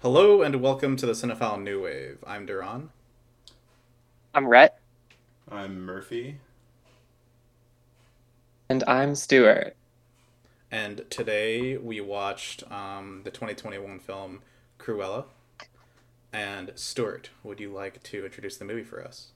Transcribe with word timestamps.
Hello 0.00 0.42
and 0.42 0.62
welcome 0.62 0.94
to 0.94 1.06
the 1.06 1.12
Cinephile 1.12 1.60
New 1.60 1.82
Wave. 1.82 2.18
I'm 2.24 2.46
Duran. 2.46 2.90
I'm 4.32 4.46
Rhett. 4.46 4.78
I'm 5.50 5.84
Murphy. 5.84 6.38
And 8.68 8.84
I'm 8.86 9.16
Stuart. 9.16 9.74
And 10.70 11.04
today 11.10 11.78
we 11.78 12.00
watched 12.00 12.62
um, 12.70 13.22
the 13.24 13.32
2021 13.32 13.98
film 13.98 14.42
Cruella. 14.78 15.24
And 16.32 16.70
Stuart, 16.76 17.30
would 17.42 17.58
you 17.58 17.72
like 17.72 18.00
to 18.04 18.24
introduce 18.24 18.56
the 18.56 18.64
movie 18.64 18.84
for 18.84 19.04
us? 19.04 19.32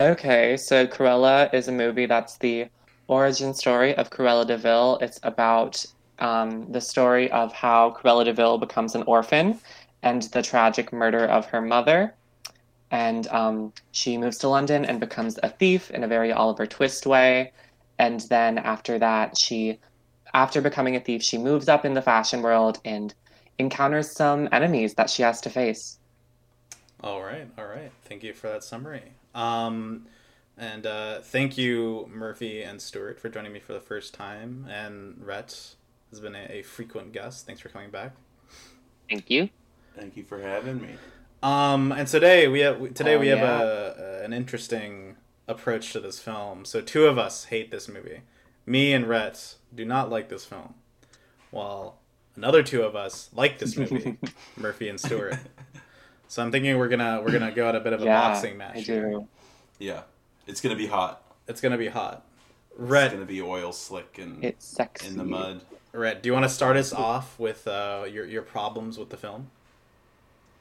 Okay, 0.00 0.56
so 0.56 0.84
Cruella 0.84 1.54
is 1.54 1.68
a 1.68 1.72
movie 1.72 2.06
that's 2.06 2.38
the 2.38 2.66
origin 3.06 3.54
story 3.54 3.94
of 3.94 4.10
Cruella 4.10 4.44
de 4.44 4.56
Vil. 4.56 4.98
It's 5.00 5.20
about 5.22 5.86
um, 6.18 6.70
the 6.70 6.80
story 6.80 7.30
of 7.30 7.52
how 7.52 7.90
Cruella 7.90 8.24
de 8.24 8.32
Vil 8.32 8.58
becomes 8.58 8.94
an 8.94 9.02
orphan 9.04 9.58
and 10.02 10.22
the 10.22 10.42
tragic 10.42 10.92
murder 10.92 11.24
of 11.24 11.46
her 11.46 11.60
mother. 11.60 12.14
And 12.90 13.26
um, 13.28 13.72
she 13.92 14.16
moves 14.18 14.38
to 14.38 14.48
London 14.48 14.84
and 14.84 15.00
becomes 15.00 15.38
a 15.42 15.48
thief 15.48 15.90
in 15.90 16.04
a 16.04 16.08
very 16.08 16.32
Oliver 16.32 16.66
Twist 16.66 17.06
way. 17.06 17.52
And 17.98 18.20
then 18.20 18.58
after 18.58 18.98
that, 18.98 19.36
she, 19.36 19.78
after 20.32 20.60
becoming 20.60 20.94
a 20.94 21.00
thief, 21.00 21.22
she 21.22 21.38
moves 21.38 21.68
up 21.68 21.84
in 21.84 21.94
the 21.94 22.02
fashion 22.02 22.42
world 22.42 22.80
and 22.84 23.14
encounters 23.58 24.10
some 24.10 24.48
enemies 24.52 24.94
that 24.94 25.10
she 25.10 25.22
has 25.22 25.40
to 25.40 25.50
face. 25.50 25.98
All 27.00 27.22
right, 27.22 27.48
all 27.58 27.66
right. 27.66 27.90
Thank 28.04 28.22
you 28.22 28.32
for 28.32 28.48
that 28.48 28.64
summary. 28.64 29.12
Um, 29.34 30.06
and 30.56 30.86
uh, 30.86 31.20
thank 31.20 31.58
you, 31.58 32.08
Murphy 32.12 32.62
and 32.62 32.80
Stuart, 32.80 33.18
for 33.18 33.28
joining 33.28 33.52
me 33.52 33.60
for 33.60 33.72
the 33.72 33.80
first 33.80 34.14
time. 34.14 34.66
And 34.70 35.20
Rhett 35.24 35.74
has 36.14 36.20
been 36.20 36.34
a, 36.36 36.46
a 36.50 36.62
frequent 36.62 37.12
guest. 37.12 37.44
Thanks 37.46 37.60
for 37.60 37.68
coming 37.68 37.90
back. 37.90 38.12
Thank 39.10 39.30
you. 39.30 39.48
Thank 39.96 40.16
you 40.16 40.24
for 40.24 40.40
having 40.40 40.80
me. 40.80 40.90
Um, 41.42 41.92
and 41.92 42.08
today 42.08 42.48
we 42.48 42.60
have 42.60 42.94
today 42.94 43.16
Oh, 43.16 43.20
we 43.20 43.28
have 43.28 43.38
yeah. 43.40 43.60
a, 43.60 44.20
a 44.20 44.24
an 44.24 44.32
interesting 44.32 45.16
approach 45.46 45.92
to 45.92 46.00
this 46.00 46.18
film. 46.20 46.64
So 46.64 46.80
two 46.80 47.06
of 47.06 47.18
us 47.18 47.46
hate 47.46 47.70
this 47.70 47.88
movie. 47.88 48.20
Me 48.64 48.92
and 48.94 49.06
Rhett 49.08 49.56
do 49.74 49.84
not 49.84 50.08
like 50.08 50.28
this 50.30 50.44
film, 50.46 50.74
while 51.50 51.98
another 52.36 52.62
two 52.62 52.82
of 52.82 52.96
us 52.96 53.28
like 53.34 53.58
this 53.58 53.76
movie, 53.76 54.16
Murphy 54.56 54.88
and 54.88 54.98
Stuart. 54.98 55.36
So 56.28 56.42
I'm 56.42 56.50
thinking 56.50 56.78
we're 56.78 56.88
gonna 56.88 57.20
we're 57.22 57.32
gonna 57.32 57.52
go 57.52 57.68
at 57.68 57.74
a 57.76 57.80
bit 57.80 57.92
of 57.92 58.00
a 58.02 58.04
yeah, 58.06 58.20
boxing 58.20 58.56
match. 58.56 58.76
I 58.76 58.80
here. 58.80 59.10
do. 59.10 59.28
Yeah, 59.78 60.02
it's 60.46 60.60
gonna 60.62 60.76
be 60.76 60.86
hot. 60.86 61.22
It's 61.46 61.60
gonna 61.60 61.76
be 61.76 61.88
hot. 61.88 62.24
It's 62.78 63.12
gonna 63.12 63.26
be 63.26 63.42
oil 63.42 63.70
slick 63.72 64.18
and 64.18 64.42
It's 64.42 64.66
sexy. 64.66 65.08
in 65.08 65.18
the 65.18 65.24
mud. 65.24 65.60
Rhett, 65.94 66.22
do 66.22 66.28
you 66.28 66.32
want 66.32 66.44
to 66.44 66.48
start 66.48 66.76
us 66.76 66.92
off 66.92 67.38
with 67.38 67.66
uh, 67.68 68.04
your 68.10 68.26
your 68.26 68.42
problems 68.42 68.98
with 68.98 69.10
the 69.10 69.16
film? 69.16 69.50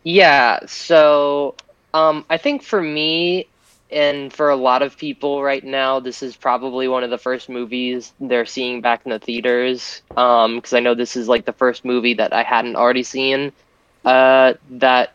Yeah, 0.04 0.60
so 0.68 1.56
um, 1.94 2.26
I 2.30 2.38
think 2.38 2.62
for 2.62 2.82
me 2.82 3.48
and 3.90 4.32
for 4.34 4.50
a 4.50 4.56
lot 4.56 4.82
of 4.82 4.98
people 4.98 5.42
right 5.44 5.64
now, 5.64 6.00
this 6.00 6.22
is 6.24 6.36
probably 6.36 6.88
one 6.88 7.04
of 7.04 7.10
the 7.10 7.18
first 7.18 7.50
movies 7.50 8.14
they're 8.20 8.46
seeing 8.46 8.82
back 8.82 9.02
in 9.06 9.12
the 9.12 9.20
theaters. 9.20 10.02
Because 10.10 10.74
I 10.74 10.80
know 10.80 10.94
this 10.94 11.16
is 11.16 11.28
like 11.28 11.46
the 11.46 11.54
first 11.54 11.86
movie 11.86 12.16
that 12.16 12.34
I 12.34 12.44
hadn't 12.44 12.76
already 12.76 13.04
seen 13.04 13.52
uh, 14.06 14.54
that 14.72 15.14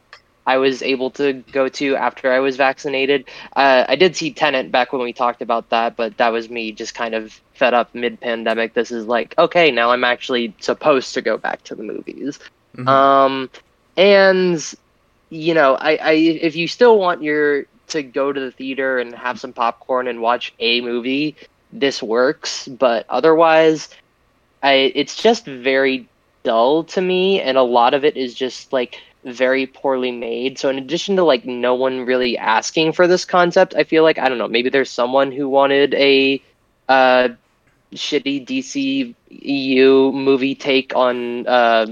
I 0.49 0.57
was 0.57 0.83
able 0.83 1.11
to 1.13 1.35
go 1.53 1.69
to 1.69 1.97
after 1.97 2.33
I 2.33 2.41
was 2.41 2.57
vaccinated. 2.57 3.29
Uh, 3.55 3.85
I 3.87 3.97
did 3.97 4.17
see 4.17 4.33
Tenet 4.33 4.73
back 4.73 4.93
when 4.95 5.03
we 5.03 5.13
talked 5.13 5.43
about 5.43 5.69
that, 5.69 5.95
but 5.95 6.17
that 6.17 6.31
was 6.33 6.49
me 6.49 6.73
just 6.73 6.95
kind 6.95 7.15
of 7.15 7.39
fed 7.53 7.75
up 7.75 7.95
mid 7.95 8.19
pandemic. 8.21 8.73
This 8.73 8.91
is 8.91 9.07
like, 9.07 9.35
okay, 9.39 9.71
now 9.71 9.91
I'm 9.91 10.05
actually 10.05 10.55
supposed 10.61 11.13
to 11.15 11.21
go 11.21 11.37
back 11.37 11.63
to 11.65 11.75
the 11.75 11.83
movies. 11.83 12.39
Mhm. 12.77 12.89
Um, 12.89 13.51
and 13.99 14.75
you 15.31 15.55
know, 15.55 15.75
I, 15.75 15.97
I 15.97 16.13
if 16.13 16.57
you 16.57 16.67
still 16.67 16.99
want 16.99 17.23
your 17.23 17.67
to 17.89 18.03
go 18.03 18.33
to 18.33 18.41
the 18.41 18.51
theater 18.51 18.99
and 18.99 19.15
have 19.15 19.39
some 19.41 19.53
popcorn 19.53 20.09
and 20.09 20.21
watch 20.23 20.55
a 20.61 20.81
movie, 20.81 21.37
this 21.73 22.03
works. 22.03 22.67
But 22.69 23.05
otherwise, 23.11 23.91
I 24.63 24.93
it's 24.95 25.17
just 25.21 25.45
very 25.47 26.09
dull 26.43 26.85
to 26.85 27.01
me, 27.03 27.41
and 27.43 27.59
a 27.59 27.63
lot 27.63 27.95
of 27.95 28.05
it 28.05 28.17
is 28.17 28.35
just 28.35 28.73
like 28.73 29.01
very 29.33 29.67
poorly 29.67 30.13
made. 30.13 30.59
So 30.59 30.69
in 30.69 30.79
addition 30.79 31.17
to 31.17 31.25
like 31.25 31.45
no 31.45 31.75
one 31.75 32.07
really 32.07 32.37
asking 32.39 32.93
for 32.93 33.07
this 33.07 33.25
concept, 33.25 33.75
I 33.77 33.85
feel 33.85 34.03
like 34.03 34.19
I 34.19 34.29
don't 34.29 34.39
know, 34.39 34.49
maybe 34.49 34.71
there's 34.71 34.91
someone 34.91 35.33
who 35.33 35.49
wanted 35.49 35.95
a 35.95 36.43
uh 36.89 37.29
shitty 37.95 38.47
DC 38.47 39.15
EU 39.31 40.13
movie 40.13 40.55
take 40.55 40.95
on 40.95 41.47
uh 41.47 41.87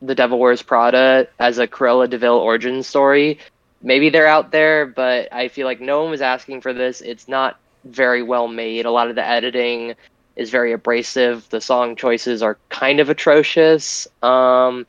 the 0.00 0.14
Devil 0.14 0.38
Wears 0.38 0.62
Prada 0.62 1.26
as 1.38 1.58
a 1.58 1.66
Cruella 1.66 2.08
de 2.08 2.18
Vil 2.18 2.36
origin 2.36 2.82
story. 2.82 3.38
Maybe 3.82 4.10
they're 4.10 4.28
out 4.28 4.52
there, 4.52 4.86
but 4.86 5.32
I 5.32 5.48
feel 5.48 5.66
like 5.66 5.80
no 5.80 6.02
one 6.02 6.10
was 6.10 6.22
asking 6.22 6.60
for 6.60 6.72
this. 6.72 7.00
It's 7.00 7.26
not 7.26 7.58
very 7.84 8.22
well 8.22 8.46
made. 8.46 8.86
A 8.86 8.92
lot 8.92 9.08
of 9.08 9.16
the 9.16 9.26
editing 9.26 9.94
is 10.36 10.50
very 10.50 10.72
abrasive. 10.72 11.48
The 11.50 11.60
song 11.60 11.96
choices 11.96 12.42
are 12.42 12.58
kind 12.68 13.00
of 13.00 13.10
atrocious. 13.10 14.06
Um, 14.22 14.86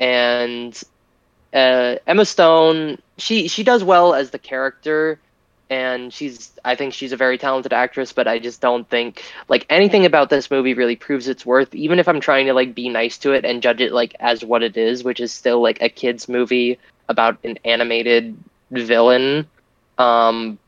and 0.00 0.80
uh, 1.52 1.96
Emma 2.06 2.24
Stone, 2.24 2.98
she 3.18 3.48
she 3.48 3.62
does 3.62 3.84
well 3.84 4.14
as 4.14 4.30
the 4.30 4.38
character, 4.38 5.18
and 5.68 6.12
she's 6.12 6.52
I 6.64 6.74
think 6.74 6.94
she's 6.94 7.12
a 7.12 7.16
very 7.16 7.38
talented 7.38 7.72
actress. 7.72 8.12
But 8.12 8.26
I 8.26 8.38
just 8.38 8.60
don't 8.60 8.88
think 8.88 9.22
like 9.48 9.66
anything 9.68 10.06
about 10.06 10.30
this 10.30 10.50
movie 10.50 10.74
really 10.74 10.96
proves 10.96 11.28
its 11.28 11.44
worth. 11.44 11.74
Even 11.74 11.98
if 11.98 12.08
I'm 12.08 12.20
trying 12.20 12.46
to 12.46 12.54
like 12.54 12.74
be 12.74 12.88
nice 12.88 13.18
to 13.18 13.32
it 13.32 13.44
and 13.44 13.62
judge 13.62 13.80
it 13.80 13.92
like 13.92 14.14
as 14.20 14.44
what 14.44 14.62
it 14.62 14.76
is, 14.76 15.04
which 15.04 15.20
is 15.20 15.32
still 15.32 15.60
like 15.60 15.80
a 15.82 15.88
kids 15.88 16.28
movie 16.28 16.78
about 17.08 17.38
an 17.44 17.58
animated 17.64 18.36
villain, 18.70 19.46
um, 19.98 20.58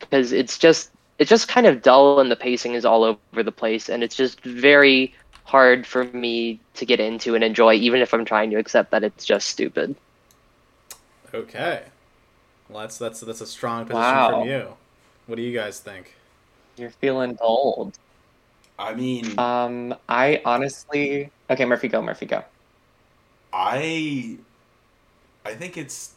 because 0.00 0.32
it's 0.32 0.58
just 0.58 0.90
it's 1.18 1.30
just 1.30 1.48
kind 1.48 1.66
of 1.66 1.82
dull 1.82 2.20
and 2.20 2.30
the 2.30 2.36
pacing 2.36 2.74
is 2.74 2.84
all 2.84 3.04
over 3.04 3.42
the 3.42 3.52
place, 3.52 3.88
and 3.88 4.02
it's 4.02 4.16
just 4.16 4.40
very 4.42 5.14
hard 5.44 5.86
for 5.86 6.04
me 6.04 6.60
to 6.74 6.86
get 6.86 7.00
into 7.00 7.34
and 7.34 7.42
enjoy, 7.42 7.74
even 7.74 8.00
if 8.00 8.14
I'm 8.14 8.24
trying 8.24 8.50
to 8.50 8.56
accept 8.56 8.90
that 8.92 9.02
it's 9.02 9.24
just 9.24 9.48
stupid. 9.48 9.96
Okay. 11.34 11.82
Well, 12.68 12.80
that's 12.82 12.98
that's 12.98 13.20
that's 13.20 13.40
a 13.40 13.46
strong 13.46 13.84
position 13.86 14.00
Wow. 14.00 14.30
from 14.40 14.48
you. 14.48 14.68
What 15.26 15.36
do 15.36 15.42
you 15.42 15.56
guys 15.56 15.80
think? 15.80 16.14
You're 16.76 16.90
feeling 16.90 17.34
bold. 17.34 17.98
I 18.78 18.94
mean, 18.94 19.38
Um, 19.38 19.94
I 20.08 20.40
honestly. 20.44 21.30
Okay, 21.50 21.64
Murphy, 21.64 21.88
go. 21.88 22.00
Murphy, 22.00 22.26
go. 22.26 22.42
I, 23.52 24.38
I 25.44 25.54
think 25.54 25.76
it's 25.76 26.12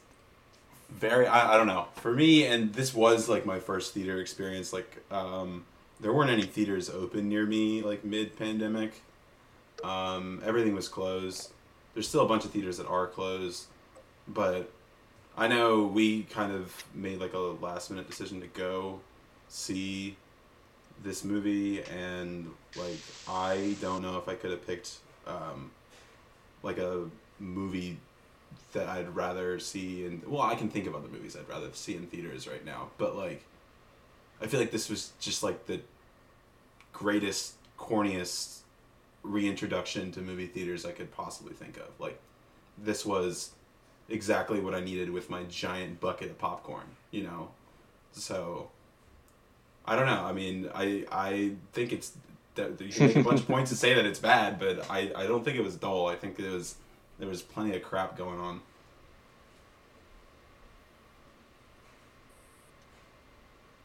very. 0.90 1.28
I, 1.28 1.54
I 1.54 1.58
don't 1.58 1.68
know. 1.68 1.88
For 1.96 2.14
me, 2.14 2.46
and 2.46 2.74
this 2.74 2.94
was 2.94 3.28
like 3.28 3.46
my 3.46 3.60
first 3.60 3.94
theater 3.94 4.20
experience. 4.22 4.72
Like, 4.72 5.04
um, 5.12 5.66
there 6.00 6.14
weren't 6.14 6.30
any 6.30 6.44
theaters 6.44 6.90
open 6.90 7.28
near 7.30 7.46
me 7.46 7.82
like 7.82 8.04
mid 8.06 8.38
pandemic. 8.38 9.02
Um, 9.84 10.42
everything 10.46 10.74
was 10.76 10.88
closed. 10.88 11.52
There's 11.94 12.08
still 12.08 12.22
a 12.22 12.28
bunch 12.28 12.46
of 12.46 12.52
theaters 12.52 12.78
that 12.78 12.88
are 12.88 13.08
closed, 13.08 13.66
but 14.28 14.72
I 15.36 15.48
know 15.48 15.84
we 15.84 16.24
kind 16.24 16.52
of 16.52 16.84
made 16.94 17.20
like 17.20 17.34
a 17.34 17.40
last 17.40 17.90
minute 17.90 18.08
decision 18.08 18.42
to 18.42 18.48
go 18.48 19.00
see 19.48 20.16
this 21.04 21.24
movie, 21.24 21.82
and 21.84 22.52
like 22.76 23.00
I 23.28 23.76
don't 23.82 24.02
know 24.02 24.18
if 24.18 24.30
I 24.30 24.36
could 24.36 24.52
have 24.52 24.66
picked 24.66 24.98
um, 25.26 25.72
like 26.62 26.78
a 26.78 27.06
movie 27.40 27.98
that 28.74 28.88
I'd 28.88 29.16
rather 29.16 29.60
see 29.60 30.06
in 30.06 30.22
well, 30.28 30.44
I 30.44 30.56
can 30.56 30.70
think 30.70 30.86
of 30.86 30.96
other 30.96 31.08
movies 31.08 31.36
I'd 31.36 31.50
rather 31.50 31.70
see 31.74 31.96
in 31.96 32.06
theaters 32.08 32.48
right 32.48 32.64
now, 32.64 32.90
but 32.98 33.16
like 33.16 33.44
I 34.42 34.48
feel 34.48 34.60
like 34.60 34.72
this 34.72 34.90
was 34.90 35.14
just 35.20 35.42
like 35.42 35.66
the 35.66 35.80
greatest, 36.92 37.56
corniest 37.80 38.60
reintroduction 39.24 40.12
to 40.12 40.22
movie 40.22 40.48
theaters 40.48 40.86
I 40.86 40.92
could 40.92 41.12
possibly 41.12 41.54
think 41.54 41.78
of. 41.78 41.88
Like 42.00 42.20
this 42.78 43.06
was 43.06 43.52
exactly 44.14 44.60
what 44.60 44.74
I 44.74 44.80
needed 44.80 45.10
with 45.10 45.30
my 45.30 45.44
giant 45.44 46.00
bucket 46.00 46.30
of 46.30 46.38
popcorn, 46.38 46.86
you 47.12 47.24
know. 47.24 47.50
So 48.14 48.70
I 49.86 49.96
don't 49.96 50.06
know. 50.06 50.24
I 50.24 50.34
mean, 50.34 50.70
I 50.74 51.06
I 51.12 51.52
think 51.74 51.92
it's 51.92 52.14
that 52.56 52.80
you 52.80 52.90
can 52.90 53.08
make 53.08 53.16
a 53.18 53.24
bunch 53.24 53.42
of 53.42 53.48
points 53.54 53.72
to 53.72 53.78
say 53.78 53.94
that 53.94 54.06
it's 54.06 54.20
bad, 54.20 54.60
but 54.60 54.90
I 54.90 55.12
I 55.16 55.28
don't 55.28 55.44
think 55.44 55.58
it 55.58 55.64
was 55.64 55.76
dull. 55.76 56.08
I 56.08 56.16
think 56.16 56.40
it 56.40 56.50
was 56.50 56.76
there 57.20 57.28
was 57.28 57.42
plenty 57.42 57.76
of 57.76 57.84
crap 57.84 58.18
going 58.18 58.40
on. 58.40 58.62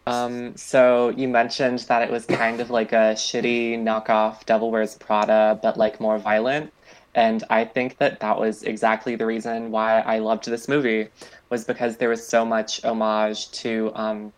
Um, 0.06 0.56
so 0.56 1.10
you 1.10 1.28
mentioned 1.28 1.80
that 1.80 2.00
it 2.00 2.10
was 2.10 2.24
kind 2.24 2.60
of 2.60 2.70
like 2.70 2.92
a 2.92 3.12
shitty 3.14 3.78
knockoff 3.78 4.46
Devil 4.46 4.70
Wears 4.70 4.94
Prada, 4.94 5.58
but 5.62 5.76
like 5.76 6.00
more 6.00 6.18
violent. 6.18 6.72
And 7.18 7.42
I 7.50 7.64
think 7.64 7.98
that 7.98 8.20
that 8.20 8.38
was 8.38 8.62
exactly 8.62 9.16
the 9.16 9.26
reason 9.26 9.72
why 9.72 10.02
I 10.02 10.20
loved 10.20 10.44
this 10.44 10.68
movie, 10.68 11.08
was 11.50 11.64
because 11.64 11.96
there 11.96 12.08
was 12.08 12.24
so 12.24 12.44
much 12.44 12.84
homage 12.84 13.50
to 13.62 13.90
um, 13.96 14.32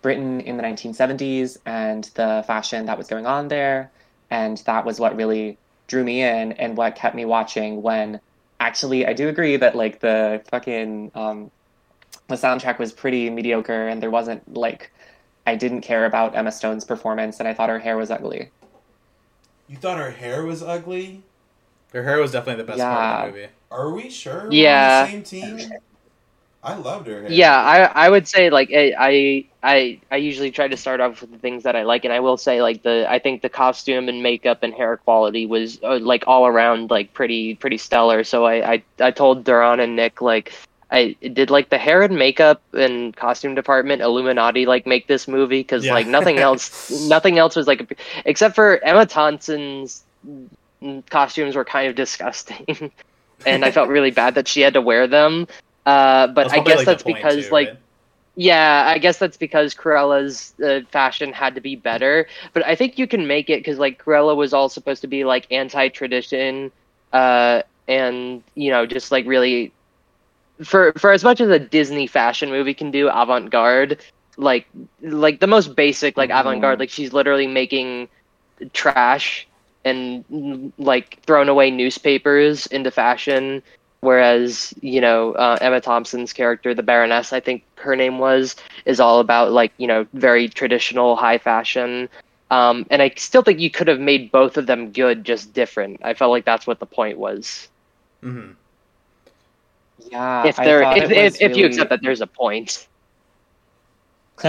Britain 0.00 0.40
in 0.40 0.56
the 0.56 0.62
1970s 0.62 1.58
and 1.66 2.04
the 2.14 2.42
fashion 2.46 2.86
that 2.86 2.96
was 2.96 3.06
going 3.06 3.26
on 3.26 3.48
there. 3.48 3.90
And 4.30 4.56
that 4.64 4.86
was 4.86 4.98
what 4.98 5.14
really 5.14 5.58
drew 5.88 6.02
me 6.02 6.22
in 6.22 6.52
and 6.52 6.74
what 6.74 6.96
kept 6.96 7.14
me 7.14 7.26
watching 7.26 7.82
when 7.82 8.18
actually, 8.60 9.06
I 9.06 9.12
do 9.12 9.28
agree 9.28 9.58
that 9.58 9.76
like 9.76 10.00
the 10.00 10.40
fucking 10.50 11.10
um, 11.14 11.50
the 12.28 12.36
soundtrack 12.36 12.78
was 12.78 12.94
pretty 12.94 13.28
mediocre, 13.28 13.88
and 13.88 14.02
there 14.02 14.10
wasn't 14.10 14.56
like 14.56 14.90
I 15.46 15.54
didn't 15.54 15.82
care 15.82 16.06
about 16.06 16.34
Emma 16.34 16.52
Stone's 16.52 16.86
performance, 16.86 17.40
and 17.40 17.46
I 17.46 17.52
thought 17.52 17.68
her 17.68 17.78
hair 17.78 17.98
was 17.98 18.10
ugly. 18.10 18.48
You 19.68 19.76
thought 19.76 19.98
her 19.98 20.12
hair 20.12 20.46
was 20.46 20.62
ugly? 20.62 21.24
Her 21.92 22.02
hair 22.04 22.18
was 22.20 22.32
definitely 22.32 22.62
the 22.62 22.66
best 22.68 22.80
part 22.80 23.28
of 23.28 23.34
the 23.34 23.40
movie. 23.40 23.52
Are 23.70 23.90
we 23.90 24.10
sure? 24.10 24.46
we're 24.48 24.54
Yeah. 24.54 25.00
on 25.00 25.20
the 25.20 25.26
same 25.28 25.58
team. 25.58 25.72
I 26.62 26.74
loved 26.76 27.06
her 27.06 27.22
hair. 27.22 27.30
Yeah, 27.30 27.56
I 27.56 27.84
I 28.06 28.10
would 28.10 28.28
say 28.28 28.50
like 28.50 28.70
I 28.70 28.92
I 28.98 29.44
I 29.62 30.00
I 30.10 30.16
usually 30.16 30.50
try 30.50 30.68
to 30.68 30.76
start 30.76 31.00
off 31.00 31.22
with 31.22 31.32
the 31.32 31.38
things 31.38 31.62
that 31.62 31.74
I 31.74 31.84
like, 31.84 32.04
and 32.04 32.12
I 32.12 32.20
will 32.20 32.36
say 32.36 32.60
like 32.60 32.82
the 32.82 33.06
I 33.10 33.18
think 33.18 33.40
the 33.40 33.48
costume 33.48 34.08
and 34.10 34.22
makeup 34.22 34.62
and 34.62 34.74
hair 34.74 34.98
quality 34.98 35.46
was 35.46 35.80
uh, 35.82 35.98
like 36.00 36.24
all 36.26 36.46
around 36.46 36.90
like 36.90 37.14
pretty 37.14 37.54
pretty 37.54 37.78
stellar. 37.78 38.24
So 38.24 38.44
I 38.44 38.72
I 38.74 38.82
I 39.00 39.10
told 39.10 39.44
Duran 39.44 39.80
and 39.80 39.96
Nick 39.96 40.20
like. 40.20 40.52
I 40.92 41.14
did 41.22 41.50
like 41.50 41.70
the 41.70 41.78
hair 41.78 42.02
and 42.02 42.18
makeup 42.18 42.60
and 42.74 43.14
costume 43.14 43.54
department 43.54 44.02
Illuminati 44.02 44.66
like 44.66 44.88
make 44.88 45.06
this 45.06 45.28
movie 45.28 45.60
because 45.60 45.84
Yeah. 45.86 45.94
like 45.94 46.08
nothing 46.08 46.38
else 46.38 46.90
nothing 47.08 47.38
else 47.38 47.54
was 47.54 47.68
like 47.68 47.96
except 48.24 48.56
for 48.56 48.78
Emma 48.82 49.06
Thompson's 49.06 50.02
costumes 51.08 51.54
were 51.56 51.64
kind 51.64 51.88
of 51.88 51.94
disgusting 51.94 52.64
and 53.44 53.64
I 53.64 53.70
felt 53.70 53.88
really 53.88 54.10
bad 54.10 54.34
that 54.34 54.48
she 54.48 54.60
had 54.60 54.74
to 54.74 54.80
wear 54.80 55.06
them 55.06 55.46
uh, 55.86 56.26
but 56.28 56.50
I 56.50 56.60
guess 56.60 56.78
like, 56.78 56.86
that's 56.86 57.02
because 57.02 57.46
too, 57.46 57.52
like 57.52 57.68
right? 57.68 57.78
yeah, 58.36 58.84
I 58.86 58.98
guess 58.98 59.18
that's 59.18 59.36
because 59.36 59.74
Cruella's 59.74 60.54
uh, 60.64 60.80
fashion 60.90 61.32
had 61.32 61.54
to 61.56 61.60
be 61.60 61.76
better. 61.76 62.26
But 62.52 62.64
I 62.66 62.74
think 62.74 62.98
you 62.98 63.06
can 63.06 63.26
make 63.26 63.50
it 63.50 63.60
because 63.60 63.78
like 63.78 64.02
Cruella 64.02 64.36
was 64.36 64.52
all 64.52 64.68
supposed 64.68 65.02
to 65.02 65.08
be 65.08 65.24
like 65.24 65.46
anti-tradition, 65.50 66.72
uh, 67.12 67.62
and 67.88 68.42
you 68.54 68.70
know 68.70 68.86
just 68.86 69.10
like 69.10 69.26
really 69.26 69.72
for 70.64 70.92
for 70.96 71.12
as 71.12 71.24
much 71.24 71.40
as 71.40 71.48
a 71.50 71.58
Disney 71.58 72.06
fashion 72.06 72.50
movie 72.50 72.74
can 72.74 72.90
do, 72.90 73.08
avant-garde, 73.08 73.98
like 74.36 74.66
like 75.02 75.40
the 75.40 75.46
most 75.46 75.74
basic 75.76 76.16
like 76.16 76.30
Mhm. 76.30 76.40
avant-garde, 76.40 76.80
like 76.80 76.90
she's 76.90 77.12
literally 77.12 77.46
making 77.46 78.08
trash 78.72 79.49
and 79.84 80.72
like 80.78 81.22
thrown 81.22 81.48
away 81.48 81.70
newspapers 81.70 82.66
into 82.66 82.90
fashion 82.90 83.62
whereas 84.00 84.74
you 84.80 85.00
know 85.00 85.32
uh, 85.32 85.58
Emma 85.60 85.80
Thompson's 85.80 86.32
character, 86.32 86.74
the 86.74 86.82
Baroness, 86.82 87.32
I 87.32 87.40
think 87.40 87.62
her 87.76 87.96
name 87.96 88.18
was, 88.18 88.56
is 88.84 89.00
all 89.00 89.20
about 89.20 89.52
like 89.52 89.72
you 89.78 89.86
know 89.86 90.06
very 90.14 90.48
traditional 90.48 91.16
high 91.16 91.38
fashion. 91.38 92.08
Um, 92.50 92.84
and 92.90 93.00
I 93.00 93.12
still 93.16 93.42
think 93.42 93.60
you 93.60 93.70
could 93.70 93.86
have 93.86 94.00
made 94.00 94.32
both 94.32 94.56
of 94.56 94.66
them 94.66 94.90
good, 94.90 95.24
just 95.24 95.52
different. 95.52 96.00
I 96.02 96.14
felt 96.14 96.32
like 96.32 96.44
that's 96.44 96.66
what 96.66 96.80
the 96.80 96.86
point 96.86 97.16
was. 97.16 97.68
Mhm. 98.24 98.56
Yeah, 100.10 100.46
if 100.46 100.56
there, 100.56 100.82
thought 100.82 100.98
if, 100.98 101.10
if, 101.10 101.24
was 101.24 101.40
if 101.40 101.56
you 101.56 101.66
accept 101.66 101.90
that 101.90 102.00
there's 102.02 102.20
a 102.20 102.26
point. 102.26 102.88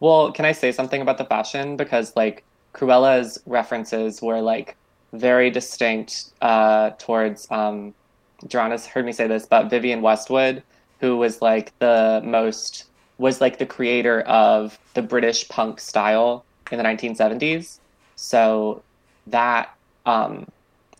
well, 0.00 0.32
can 0.32 0.44
I 0.44 0.52
say 0.52 0.70
something 0.72 1.00
about 1.00 1.16
the 1.16 1.24
fashion? 1.24 1.76
Because 1.76 2.14
like 2.14 2.44
Cruella's 2.74 3.40
references 3.46 4.20
were 4.20 4.40
like 4.40 4.76
very 5.12 5.50
distinct 5.50 6.32
uh, 6.42 6.90
towards 6.98 7.46
um, 7.50 7.94
John 8.48 8.70
heard 8.70 9.06
me 9.06 9.12
say 9.12 9.26
this, 9.26 9.46
but 9.46 9.70
Vivienne 9.70 10.02
Westwood, 10.02 10.62
who 11.00 11.16
was 11.16 11.40
like 11.40 11.76
the 11.78 12.20
most 12.24 12.84
was 13.16 13.40
like 13.40 13.58
the 13.58 13.66
creator 13.66 14.22
of 14.22 14.78
the 14.94 15.02
British 15.02 15.48
punk 15.48 15.80
style 15.80 16.44
in 16.72 16.78
the 16.78 16.84
1970s. 16.84 17.78
So 18.16 18.82
that 19.28 19.74
um, 20.04 20.46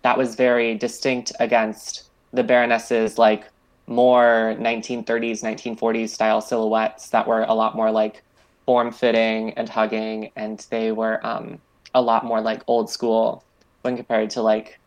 that 0.03 0.17
was 0.17 0.37
very 0.37 0.75
distinct 0.77 1.33
against 1.41 2.05
the 2.33 2.45
Baroness's 2.45 3.19
like 3.19 3.45
more 3.87 4.57
1930s, 4.59 5.43
1940s 5.43 6.11
style 6.11 6.41
silhouettes 6.41 7.11
that 7.11 7.27
were 7.27 7.43
a 7.43 7.55
lot 7.55 7.77
more 7.77 7.91
like 7.91 8.23
form 8.67 8.93
fitting 8.93 9.53
and 9.55 9.69
hugging, 9.69 10.33
and 10.37 10.67
they 10.71 10.93
were 10.93 11.25
um, 11.27 11.63
a 11.95 12.03
lot 12.03 12.25
more 12.25 12.41
like 12.41 12.63
old 12.67 12.91
school 12.91 13.45
when 13.83 13.97
compared 13.97 14.31
to 14.31 14.43
like 14.43 14.81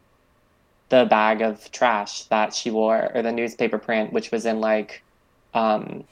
the 0.90 1.06
bag 1.06 1.42
of 1.42 1.70
trash 1.72 2.24
that 2.26 2.54
she 2.54 2.72
wore 2.72 3.12
or 3.16 3.22
the 3.22 3.32
newspaper 3.32 3.78
print, 3.80 4.14
which 4.14 4.32
was 4.32 4.46
in 4.46 4.60
like 4.62 5.04
um, 5.54 6.08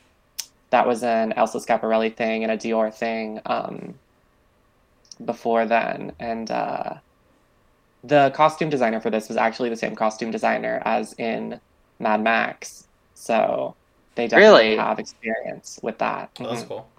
that 0.72 0.88
was 0.88 1.04
an 1.04 1.34
Elsa 1.34 1.60
Schiaparelli 1.60 2.16
thing 2.16 2.44
and 2.44 2.52
a 2.52 2.58
Dior 2.58 2.94
thing 2.94 3.42
um, 3.46 4.00
before 5.24 5.66
then, 5.66 6.16
and 6.20 6.50
uh, 6.52 6.96
the 8.04 8.32
costume 8.36 8.70
designer 8.70 9.00
for 9.02 9.10
this 9.10 9.28
was 9.28 9.38
actually 9.38 9.70
the 9.70 9.76
same 9.76 9.96
costume 9.96 10.32
designer 10.32 10.82
as 10.86 11.14
in 11.14 11.60
Mad 12.00 12.22
Max, 12.22 12.88
so 13.14 13.76
they 14.16 14.28
definitely 14.28 14.70
Really? 14.70 14.76
have 14.78 15.00
experience 15.00 15.80
with 15.82 15.98
that. 16.00 16.30
Oh, 16.40 16.48
that's 16.48 16.64
Mhm. 16.64 16.68
cool. 16.68 16.95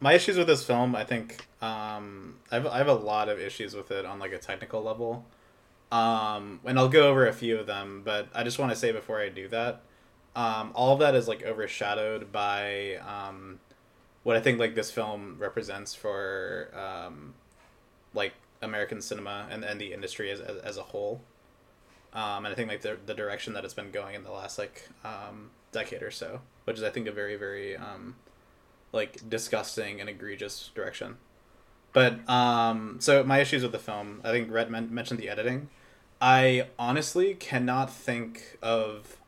My 0.00 0.12
issues 0.12 0.36
with 0.36 0.46
this 0.46 0.64
film, 0.64 0.94
I 0.94 1.04
think, 1.04 1.46
um, 1.60 2.36
I 2.50 2.54
have, 2.54 2.66
I 2.66 2.78
have 2.78 2.88
a 2.88 2.94
lot 2.94 3.28
of 3.28 3.38
issues 3.40 3.74
with 3.74 3.90
it 3.90 4.04
on 4.04 4.18
like 4.18 4.32
a 4.32 4.38
technical 4.38 4.82
level, 4.82 5.26
um, 5.90 6.60
and 6.64 6.78
I'll 6.78 6.88
go 6.88 7.08
over 7.08 7.26
a 7.26 7.32
few 7.32 7.58
of 7.58 7.66
them. 7.66 8.02
But 8.04 8.28
I 8.34 8.44
just 8.44 8.58
want 8.58 8.70
to 8.70 8.76
say 8.76 8.92
before 8.92 9.20
I 9.20 9.28
do 9.28 9.48
that, 9.48 9.82
um, 10.36 10.70
all 10.74 10.92
of 10.92 11.00
that 11.00 11.16
is 11.16 11.26
like 11.26 11.42
overshadowed 11.42 12.30
by 12.30 12.96
um, 12.96 13.58
what 14.22 14.36
I 14.36 14.40
think 14.40 14.60
like 14.60 14.74
this 14.74 14.90
film 14.90 15.36
represents 15.38 15.94
for 15.94 16.68
um, 16.74 17.34
like 18.14 18.34
American 18.62 19.00
cinema 19.00 19.48
and, 19.50 19.64
and 19.64 19.80
the 19.80 19.92
industry 19.92 20.30
as, 20.30 20.40
as, 20.40 20.58
as 20.58 20.76
a 20.76 20.82
whole. 20.82 21.22
Um, 22.12 22.44
and 22.44 22.48
I 22.48 22.54
think 22.54 22.68
like 22.68 22.82
the, 22.82 22.98
the 23.04 23.14
direction 23.14 23.52
that 23.54 23.64
it's 23.64 23.74
been 23.74 23.90
going 23.90 24.14
in 24.14 24.24
the 24.24 24.30
last 24.30 24.58
like 24.58 24.88
um, 25.04 25.50
decade 25.72 26.02
or 26.02 26.10
so, 26.10 26.40
which 26.64 26.78
is 26.78 26.82
I 26.82 26.90
think 26.90 27.06
a 27.06 27.12
very 27.12 27.36
very 27.36 27.76
um, 27.76 28.16
like 28.92 29.28
disgusting 29.28 30.00
and 30.00 30.08
egregious 30.08 30.70
direction. 30.74 31.16
But 31.92 32.28
um, 32.28 32.96
so 33.00 33.24
my 33.24 33.38
issues 33.38 33.62
with 33.62 33.72
the 33.72 33.78
film, 33.78 34.20
I 34.22 34.30
think 34.30 34.50
Rhett 34.52 34.70
men- 34.70 34.92
mentioned 34.92 35.20
the 35.20 35.28
editing. 35.28 35.68
I 36.20 36.68
honestly 36.78 37.34
cannot 37.34 37.92
think 37.92 38.58
of 38.60 39.18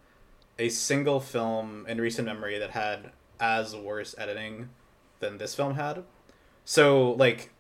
a 0.59 0.69
single 0.69 1.21
film 1.21 1.87
in 1.89 2.01
recent 2.01 2.27
memory 2.27 2.59
that 2.59 2.71
had 2.71 3.13
as 3.41 3.75
worse 3.75 4.15
editing 4.19 4.69
than 5.21 5.39
this 5.39 5.55
film 5.55 5.75
had. 5.75 6.05
So 6.65 7.13
like 7.13 7.51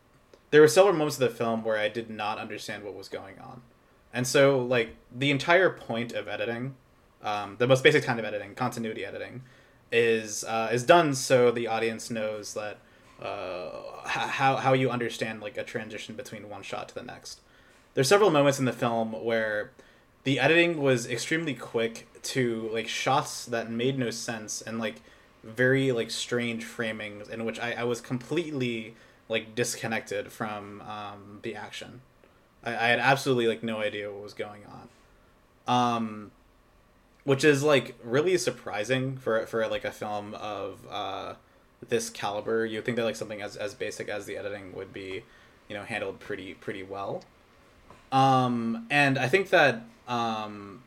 there 0.50 0.60
were 0.60 0.68
several 0.68 0.94
moments 0.94 1.16
of 1.18 1.20
the 1.20 1.34
film 1.34 1.64
where 1.64 1.78
I 1.78 1.88
did 1.88 2.10
not 2.10 2.38
understand 2.38 2.84
what 2.84 2.94
was 2.94 3.08
going 3.08 3.38
on. 3.38 3.62
And 4.12 4.26
so 4.26 4.60
like 4.60 4.96
the 5.14 5.30
entire 5.30 5.70
point 5.70 6.12
of 6.12 6.28
editing, 6.28 6.75
um, 7.22 7.56
the 7.58 7.66
most 7.66 7.82
basic 7.82 8.04
kind 8.04 8.18
of 8.18 8.24
editing, 8.24 8.54
continuity 8.54 9.04
editing, 9.04 9.42
is 9.92 10.44
uh, 10.44 10.70
is 10.72 10.84
done 10.84 11.14
so 11.14 11.50
the 11.50 11.66
audience 11.66 12.10
knows 12.10 12.54
that 12.54 12.78
uh, 13.22 13.70
how 14.04 14.56
how 14.56 14.72
you 14.72 14.90
understand 14.90 15.40
like 15.40 15.56
a 15.56 15.64
transition 15.64 16.14
between 16.14 16.48
one 16.48 16.62
shot 16.62 16.88
to 16.88 16.94
the 16.94 17.02
next. 17.02 17.40
There's 17.94 18.08
several 18.08 18.30
moments 18.30 18.58
in 18.58 18.64
the 18.64 18.72
film 18.72 19.12
where 19.24 19.72
the 20.24 20.38
editing 20.38 20.80
was 20.80 21.06
extremely 21.08 21.54
quick 21.54 22.06
to 22.22 22.68
like 22.72 22.88
shots 22.88 23.44
that 23.46 23.70
made 23.70 23.98
no 23.98 24.10
sense 24.10 24.62
and 24.62 24.78
like 24.78 25.02
very 25.42 25.90
like 25.92 26.10
strange 26.10 26.64
framings 26.64 27.28
in 27.30 27.44
which 27.44 27.58
I, 27.58 27.72
I 27.72 27.84
was 27.84 28.00
completely 28.00 28.94
like 29.28 29.54
disconnected 29.54 30.30
from 30.30 30.82
um, 30.82 31.40
the 31.42 31.54
action. 31.54 32.02
I, 32.62 32.70
I 32.70 32.88
had 32.88 32.98
absolutely 32.98 33.48
like 33.48 33.62
no 33.62 33.78
idea 33.78 34.10
what 34.10 34.22
was 34.22 34.34
going 34.34 34.62
on. 34.66 34.88
Um, 35.66 36.30
which 37.24 37.44
is 37.44 37.62
like 37.62 37.94
really 38.02 38.36
surprising 38.38 39.16
for 39.16 39.46
for 39.46 39.66
like 39.66 39.84
a 39.84 39.92
film 39.92 40.34
of 40.34 40.80
uh, 40.90 41.34
this 41.88 42.10
caliber. 42.10 42.64
You 42.64 42.82
think 42.82 42.96
that 42.96 43.04
like 43.04 43.16
something 43.16 43.42
as 43.42 43.56
as 43.56 43.74
basic 43.74 44.08
as 44.08 44.26
the 44.26 44.36
editing 44.36 44.74
would 44.74 44.92
be, 44.92 45.24
you 45.68 45.76
know, 45.76 45.82
handled 45.82 46.20
pretty 46.20 46.54
pretty 46.54 46.82
well. 46.82 47.22
Um, 48.12 48.86
and 48.90 49.18
I 49.18 49.28
think 49.28 49.50
that 49.50 49.82
um, 50.08 50.82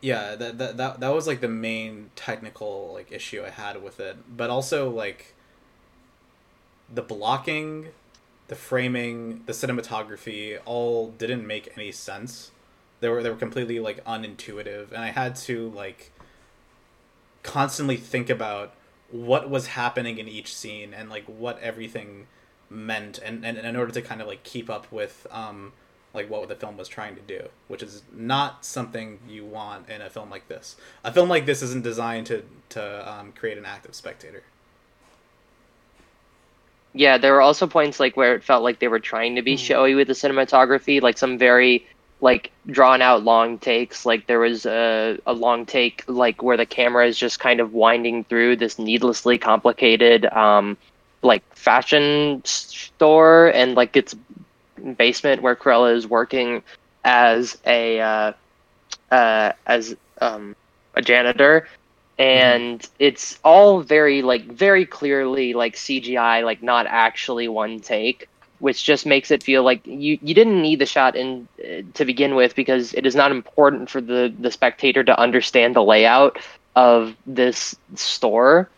yeah, 0.00 0.36
that, 0.36 0.58
that 0.58 0.76
that 0.76 1.00
that 1.00 1.08
was 1.14 1.26
like 1.26 1.40
the 1.40 1.48
main 1.48 2.10
technical 2.16 2.92
like 2.94 3.10
issue 3.12 3.42
I 3.44 3.50
had 3.50 3.82
with 3.82 4.00
it, 4.00 4.16
but 4.36 4.50
also 4.50 4.88
like 4.90 5.34
the 6.92 7.02
blocking, 7.02 7.88
the 8.48 8.54
framing, 8.54 9.42
the 9.46 9.52
cinematography 9.52 10.58
all 10.64 11.10
didn't 11.10 11.46
make 11.46 11.72
any 11.76 11.92
sense. 11.92 12.52
They 13.00 13.08
were 13.08 13.22
they 13.22 13.30
were 13.30 13.36
completely 13.36 13.78
like 13.80 14.04
unintuitive, 14.04 14.92
and 14.92 15.02
I 15.02 15.08
had 15.08 15.36
to 15.36 15.70
like 15.70 16.12
constantly 17.42 17.96
think 17.96 18.28
about 18.28 18.74
what 19.10 19.48
was 19.48 19.68
happening 19.68 20.18
in 20.18 20.28
each 20.28 20.54
scene 20.54 20.92
and 20.92 21.08
like 21.08 21.24
what 21.26 21.60
everything 21.60 22.26
meant 22.68 23.18
and, 23.24 23.44
and, 23.46 23.56
and 23.56 23.66
in 23.66 23.76
order 23.76 23.92
to 23.92 24.02
kind 24.02 24.20
of 24.20 24.26
like 24.26 24.42
keep 24.42 24.68
up 24.68 24.90
with 24.90 25.26
um 25.30 25.72
like 26.12 26.28
what 26.28 26.48
the 26.48 26.56
film 26.56 26.76
was 26.76 26.88
trying 26.88 27.14
to 27.14 27.20
do 27.22 27.48
which 27.68 27.82
is 27.82 28.02
not 28.12 28.64
something 28.64 29.20
you 29.28 29.44
want 29.44 29.88
in 29.88 30.00
a 30.00 30.10
film 30.10 30.30
like 30.30 30.48
this. 30.48 30.76
A 31.04 31.12
film 31.12 31.28
like 31.28 31.46
this 31.46 31.62
isn't 31.62 31.84
designed 31.84 32.26
to 32.26 32.42
to 32.70 33.12
um, 33.12 33.32
create 33.32 33.58
an 33.58 33.66
active 33.66 33.94
spectator. 33.94 34.42
Yeah, 36.92 37.18
there 37.18 37.34
were 37.34 37.42
also 37.42 37.66
points 37.66 38.00
like 38.00 38.16
where 38.16 38.34
it 38.34 38.42
felt 38.42 38.62
like 38.62 38.78
they 38.78 38.88
were 38.88 39.00
trying 39.00 39.36
to 39.36 39.42
be 39.42 39.56
showy 39.56 39.94
with 39.94 40.08
the 40.08 40.14
cinematography, 40.14 41.02
like 41.02 41.18
some 41.18 41.36
very 41.36 41.86
like 42.20 42.50
drawn 42.66 43.02
out 43.02 43.24
long 43.24 43.58
takes. 43.58 44.06
Like 44.06 44.26
there 44.26 44.40
was 44.40 44.66
a 44.66 45.18
a 45.26 45.32
long 45.32 45.66
take 45.66 46.04
like 46.06 46.42
where 46.42 46.56
the 46.56 46.66
camera 46.66 47.06
is 47.06 47.18
just 47.18 47.40
kind 47.40 47.60
of 47.60 47.72
winding 47.72 48.24
through 48.24 48.56
this 48.56 48.78
needlessly 48.78 49.38
complicated 49.38 50.26
um 50.26 50.76
like 51.22 51.42
fashion 51.54 52.42
store 52.44 53.48
and 53.54 53.74
like 53.74 53.96
its 53.96 54.14
basement 54.96 55.42
where 55.42 55.56
Cruella 55.56 55.94
is 55.94 56.06
working 56.06 56.62
as 57.04 57.58
a 57.66 58.00
uh, 58.00 58.32
uh, 59.10 59.52
as 59.66 59.96
um, 60.20 60.54
a 60.94 61.02
janitor 61.02 61.66
and 62.18 62.88
it's 62.98 63.38
all 63.44 63.80
very 63.82 64.22
like 64.22 64.46
very 64.46 64.86
clearly 64.86 65.52
like 65.52 65.74
CGI, 65.76 66.44
like 66.44 66.62
not 66.62 66.86
actually 66.86 67.48
one 67.48 67.80
take, 67.80 68.28
which 68.58 68.84
just 68.84 69.06
makes 69.06 69.30
it 69.30 69.42
feel 69.42 69.62
like 69.62 69.80
you 69.86 70.18
you 70.22 70.34
didn't 70.34 70.60
need 70.62 70.78
the 70.78 70.86
shot 70.86 71.16
in 71.16 71.48
uh, 71.60 71.82
to 71.94 72.04
begin 72.04 72.34
with 72.34 72.54
because 72.54 72.94
it 72.94 73.06
is 73.06 73.14
not 73.14 73.30
important 73.30 73.90
for 73.90 74.00
the 74.00 74.32
the 74.38 74.50
spectator 74.50 75.02
to 75.04 75.18
understand 75.18 75.74
the 75.74 75.82
layout 75.82 76.38
of 76.74 77.14
this 77.26 77.76
store. 77.94 78.68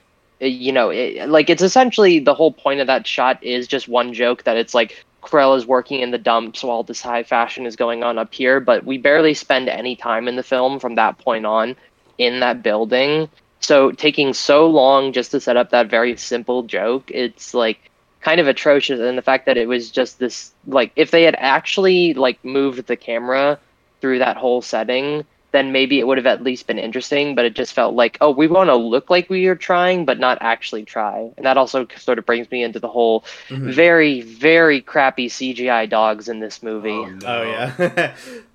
Uh, 0.42 0.46
You 0.46 0.72
know, 0.72 0.90
it, 0.90 1.28
like 1.28 1.50
it's 1.50 1.62
essentially 1.62 2.18
the 2.20 2.34
whole 2.34 2.52
point 2.52 2.80
of 2.80 2.86
that 2.86 3.06
shot 3.06 3.42
is 3.42 3.66
just 3.68 3.88
one 3.88 4.12
joke 4.14 4.44
that 4.44 4.56
it's 4.56 4.74
like 4.74 5.04
Cruella's 5.22 5.66
working 5.66 6.00
in 6.00 6.10
the 6.10 6.18
dumps 6.18 6.62
while 6.62 6.82
this 6.82 7.02
high 7.02 7.22
fashion 7.24 7.66
is 7.66 7.76
going 7.76 8.02
on 8.04 8.18
up 8.18 8.32
here, 8.34 8.60
but 8.60 8.84
we 8.84 8.98
barely 8.98 9.34
spend 9.34 9.68
any 9.68 9.96
time 9.96 10.28
in 10.28 10.36
the 10.36 10.42
film 10.42 10.78
from 10.78 10.94
that 10.96 11.18
point 11.18 11.46
on 11.46 11.76
in 12.18 12.40
that 12.40 12.62
building. 12.62 13.28
So 13.60 13.90
taking 13.92 14.32
so 14.34 14.66
long 14.68 15.12
just 15.12 15.30
to 15.32 15.40
set 15.40 15.56
up 15.56 15.70
that 15.70 15.90
very 15.90 16.16
simple 16.16 16.62
joke, 16.62 17.10
it's 17.12 17.54
like 17.54 17.90
kind 18.20 18.40
of 18.40 18.48
atrocious 18.48 19.00
and 19.00 19.16
the 19.16 19.22
fact 19.22 19.46
that 19.46 19.56
it 19.56 19.68
was 19.68 19.90
just 19.90 20.18
this 20.18 20.52
like 20.66 20.92
if 20.96 21.10
they 21.10 21.22
had 21.22 21.36
actually 21.38 22.14
like 22.14 22.44
moved 22.44 22.86
the 22.86 22.96
camera 22.96 23.58
through 24.00 24.18
that 24.18 24.36
whole 24.36 24.60
setting, 24.62 25.24
then 25.52 25.72
maybe 25.72 25.98
it 25.98 26.06
would 26.06 26.18
have 26.18 26.26
at 26.26 26.42
least 26.42 26.66
been 26.66 26.78
interesting, 26.78 27.34
but 27.34 27.44
it 27.44 27.54
just 27.54 27.72
felt 27.72 27.94
like, 27.94 28.18
oh, 28.20 28.30
we 28.30 28.46
want 28.46 28.68
to 28.68 28.74
look 28.76 29.08
like 29.08 29.30
we 29.30 29.46
are 29.46 29.56
trying 29.56 30.04
but 30.04 30.18
not 30.18 30.38
actually 30.40 30.84
try. 30.84 31.30
And 31.36 31.46
that 31.46 31.56
also 31.56 31.86
sort 31.96 32.18
of 32.18 32.26
brings 32.26 32.50
me 32.50 32.62
into 32.62 32.80
the 32.80 32.88
whole 32.88 33.24
Mhm. 33.48 33.72
very 33.72 34.20
very 34.22 34.80
crappy 34.80 35.28
CGI 35.28 35.88
dogs 35.88 36.28
in 36.28 36.40
this 36.40 36.62
movie. 36.62 36.90
Oh, 36.90 37.06
no. 37.06 37.26
Oh 37.26 37.42
yeah. 37.42 38.16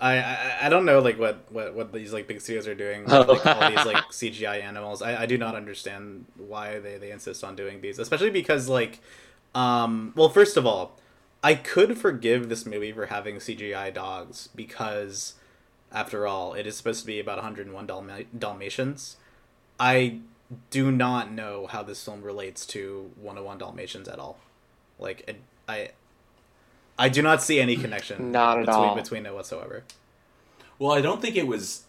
I, 0.00 0.18
I 0.18 0.56
I 0.62 0.68
don't 0.68 0.84
know 0.84 1.00
like 1.00 1.18
what, 1.18 1.50
what, 1.50 1.74
what 1.74 1.92
these 1.92 2.12
like 2.12 2.26
big 2.28 2.40
studios 2.40 2.68
are 2.68 2.74
doing 2.74 3.04
with, 3.04 3.12
Oh. 3.12 3.22
like 3.22 3.44
all 3.46 3.68
these 3.70 3.84
like 3.84 3.96
CGI 4.12 4.62
animals. 4.62 5.02
I, 5.02 5.22
I 5.22 5.26
do 5.26 5.36
not 5.36 5.54
understand 5.56 6.26
why 6.36 6.78
they, 6.78 6.98
they 6.98 7.10
insist 7.10 7.42
on 7.42 7.56
doing 7.56 7.80
these, 7.80 7.98
especially 7.98 8.30
because 8.30 8.68
like 8.68 9.00
um 9.54 10.12
well 10.14 10.28
first 10.28 10.56
of 10.56 10.66
all, 10.66 10.98
I 11.42 11.54
could 11.54 11.98
forgive 11.98 12.48
this 12.48 12.64
movie 12.66 12.92
for 12.92 13.06
having 13.06 13.36
CGI 13.36 13.92
dogs 13.92 14.48
because 14.54 15.34
after 15.90 16.26
all, 16.26 16.52
it 16.54 16.66
is 16.66 16.76
supposed 16.76 17.00
to 17.00 17.06
be 17.06 17.18
about 17.18 17.38
101 17.38 17.86
Dalma- 17.86 18.26
Dalmatians. 18.38 19.16
I 19.80 20.18
do 20.70 20.90
not 20.90 21.32
know 21.32 21.66
how 21.66 21.82
this 21.82 22.04
film 22.04 22.22
relates 22.22 22.66
to 22.66 23.10
101 23.20 23.58
Dalmatians 23.58 24.06
at 24.08 24.18
all. 24.18 24.38
Like 24.98 25.36
I 25.68 25.90
I 26.98 27.08
do 27.08 27.22
not 27.22 27.42
see 27.42 27.60
any 27.60 27.76
connection 27.76 28.32
Not 28.32 28.58
at 28.58 28.66
between, 28.66 28.84
all. 28.84 28.94
between 28.96 29.26
it 29.26 29.34
whatsoever. 29.34 29.84
Well, 30.78 30.92
I 30.92 31.00
don't 31.00 31.20
think 31.22 31.36
it 31.36 31.46
was. 31.46 31.84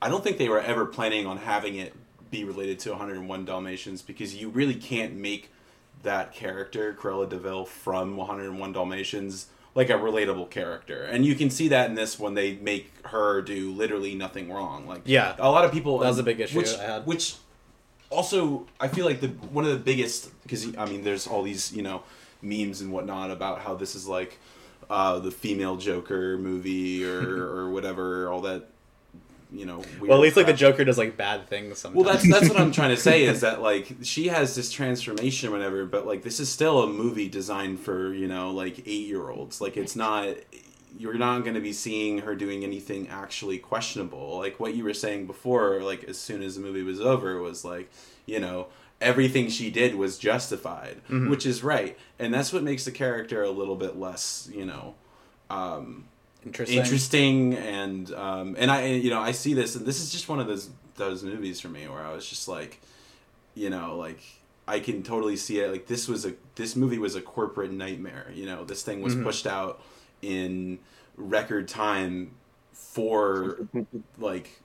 I 0.00 0.08
don't 0.08 0.22
think 0.22 0.38
they 0.38 0.48
were 0.48 0.60
ever 0.60 0.86
planning 0.86 1.26
on 1.26 1.38
having 1.38 1.76
it 1.76 1.92
be 2.30 2.44
related 2.44 2.78
to 2.80 2.90
101 2.90 3.44
Dalmatians 3.44 4.02
because 4.02 4.34
you 4.36 4.48
really 4.48 4.74
can't 4.74 5.14
make 5.16 5.50
that 6.02 6.32
character, 6.32 6.94
Cruella 6.98 7.28
de 7.28 7.38
Vil, 7.38 7.64
from 7.64 8.16
101 8.16 8.72
Dalmatians, 8.72 9.46
like 9.74 9.90
a 9.90 9.94
relatable 9.94 10.50
character. 10.50 11.02
And 11.02 11.26
you 11.26 11.34
can 11.34 11.50
see 11.50 11.68
that 11.68 11.88
in 11.88 11.96
this 11.96 12.18
when 12.18 12.34
they 12.34 12.54
make 12.56 12.92
her 13.06 13.42
do 13.42 13.72
literally 13.72 14.14
nothing 14.14 14.52
wrong. 14.52 14.86
Like, 14.86 15.02
Yeah. 15.04 15.34
a 15.38 15.50
lot 15.50 15.64
of 15.64 15.72
people. 15.72 15.98
That 15.98 16.08
was 16.08 16.18
a 16.18 16.22
big 16.22 16.38
issue 16.40 16.58
Which, 16.58 16.74
I 16.76 16.82
had. 16.82 17.06
which 17.06 17.36
also, 18.10 18.66
I 18.78 18.86
feel 18.88 19.04
like 19.04 19.20
the 19.20 19.28
one 19.28 19.64
of 19.64 19.70
the 19.72 19.78
biggest 19.78 20.30
because 20.42 20.76
I 20.76 20.86
mean, 20.86 21.02
there's 21.02 21.26
all 21.26 21.42
these 21.42 21.72
you 21.74 21.82
know 21.82 22.02
memes 22.42 22.80
and 22.80 22.92
whatnot 22.92 23.30
about 23.30 23.60
how 23.60 23.74
this 23.74 23.94
is 23.94 24.06
like 24.06 24.38
uh, 24.90 25.18
the 25.18 25.30
female 25.30 25.76
Joker 25.76 26.38
movie 26.38 27.04
or 27.04 27.20
or 27.56 27.70
whatever, 27.70 28.30
all 28.30 28.40
that 28.42 28.68
you 29.50 29.66
know. 29.66 29.82
Well, 30.00 30.14
at 30.14 30.20
least 30.20 30.36
like 30.36 30.46
the. 30.46 30.52
Joker 30.52 30.84
does 30.84 30.98
like 30.98 31.16
bad 31.16 31.48
things 31.48 31.78
sometimes. 31.78 32.04
Well, 32.04 32.12
that's 32.12 32.30
that's 32.30 32.48
what 32.48 32.58
I'm 32.60 32.72
trying 32.72 32.90
to 32.90 33.00
say 33.00 33.24
is 33.24 33.40
that 33.40 33.62
like 33.70 33.96
she 34.02 34.28
has 34.28 34.54
this 34.54 34.70
transformation, 34.70 35.48
or 35.48 35.52
whatever. 35.52 35.86
But 35.86 36.06
like 36.06 36.22
this 36.22 36.40
is 36.40 36.48
still 36.48 36.82
a 36.82 36.86
movie 36.86 37.28
designed 37.28 37.80
for 37.80 38.12
you 38.12 38.28
know 38.28 38.50
like 38.50 38.80
eight 38.80 39.06
year 39.06 39.30
olds. 39.30 39.60
Like 39.60 39.76
it's 39.76 39.96
not. 39.96 40.36
You're 40.98 41.14
not 41.14 41.40
going 41.42 41.54
to 41.54 41.60
be 41.60 41.74
seeing 41.74 42.18
her 42.20 42.34
doing 42.34 42.64
anything 42.64 43.08
actually 43.08 43.58
questionable. 43.58 44.38
Like 44.38 44.58
what 44.58 44.74
you 44.74 44.84
were 44.84 44.94
saying 44.94 45.26
before. 45.26 45.82
Like 45.82 46.04
as 46.04 46.18
soon 46.18 46.42
as 46.42 46.56
the 46.56 46.60
movie 46.60 46.82
was 46.82 47.00
over, 47.00 47.40
was 47.40 47.64
like 47.64 47.90
you 48.26 48.40
know 48.40 48.68
everything 49.00 49.48
she 49.48 49.70
did 49.70 49.94
was 49.94 50.18
justified, 50.18 51.00
Mhm. 51.08 51.30
which 51.30 51.46
is 51.46 51.62
right, 51.62 51.96
and 52.18 52.32
that's 52.34 52.52
what 52.52 52.62
makes 52.62 52.84
the 52.84 52.90
character 52.90 53.42
a 53.42 53.50
little 53.50 53.76
bit 53.76 53.96
less 53.96 54.48
you 54.52 54.64
know. 54.64 54.94
Um, 55.50 56.04
interesting. 56.44 56.78
interesting 56.78 57.54
and 57.54 58.12
um 58.14 58.54
and 58.58 58.70
i 58.70 58.86
you 58.86 59.10
know 59.10 59.20
i 59.20 59.32
see 59.32 59.54
this 59.54 59.74
and 59.74 59.84
this 59.84 60.00
is 60.00 60.10
just 60.12 60.28
one 60.28 60.38
of 60.38 60.46
those 60.46 60.70
those 60.94 61.24
movies 61.24 61.60
for 61.60 61.68
me 61.68 61.86
where 61.88 62.00
i 62.00 62.12
was 62.12 62.26
just 62.28 62.46
like 62.46 62.80
you 63.56 63.68
know 63.68 63.96
like 63.96 64.20
i 64.68 64.78
can 64.78 65.02
totally 65.02 65.36
see 65.36 65.58
it 65.58 65.70
like 65.70 65.86
this 65.88 66.06
was 66.06 66.24
a 66.24 66.34
this 66.54 66.76
movie 66.76 66.98
was 66.98 67.16
a 67.16 67.20
corporate 67.20 67.72
nightmare 67.72 68.30
you 68.34 68.46
know 68.46 68.64
this 68.64 68.82
thing 68.82 69.02
was 69.02 69.14
Mhm. 69.16 69.24
pushed 69.24 69.46
out 69.48 69.80
in 70.22 70.78
record 71.16 71.66
time 71.66 72.30
for 72.72 73.58
like 74.18 74.60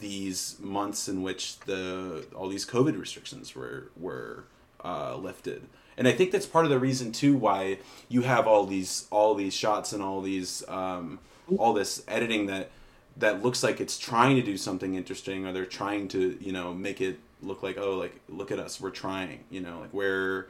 these 0.00 0.56
months 0.60 1.08
in 1.08 1.22
which 1.22 1.58
the 1.60 2.24
all 2.34 2.48
these 2.48 2.66
covid 2.66 2.98
restrictions 2.98 3.54
were 3.54 3.90
were 3.98 4.44
uh, 4.84 5.16
lifted 5.16 5.62
and 5.96 6.06
i 6.06 6.12
think 6.12 6.30
that's 6.30 6.46
part 6.46 6.64
of 6.64 6.70
the 6.70 6.78
reason 6.78 7.10
too 7.12 7.36
why 7.36 7.78
you 8.08 8.22
have 8.22 8.46
all 8.46 8.64
these 8.66 9.06
all 9.10 9.34
these 9.34 9.54
shots 9.54 9.92
and 9.92 10.02
all 10.02 10.20
these 10.20 10.62
um, 10.68 11.18
all 11.56 11.72
this 11.72 12.02
editing 12.06 12.46
that 12.46 12.70
that 13.16 13.42
looks 13.42 13.62
like 13.64 13.80
it's 13.80 13.98
trying 13.98 14.36
to 14.36 14.42
do 14.42 14.56
something 14.56 14.94
interesting 14.94 15.44
or 15.46 15.52
they're 15.52 15.66
trying 15.66 16.06
to 16.08 16.38
you 16.40 16.52
know 16.52 16.72
make 16.72 17.00
it 17.00 17.18
look 17.42 17.62
like 17.62 17.76
oh 17.78 17.94
like 17.96 18.14
look 18.28 18.50
at 18.52 18.58
us 18.58 18.80
we're 18.80 18.90
trying 18.90 19.40
you 19.50 19.60
know 19.60 19.80
like 19.80 19.92
we're 19.92 20.46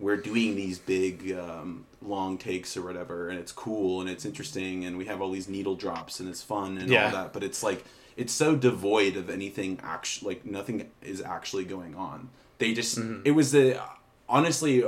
we're 0.00 0.16
doing 0.16 0.54
these 0.54 0.78
big 0.78 1.32
um, 1.32 1.84
long 2.02 2.38
takes 2.38 2.76
or 2.76 2.82
whatever 2.82 3.28
and 3.28 3.38
it's 3.38 3.50
cool 3.52 4.00
and 4.00 4.08
it's 4.10 4.24
interesting 4.24 4.84
and 4.84 4.96
we 4.96 5.04
have 5.06 5.20
all 5.20 5.30
these 5.30 5.48
needle 5.48 5.74
drops 5.76 6.20
and 6.20 6.28
it's 6.28 6.42
fun 6.42 6.78
and 6.78 6.88
Yeah. 6.88 7.06
all 7.06 7.10
that 7.12 7.32
but 7.32 7.42
it's 7.44 7.62
like 7.62 7.84
it's 8.18 8.32
so 8.34 8.54
devoid 8.56 9.16
of 9.16 9.30
anything 9.30 9.78
actually 9.82 10.34
like 10.34 10.44
nothing 10.44 10.90
is 11.00 11.22
actually 11.22 11.64
going 11.64 11.94
on. 11.94 12.28
They 12.58 12.74
just 12.74 12.98
Mhm. 12.98 13.22
it 13.24 13.30
was 13.30 13.52
the 13.52 13.80
honestly 14.28 14.84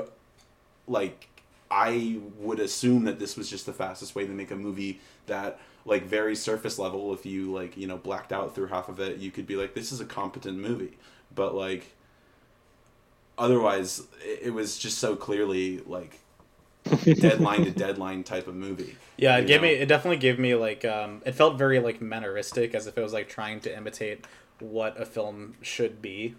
like 0.86 1.28
I 1.70 2.18
would 2.38 2.58
assume 2.58 3.04
that 3.04 3.20
this 3.20 3.36
was 3.36 3.48
just 3.48 3.64
the 3.64 3.72
fastest 3.72 4.14
way 4.16 4.26
to 4.26 4.32
make 4.32 4.50
a 4.50 4.56
movie 4.56 5.00
that 5.26 5.60
like 5.84 6.04
very 6.04 6.34
surface 6.34 6.78
level. 6.78 7.14
If 7.14 7.24
you 7.24 7.52
like 7.52 7.76
you 7.76 7.86
know 7.86 7.96
blacked 7.96 8.32
out 8.32 8.54
through 8.54 8.66
half 8.66 8.88
of 8.88 8.98
it 9.00 9.18
you 9.18 9.30
could 9.30 9.46
be 9.46 9.56
like 9.56 9.74
this 9.74 9.92
is 9.92 10.00
a 10.00 10.04
competent 10.04 10.58
movie. 10.58 10.98
But 11.34 11.54
like 11.54 11.94
otherwise 13.38 14.02
it, 14.24 14.40
it 14.48 14.50
was 14.50 14.78
just 14.78 14.98
so 14.98 15.16
clearly 15.16 15.78
like 15.86 16.18
deadline 17.04 17.64
to 17.64 17.70
deadline 17.70 18.22
type 18.24 18.46
of 18.48 18.54
movie 18.54 18.96
Yeah, 19.16 19.36
it 19.36 19.46
gave 19.46 19.60
know? 19.60 19.68
me. 19.68 19.74
It 19.74 19.86
definitely 19.86 20.16
gave 20.16 20.38
me 20.38 20.54
like. 20.54 20.84
Um, 20.84 21.20
it 21.26 21.32
felt 21.32 21.58
very 21.58 21.78
like 21.78 22.00
manneristic, 22.00 22.74
as 22.74 22.86
if 22.86 22.96
it 22.96 23.02
was 23.02 23.12
like 23.12 23.28
trying 23.28 23.60
to 23.60 23.76
imitate 23.76 24.24
what 24.58 25.00
a 25.00 25.04
film 25.04 25.54
should 25.62 26.00
be. 26.00 26.34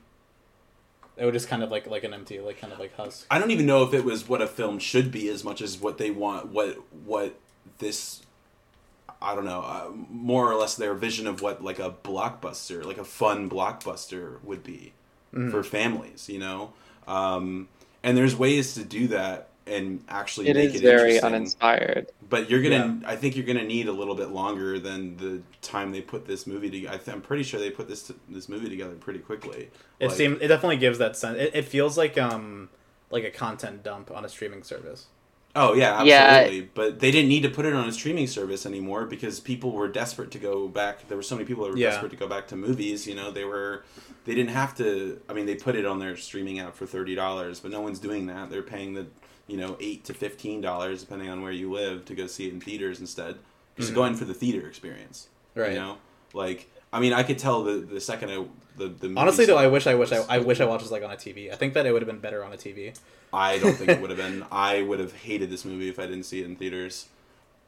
It 1.18 1.26
was 1.26 1.34
just 1.34 1.48
kind 1.48 1.62
of 1.62 1.70
like 1.70 1.86
like 1.88 2.04
an 2.04 2.14
empty, 2.14 2.40
like 2.40 2.60
kind 2.60 2.74
of 2.74 2.80
like 2.80 2.96
husk. 2.96 3.28
I 3.30 3.38
don't 3.38 3.52
even 3.52 3.66
know 3.68 3.84
if 3.84 3.94
it 3.94 4.04
was 4.04 4.28
what 4.28 4.42
a 4.42 4.48
film 4.48 4.80
should 4.80 5.12
be 5.12 5.30
as 5.30 5.44
much 5.44 5.62
as 5.62 5.78
what 5.80 5.98
they 6.00 6.10
want 6.10 6.48
what 6.48 6.78
what 7.06 7.36
this 7.78 8.22
I 9.22 9.36
don't 9.36 9.46
know 9.46 9.62
uh, 9.62 9.92
more 10.10 10.52
or 10.52 10.56
less 10.56 10.76
their 10.76 10.96
vision 10.96 11.28
of 11.28 11.42
what 11.42 11.64
like 11.64 11.78
a 11.80 11.92
blockbuster 12.04 12.84
like 12.84 12.98
a 12.98 13.04
fun 13.04 13.50
blockbuster 13.50 14.42
would 14.44 14.64
be 14.64 14.94
Mhm. 15.34 15.50
for 15.52 15.64
families 15.64 16.28
you 16.28 16.40
know 16.40 16.74
um, 17.08 17.70
and 18.04 18.18
there's 18.18 18.36
ways 18.36 18.74
to 18.74 18.84
do 18.84 19.08
that 19.08 19.48
and 19.72 20.04
actually 20.10 20.48
It 20.50 20.56
make 20.56 20.70
is 20.70 20.76
it 20.76 20.82
very 20.82 21.16
interesting. 21.16 21.34
uninspired. 21.34 22.08
but 22.30 22.50
you're 22.50 22.62
gonna 22.62 23.00
I 23.06 23.16
think 23.16 23.36
you're 23.36 23.46
gonna 23.46 23.64
need 23.64 23.88
a 23.88 23.92
little 23.92 24.16
bit 24.16 24.30
longer 24.30 24.80
than 24.80 25.18
the 25.18 25.42
time 25.62 25.92
they 25.92 26.02
put 26.02 26.26
this 26.28 26.46
movie 26.46 26.70
together 26.70 27.00
I'm 27.12 27.22
pretty 27.22 27.44
sure 27.44 27.60
they 27.60 27.72
put 27.72 27.88
this 27.88 28.12
this 28.30 28.48
movie 28.50 28.70
together 28.70 28.96
pretty 28.96 29.20
quickly 29.20 29.70
It 30.00 30.08
Like- 30.08 30.16
seems. 30.18 30.42
It 30.42 30.48
definitely 30.48 30.78
gives 30.78 30.98
that 31.00 31.16
sense. 31.16 31.38
It, 31.40 31.52
it 31.56 31.66
feels 31.66 31.98
like 31.98 32.18
um 32.18 32.70
like 33.10 33.24
a 33.24 33.32
content 33.32 33.84
dump 33.84 34.12
on 34.12 34.24
a 34.26 34.30
streaming 34.30 34.64
service. 34.64 35.08
Oh 35.54 35.74
yeah, 35.74 36.02
Yeah. 36.04 36.14
absolutely. 36.16 36.70
But 36.74 37.00
they 37.02 37.12
didn't 37.12 37.28
need 37.28 37.44
to 37.44 37.50
put 37.50 37.66
it 37.66 37.74
on 37.74 37.86
a 37.88 37.92
streaming 37.92 38.26
service 38.28 38.66
anymore 38.66 39.06
because 39.06 39.42
people 39.42 39.72
were 39.74 39.90
desperate 39.90 40.32
to 40.32 40.40
go 40.40 40.70
back. 40.70 41.10
There 41.10 41.18
were 41.18 41.24
so 41.24 41.36
many 41.36 41.46
people 41.46 41.66
that 41.66 41.72
were 41.72 41.78
Yeah. 41.78 41.90
desperate 41.90 42.12
to 42.12 42.16
go 42.16 42.26
back 42.28 42.48
to 42.50 42.56
movies. 42.56 43.06
You 43.06 43.16
know, 43.16 43.32
they 43.32 43.44
were. 43.44 43.84
They 44.24 44.34
didn't 44.34 44.52
have 44.52 44.78
to. 44.78 45.20
I 45.28 45.34
mean, 45.34 45.48
they 45.48 45.56
put 45.56 45.76
it 45.76 45.86
on 45.86 46.00
their 46.00 46.16
streaming 46.16 46.60
app 46.60 46.74
for 46.76 46.86
thirty 46.86 47.16
dollars, 47.16 47.60
but 47.60 47.70
no 47.70 47.82
one's 47.82 48.00
doing 48.00 48.28
that. 48.28 48.50
They're 48.50 48.62
paying 48.64 48.94
the 48.94 49.08
you 49.48 49.58
know 49.58 49.78
eight 49.80 50.04
to 50.06 50.14
fifteen 50.14 50.62
dollars 50.62 51.02
depending 51.02 51.30
on 51.30 51.42
where 51.42 51.52
you 51.52 51.72
live 51.72 52.06
to 52.06 52.16
go 52.16 52.28
see 52.28 52.48
it 52.48 52.54
in 52.54 52.62
theaters 52.62 53.00
instead. 53.00 53.36
Just 53.78 53.92
Mhm. 53.92 53.96
going 53.96 54.16
for 54.16 54.26
the 54.26 54.34
theater 54.34 54.68
experience. 54.68 55.28
Right. 55.56 55.74
You 55.74 55.80
know, 55.80 55.98
like 56.34 56.68
I 56.94 57.00
mean, 57.00 57.14
I 57.14 57.24
could 57.24 57.40
tell 57.40 57.64
the 57.64 57.74
the 57.74 58.02
second 58.02 58.30
I 58.30 58.46
the 58.78 58.88
the 58.88 59.08
movie 59.10 59.18
Honestly, 59.20 59.46
though, 59.46 59.58
I 59.58 59.68
wish 59.68 59.88
I 59.88 59.96
wish 59.96 60.12
I, 60.12 60.18
I 60.30 60.38
wish 60.40 60.60
I 60.60 60.66
watched 60.66 60.84
this 60.84 60.92
like 60.92 61.04
on 61.04 61.12
a 61.12 61.16
TV. 61.16 61.52
I 61.52 61.56
think 61.56 61.74
that 61.74 61.86
it 61.86 61.92
would 61.94 62.02
have 62.02 62.10
been 62.10 62.20
better 62.20 62.44
on 62.44 62.52
a 62.54 62.58
TV. 62.58 62.94
I 63.34 63.60
don't 63.60 63.74
think 63.76 63.90
it 63.90 64.02
would 64.02 64.10
have 64.10 64.20
been. 64.28 64.46
I 64.52 64.82
would 64.82 65.00
have 65.00 65.14
hated 65.14 65.50
this 65.50 65.64
movie 65.64 65.88
if 65.90 66.00
I 66.00 66.06
didn't 66.06 66.24
see 66.24 66.42
it 66.42 66.46
in 66.46 66.56
theaters. 66.58 67.08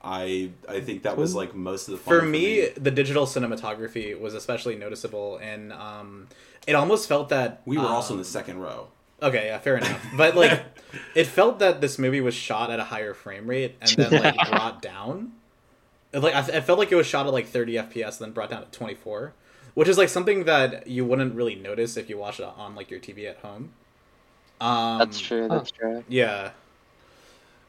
I 0.04 0.52
I 0.68 0.82
think 0.82 1.04
that 1.04 1.16
was 1.16 1.34
like 1.34 1.56
most 1.56 1.88
of 1.88 1.94
the 1.94 1.98
fun 1.98 2.20
For 2.20 2.26
me, 2.26 2.68
the 2.76 2.92
digital 2.92 3.26
cinematography 3.26 4.20
was 4.20 4.34
especially 4.34 4.76
noticeable, 4.76 5.38
and 5.38 5.72
um, 5.72 6.28
it 6.68 6.74
almost 6.74 7.08
felt 7.08 7.30
that 7.30 7.62
we 7.66 7.78
were 7.78 7.86
also 7.86 8.14
in 8.14 8.20
um, 8.20 8.24
the 8.24 8.30
second 8.30 8.60
row. 8.60 8.88
Okay, 9.22 9.46
yeah, 9.48 9.58
fair 9.60 9.78
enough. 9.78 10.06
But 10.18 10.36
like, 10.42 10.73
it 11.16 11.26
felt 11.26 11.60
that 11.60 11.82
this 11.82 11.98
movie 12.00 12.22
was 12.22 12.34
shot 12.34 12.70
at 12.72 12.80
a 12.80 12.86
higher 12.86 13.14
frame 13.14 13.48
rate 13.48 13.76
and 13.82 13.92
then 13.92 14.24
like 14.24 14.36
brought 14.50 14.82
down. 14.82 15.34
It, 16.14 16.20
Like 16.20 16.36
I, 16.36 16.40
I 16.40 16.62
felt 16.62 16.80
like 16.80 16.92
it 16.92 16.96
was 16.96 17.08
shot 17.08 17.26
at 17.28 17.34
like 17.34 17.48
30 17.48 17.74
FPS, 17.74 18.20
and 18.20 18.28
then 18.28 18.32
brought 18.32 18.50
down 18.50 18.64
to 18.64 18.72
24, 18.72 19.34
which 19.74 19.88
is 19.88 19.98
like 19.98 20.10
something 20.10 20.46
that 20.46 20.88
you 20.88 21.06
wouldn't 21.06 21.36
really 21.36 21.56
notice 21.56 21.98
if 21.98 22.10
you 22.10 22.18
watch 22.18 22.40
it 22.40 22.46
on 22.46 22.76
like 22.76 22.92
your 22.92 23.00
TV 23.00 23.30
at 23.30 23.38
home. 23.38 23.72
Um, 24.62 25.00
That's 25.00 25.20
true. 25.20 25.48
That's 25.48 25.72
true. 25.72 26.04
Yeah, 26.08 26.52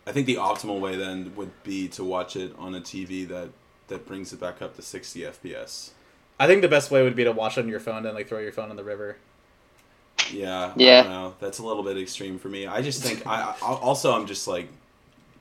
I 0.07 0.13
think 0.13 0.27
the 0.27 0.37
optimal 0.37 0.81
way 0.81 0.97
then 0.97 1.35
would 1.37 1.63
be 1.63 1.89
to 1.89 2.05
watch 2.05 2.37
it 2.37 2.55
on 2.59 2.75
a 2.75 2.81
TV 2.81 3.27
that 3.29 3.51
that 3.89 4.07
brings 4.07 4.33
it 4.33 4.41
back 4.41 4.63
up 4.63 4.77
to 4.77 4.83
60 4.83 5.21
FPS. 5.21 5.91
I 6.39 6.47
think 6.47 6.63
the 6.63 6.69
best 6.69 6.91
way 6.91 7.03
would 7.03 7.17
be 7.17 7.25
to 7.25 7.33
watch 7.33 7.59
it 7.59 7.63
on 7.63 7.69
your 7.69 7.81
phone 7.81 8.07
and 8.07 8.15
like 8.15 8.29
throw 8.29 8.39
your 8.39 8.53
phone 8.53 8.71
in 8.71 8.77
the 8.77 8.85
river. 8.85 9.17
Yeah. 10.33 10.73
Yeah. 10.77 11.01
I 11.01 11.03
don't 11.03 11.13
know. 11.13 11.35
That's 11.41 11.59
a 11.59 11.65
little 11.67 11.83
bit 11.83 11.99
extreme 11.99 12.39
for 12.39 12.49
me. 12.49 12.67
I 12.67 12.83
just 12.83 13.03
think 13.03 13.27
I, 13.27 13.55
I 13.63 13.67
also 13.67 14.13
I'm 14.13 14.27
just 14.27 14.49
like, 14.49 14.69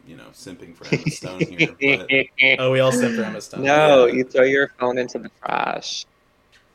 you 0.08 0.18
know, 0.18 0.26
simping 0.34 0.76
for 0.76 0.86
Emma 0.94 1.10
Stone 1.10 1.40
here. 1.42 1.76
But, 2.40 2.60
Oh, 2.60 2.72
we 2.72 2.80
all 2.82 2.92
simp 2.92 3.16
for 3.16 3.24
Emma 3.24 3.40
Stone. 3.42 3.64
no, 3.64 4.06
Yeah. 4.06 4.14
you 4.14 4.24
throw 4.26 4.44
your 4.44 4.70
phone 4.80 4.98
into 4.98 5.20
the 5.20 5.30
trash. 5.44 6.06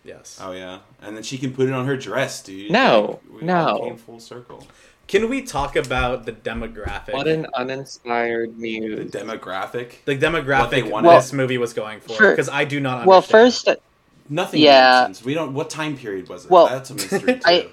Yes. 0.05 0.39
oh 0.43 0.53
yeah, 0.53 0.79
and 1.03 1.15
then 1.15 1.23
she 1.23 1.37
can 1.37 1.53
put 1.53 1.69
it 1.69 1.73
on 1.75 1.85
her 1.87 1.97
dress, 1.97 2.43
dude. 2.43 2.71
No, 2.71 3.21
Like, 3.31 3.41
we 3.43 3.47
no. 3.47 3.81
came 3.85 3.97
full 3.99 4.21
circle. 4.21 4.67
Can 5.07 5.29
we 5.29 5.43
talk 5.43 5.77
about 5.77 6.25
the 6.25 6.33
demographic? 6.33 7.13
What 7.13 7.29
an 7.29 7.47
uninspired 7.55 8.59
The 8.59 8.81
demographic. 9.11 10.05
the 10.05 10.15
What 10.15 10.21
they 10.21 10.27
demographic 10.83 10.91
wanted. 10.91 11.11
this 11.11 11.33
movie 11.35 11.59
was 11.59 11.73
going 11.75 12.01
for 12.01 12.15
For- 12.15 12.31
because 12.31 12.49
I 12.49 12.65
do 12.65 12.81
not. 12.81 13.07
Well, 13.07 13.21
first, 13.23 13.69
uh, 13.69 13.77
Nothing 14.31 14.61
Yeah. 14.61 15.07
makes. 15.09 15.25
We 15.25 15.33
don't. 15.33 15.55
What 15.55 15.71
time 15.71 15.97
period 15.97 16.29
was 16.29 16.45
it? 16.45 16.51
Well, 16.51 16.69
That's 16.69 16.91
a 16.91 16.95
mystery 16.95 17.21
too. 17.35 17.41
I- 17.47 17.69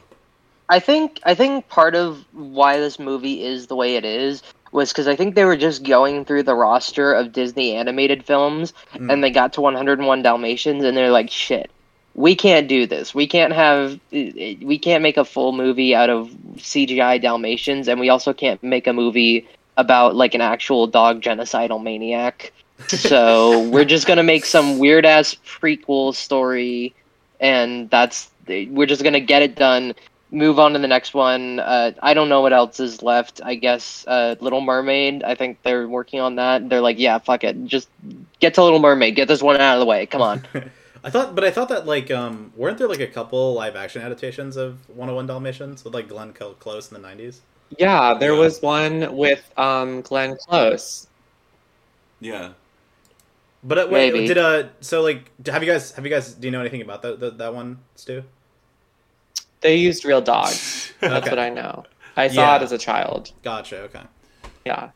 I 0.70 0.80
think 0.80 1.20
I 1.24 1.36
think 1.36 1.68
part 1.70 1.96
of 1.96 2.24
why 2.34 2.80
this 2.80 2.98
movie 3.00 3.44
is 3.44 3.68
the 3.68 3.76
way 3.76 3.96
it 3.96 4.06
is 4.06 4.42
was 4.72 4.92
because 4.92 5.08
I 5.08 5.16
think 5.16 5.36
they 5.36 5.46
were 5.46 5.56
just 5.58 5.84
going 5.84 6.26
through 6.26 6.44
the 6.44 6.56
roster 6.56 7.14
of 7.14 7.32
Disney 7.32 7.76
animated 7.76 8.26
films, 8.26 8.74
Mm. 8.96 9.12
and 9.14 9.24
they 9.24 9.30
got 9.30 9.54
to 9.54 9.62
101 9.62 10.22
Dalmatians, 10.22 10.84
and 10.84 10.98
they're 10.98 11.12
like, 11.12 11.30
"Shit, 11.30 11.70
we 12.16 12.36
can't 12.36 12.68
do 12.68 12.88
this. 12.88 13.14
We 13.14 13.28
can't 13.28 13.54
have 13.54 14.00
we 14.12 14.80
can't 14.82 15.04
make 15.04 15.18
a 15.18 15.26
full 15.26 15.52
movie 15.52 15.94
out 15.94 16.10
of 16.10 16.30
CGI 16.58 17.20
Dalmatians, 17.22 17.88
and 17.88 18.00
we 18.00 18.10
also 18.10 18.34
can't 18.34 18.62
make 18.64 18.88
a 18.88 18.94
movie 18.94 19.48
about 19.78 20.16
like 20.16 20.34
an 20.34 20.42
actual 20.42 20.88
dog 20.88 21.22
genocidal 21.22 21.82
maniac. 21.82 22.52
So 22.88 23.60
we're 23.70 23.86
just 23.86 24.08
gonna 24.08 24.24
make 24.24 24.46
some 24.46 24.80
weird 24.80 25.06
ass 25.06 25.36
prequel 25.46 26.16
story, 26.16 26.94
and 27.40 27.90
that's 27.90 28.30
we're 28.48 28.86
just 28.88 29.04
gonna 29.04 29.20
get 29.20 29.42
it 29.42 29.56
done. 29.56 29.94
Move 30.32 30.60
on 30.60 30.74
to 30.74 30.80
the 30.80 30.88
next 30.88 31.14
one. 31.14 31.60
Uh, 31.60 31.92
I 32.02 32.14
don't 32.14 32.30
know 32.30 32.42
what 32.42 32.52
else 32.52 32.80
is 32.80 33.02
left. 33.04 33.42
I 33.44 33.56
guess 33.56 34.06
uh, 34.08 34.36
Little 34.40 34.60
Mermaid. 34.62 35.24
I 35.24 35.36
think 35.36 35.62
they're 35.64 35.88
working 35.88 36.20
on 36.20 36.36
that. 36.36 36.68
They're 36.68 36.82
like, 36.82 37.00
yeah, 37.00 37.20
fuck 37.20 37.44
it, 37.44 37.64
just 37.66 37.88
get 38.40 38.54
to 38.56 38.64
Little 38.64 38.80
Mermaid. 38.80 39.16
Get 39.16 39.28
this 39.28 39.42
one 39.42 39.56
out 39.62 39.76
of 39.76 39.80
the 39.80 39.86
way. 39.86 40.06
Come 40.08 40.22
on. 40.22 40.44
I 41.04 41.12
thought, 41.12 41.36
but 41.36 41.44
I 41.44 41.52
thought 41.52 41.70
that 41.70 41.86
like, 41.86 42.10
um, 42.10 42.52
weren't 42.58 42.80
there 42.80 42.88
like 42.88 43.00
a 43.00 43.08
couple 43.08 43.54
live 43.54 43.76
action 43.76 44.02
adaptations 44.02 44.58
of 44.58 44.80
101 44.90 45.28
Dalmatians 45.28 45.84
with 45.84 45.94
like 45.94 46.08
Glenn 46.10 46.34
Close 46.34 46.92
in 46.92 47.00
the 47.00 47.08
90s? 47.08 47.38
Yeah, 47.78 48.16
there 48.16 48.34
Yeah. 48.34 48.40
was 48.40 48.62
one 48.62 49.16
with 49.16 49.48
um, 49.58 50.02
Glenn 50.02 50.36
Close. 50.38 51.08
yeah. 52.20 52.54
But 53.64 53.78
uh, 53.80 53.88
wait, 53.90 54.14
Maybe. 54.14 54.28
did 54.28 54.38
uh, 54.38 54.64
so 54.82 55.02
like, 55.02 55.32
have 55.48 55.64
you 55.64 55.72
guys, 55.72 55.92
have 55.92 56.04
you 56.06 56.12
guys, 56.12 56.34
do 56.34 56.48
you 56.48 56.52
know 56.52 56.62
anything 56.62 56.82
about 56.82 57.02
that 57.04 57.20
that, 57.20 57.38
that 57.38 57.54
one, 57.54 57.80
Stu? 57.96 58.24
They 59.62 59.76
used 59.78 60.06
real 60.06 60.22
dogs. 60.22 60.92
That's 61.00 61.26
Okay. 61.26 61.30
what 61.30 61.40
I 61.40 61.50
know. 61.50 61.86
I 62.18 62.28
saw 62.28 62.42
Yeah. 62.42 62.56
it 62.58 62.62
as 62.62 62.72
a 62.72 62.78
child. 62.78 63.32
Gotcha. 63.44 63.80
Okay. 63.84 64.02
Yeah. 64.66 64.90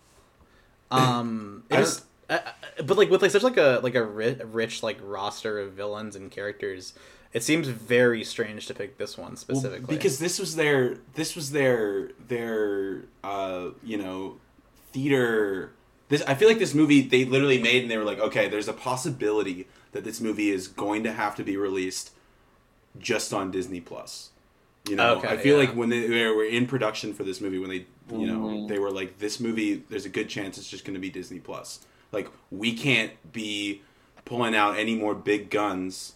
Um, 0.91 1.63
it 1.69 1.75
I 1.75 1.79
just, 1.81 2.05
uh, 2.29 2.39
uh, 2.45 2.83
but 2.83 2.97
like 2.97 3.09
with 3.09 3.21
like 3.21 3.31
such 3.31 3.43
like 3.43 3.57
a 3.57 3.79
like 3.83 3.95
a 3.95 4.03
rich, 4.03 4.39
rich 4.45 4.83
like 4.83 4.97
roster 5.03 5.59
of 5.59 5.73
villains 5.73 6.15
and 6.15 6.31
characters, 6.31 6.93
it 7.33 7.43
seems 7.43 7.67
very 7.67 8.23
strange 8.23 8.65
to 8.67 8.73
pick 8.73 8.97
this 8.97 9.17
one 9.17 9.29
Well, 9.31 9.37
specifically. 9.37 9.95
because 9.95 10.17
this 10.17 10.39
was 10.39 10.55
their 10.55 10.97
this 11.13 11.35
was 11.35 11.51
their 11.51 12.11
their 12.27 13.03
uh 13.23 13.69
you 13.83 13.97
know 13.97 14.37
theater 14.91 15.73
this 16.07 16.23
i 16.23 16.33
feel 16.33 16.47
like 16.47 16.57
this 16.57 16.73
movie 16.73 17.01
they 17.01 17.23
literally 17.25 17.61
made 17.61 17.83
and 17.83 17.91
they 17.91 17.97
were 17.97 18.03
like 18.03 18.17
okay 18.19 18.49
there's 18.49 18.67
a 18.67 18.73
possibility 18.73 19.67
that 19.91 20.03
this 20.03 20.19
movie 20.19 20.49
is 20.49 20.67
going 20.67 21.03
to 21.03 21.11
have 21.11 21.35
to 21.35 21.43
be 21.43 21.55
released 21.55 22.09
just 22.97 23.31
on 23.31 23.51
disney 23.51 23.79
plus 23.79 24.31
you 24.89 24.95
know 24.95 25.15
Okay, 25.17 25.27
i 25.27 25.37
feel 25.37 25.57
yeah. 25.61 25.67
like 25.67 25.75
when 25.75 25.89
they, 25.89 26.07
they 26.07 26.25
were 26.27 26.43
in 26.45 26.65
production 26.67 27.13
for 27.13 27.23
this 27.23 27.39
movie 27.41 27.59
when 27.59 27.69
they 27.69 27.85
you 28.17 28.25
know 28.27 28.39
Mhm. 28.39 28.67
they 28.67 28.79
were 28.79 28.91
like 28.91 29.19
this 29.19 29.39
movie 29.39 29.83
there's 29.89 30.05
a 30.05 30.09
good 30.09 30.29
chance 30.29 30.57
it's 30.57 30.69
just 30.69 30.83
going 30.85 30.93
to 30.95 30.99
be 30.99 31.09
disney 31.09 31.39
plus 31.39 31.79
like 32.11 32.27
we 32.51 32.73
can't 32.73 33.11
be 33.31 33.81
pulling 34.25 34.55
out 34.55 34.77
any 34.77 34.95
more 34.95 35.13
big 35.15 35.49
guns 35.49 36.13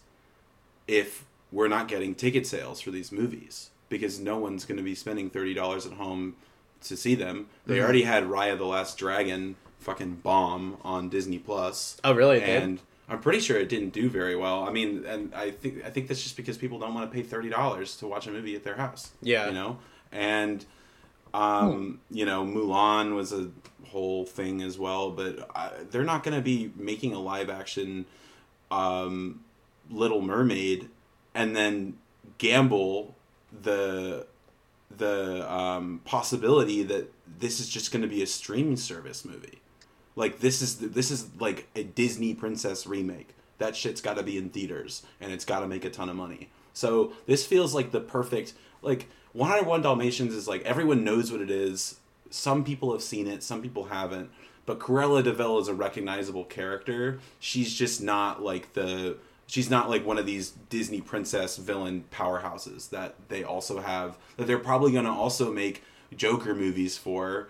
if 0.88 1.26
we're 1.52 1.68
not 1.68 1.88
getting 1.88 2.16
ticket 2.16 2.46
sales 2.48 2.82
for 2.82 2.92
these 2.92 3.12
movies 3.12 3.70
because 3.90 4.20
no 4.20 4.38
one's 4.38 4.66
going 4.66 4.78
to 4.78 4.84
be 4.84 4.96
spending 4.96 5.30
$30 5.30 5.86
at 5.86 5.94
home 5.94 6.36
to 6.82 6.98
see 6.98 7.14
them. 7.16 7.48
They 7.68 7.78
Mhm. 7.78 7.84
already 7.84 8.02
had 8.04 8.24
Raya 8.26 8.58
the 8.58 8.66
Last 8.66 8.98
Dragon 8.98 9.56
fucking 9.80 10.16
bomb 10.24 10.78
on 10.84 11.10
Disney 11.10 11.38
Plus 11.38 11.98
oh 12.04 12.14
really? 12.14 12.42
And. 12.42 12.80
I'm 13.10 13.20
pretty 13.20 13.40
sure 13.40 13.58
it 13.60 13.68
didn't 13.70 13.92
do 13.92 14.10
very 14.10 14.36
well. 14.36 14.64
I 14.64 14.72
mean, 14.72 15.06
and 15.06 15.34
I 15.36 15.52
think 15.52 15.84
I 15.86 15.90
think 15.90 16.08
that's 16.08 16.24
just 16.24 16.38
because 16.38 16.58
people 16.58 16.80
don't 16.80 16.94
want 16.94 17.12
to 17.12 17.16
pay 17.16 17.24
$30 17.24 18.00
to 18.00 18.08
watch 18.08 18.28
a 18.28 18.32
movie 18.32 18.56
at 18.56 18.64
their 18.64 18.76
house 18.78 19.12
Yeah. 19.22 19.48
you 19.48 19.54
know 19.54 19.78
and 20.12 20.66
um 21.34 22.00
you 22.12 22.24
know 22.26 22.46
mulan 22.46 23.16
was 23.16 23.34
a 23.34 23.50
whole 23.88 24.26
thing 24.26 24.62
as 24.62 24.78
well 24.78 25.10
but 25.10 25.50
I, 25.56 25.72
they're 25.90 26.04
not 26.04 26.24
going 26.24 26.36
to 26.38 26.42
be 26.44 26.72
making 26.76 27.14
a 27.14 27.20
live 27.20 27.50
action 27.50 28.06
um 28.70 29.42
little 29.90 30.22
mermaid 30.22 30.90
and 31.34 31.56
then 31.56 31.98
gamble 32.38 33.16
the 33.64 34.28
the 34.96 35.52
um 35.52 36.02
possibility 36.06 36.84
that 36.84 37.12
this 37.40 37.60
is 37.60 37.68
just 37.68 37.92
going 37.92 38.04
to 38.04 38.08
be 38.08 38.22
a 38.22 38.28
streaming 38.28 38.78
service 38.78 39.26
movie 39.26 39.60
like 40.16 40.40
this 40.40 40.62
is 40.62 40.78
this 40.78 41.12
is 41.12 41.28
like 41.40 41.68
a 41.76 41.84
Disney 41.84 42.34
princess 42.34 42.86
remake. 42.86 43.30
That 43.58 43.76
shit's 43.76 44.02
got 44.02 44.18
to 44.18 44.24
be 44.24 44.38
in 44.38 44.50
theaters 44.50 45.04
and 45.22 45.32
it's 45.32 45.46
got 45.46 45.62
to 45.62 45.68
make 45.68 45.86
a 45.86 45.90
ton 45.90 46.10
of 46.10 46.16
money. 46.16 46.50
So 46.74 47.14
this 47.28 47.46
feels 47.46 47.74
like 47.74 47.92
the 47.92 48.00
perfect 48.00 48.54
like 48.82 49.08
101 49.34 49.82
Dalmatians 49.82 50.34
is 50.34 50.48
like 50.48 50.64
everyone 50.64 51.04
knows 51.04 51.32
what 51.32 51.42
it 51.42 51.52
is. 51.52 52.00
Some 52.30 52.64
people 52.64 52.92
have 52.92 53.04
seen 53.04 53.28
it, 53.28 53.44
some 53.44 53.62
people 53.62 53.86
haven't. 53.86 54.30
But 54.66 54.80
Cruella 54.80 55.24
de 55.24 55.34
Vil 55.34 55.60
is 55.60 55.68
a 55.68 55.74
recognizable 55.74 56.46
character. 56.46 57.20
She's 57.40 57.74
just 57.74 58.02
not 58.02 58.42
like 58.42 58.74
the 58.74 59.18
she's 59.46 59.70
not 59.70 59.90
like 59.90 60.06
one 60.06 60.18
of 60.18 60.26
these 60.26 60.52
Disney 60.70 61.02
princess 61.02 61.58
villain 61.58 62.06
powerhouses 62.12 62.90
that 62.90 63.16
they 63.30 63.44
also 63.44 63.82
have 63.82 64.18
that 64.38 64.48
they're 64.48 64.58
probably 64.60 64.92
going 64.92 65.06
to 65.06 65.12
also 65.12 65.52
make 65.52 65.84
Joker 66.16 66.56
movies 66.56 66.98
for 66.98 67.50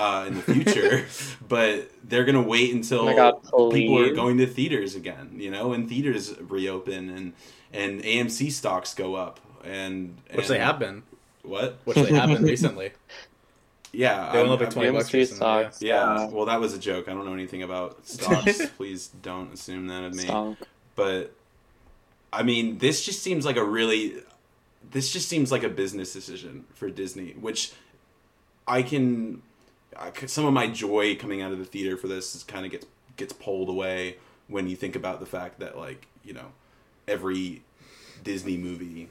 uh, 0.00 0.24
in 0.26 0.34
the 0.34 0.42
future, 0.42 1.04
but 1.48 1.90
they're 2.04 2.24
gonna 2.24 2.42
wait 2.42 2.74
until 2.74 3.08
Oh 3.08 3.14
God, 3.14 3.72
people 3.72 3.98
are 4.00 4.14
going 4.14 4.38
to 4.38 4.46
theaters 4.46 4.94
again. 4.94 5.32
You 5.36 5.50
know, 5.50 5.72
and 5.72 5.88
theaters 5.88 6.34
reopen 6.40 7.10
and 7.10 7.32
and 7.72 8.02
AMC 8.02 8.50
stocks 8.52 8.94
go 8.94 9.14
up, 9.14 9.38
and 9.64 10.16
Which 10.34 10.48
they 10.48 10.58
have 10.58 10.78
been. 10.78 11.02
What? 11.42 11.78
Which 11.84 11.96
they 11.96 12.12
have 12.14 12.28
been 12.30 12.42
recently. 12.54 12.92
Yeah, 13.92 14.30
They 14.32 14.38
only 14.38 14.40
I'm- 14.40 14.48
look 14.50 14.60
like 14.60 14.68
I'm- 14.68 14.72
twenty 14.72 14.90
bucks 14.92 15.08
AMC 15.10 15.12
recently. 15.14 15.46
Yeah. 15.46 15.60
stocks. 15.70 15.82
Yeah, 15.82 16.14
Yeah. 16.16 16.26
well, 16.28 16.46
that 16.46 16.60
was 16.60 16.74
a 16.74 16.78
joke. 16.78 17.08
I 17.08 17.12
don't 17.12 17.24
know 17.26 17.34
anything 17.34 17.62
about 17.62 18.06
stocks. 18.06 18.66
Please 18.76 19.08
don't 19.22 19.52
assume 19.52 19.86
that 19.88 20.04
of 20.04 20.14
me. 20.14 20.24
Stonk. 20.24 20.56
But 20.96 21.32
I 22.32 22.42
mean, 22.42 22.78
this 22.78 23.04
just 23.04 23.22
seems 23.22 23.44
like 23.44 23.56
a 23.56 23.64
really 23.64 24.14
this 24.90 25.12
just 25.12 25.28
seems 25.28 25.50
like 25.52 25.62
a 25.62 25.68
business 25.68 26.12
decision 26.12 26.64
for 26.74 26.88
Disney, 26.90 27.32
which 27.32 27.72
I 28.66 28.82
can 28.82 29.42
I, 30.00 30.10
c- 30.18 30.26
some 30.26 30.46
of 30.46 30.52
my 30.52 30.66
joy 30.66 31.14
coming 31.16 31.42
out 31.42 31.52
of 31.52 31.58
the 31.58 31.64
theater 31.64 31.96
for 31.96 32.08
this 32.08 32.34
is 32.34 32.42
kind 32.42 32.64
of 32.64 32.72
gets 32.72 32.86
gets 33.16 33.32
pulled 33.32 33.68
away 33.68 34.16
when 34.48 34.66
you 34.68 34.74
think 34.76 34.96
about 34.96 35.20
the 35.20 35.26
fact 35.26 35.60
that 35.60 35.76
like, 35.78 36.06
you 36.24 36.32
know, 36.32 36.52
every 37.06 37.62
Disney 38.24 38.56
movie 38.56 39.08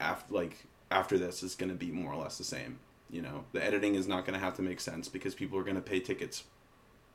after 0.00 0.32
like 0.34 0.64
after 0.90 1.18
this 1.18 1.42
is 1.42 1.54
going 1.54 1.70
to 1.70 1.76
be 1.76 1.90
more 1.90 2.12
or 2.12 2.22
less 2.22 2.38
the 2.38 2.44
same. 2.44 2.78
you 3.10 3.20
know 3.22 3.44
the 3.52 3.62
editing 3.62 3.94
is 3.94 4.06
not 4.08 4.24
going 4.24 4.38
to 4.38 4.44
have 4.44 4.54
to 4.56 4.62
make 4.62 4.80
sense 4.80 5.08
because 5.08 5.34
people 5.34 5.58
are 5.58 5.62
going 5.64 5.76
to 5.76 5.82
pay 5.82 6.00
tickets, 6.00 6.44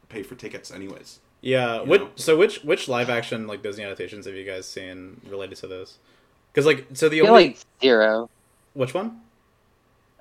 pay 0.09 0.23
for 0.23 0.35
tickets 0.35 0.71
anyways. 0.71 1.19
Yeah. 1.41 1.81
Which, 1.81 2.01
so 2.15 2.35
which 2.37 2.63
which 2.63 2.87
live 2.87 3.09
action 3.09 3.47
like 3.47 3.61
Disney 3.63 3.83
adaptations 3.83 4.25
have 4.25 4.35
you 4.35 4.43
guys 4.45 4.67
seen 4.67 5.21
related 5.27 5.57
to 5.59 5.67
those? 5.67 5.97
Because 6.51 6.65
like 6.65 6.85
so 6.93 7.09
the 7.09 7.21
I 7.21 7.25
feel 7.25 7.31
only 7.31 7.47
like 7.49 7.57
zero. 7.81 8.29
which 8.73 8.93
one? 8.93 9.21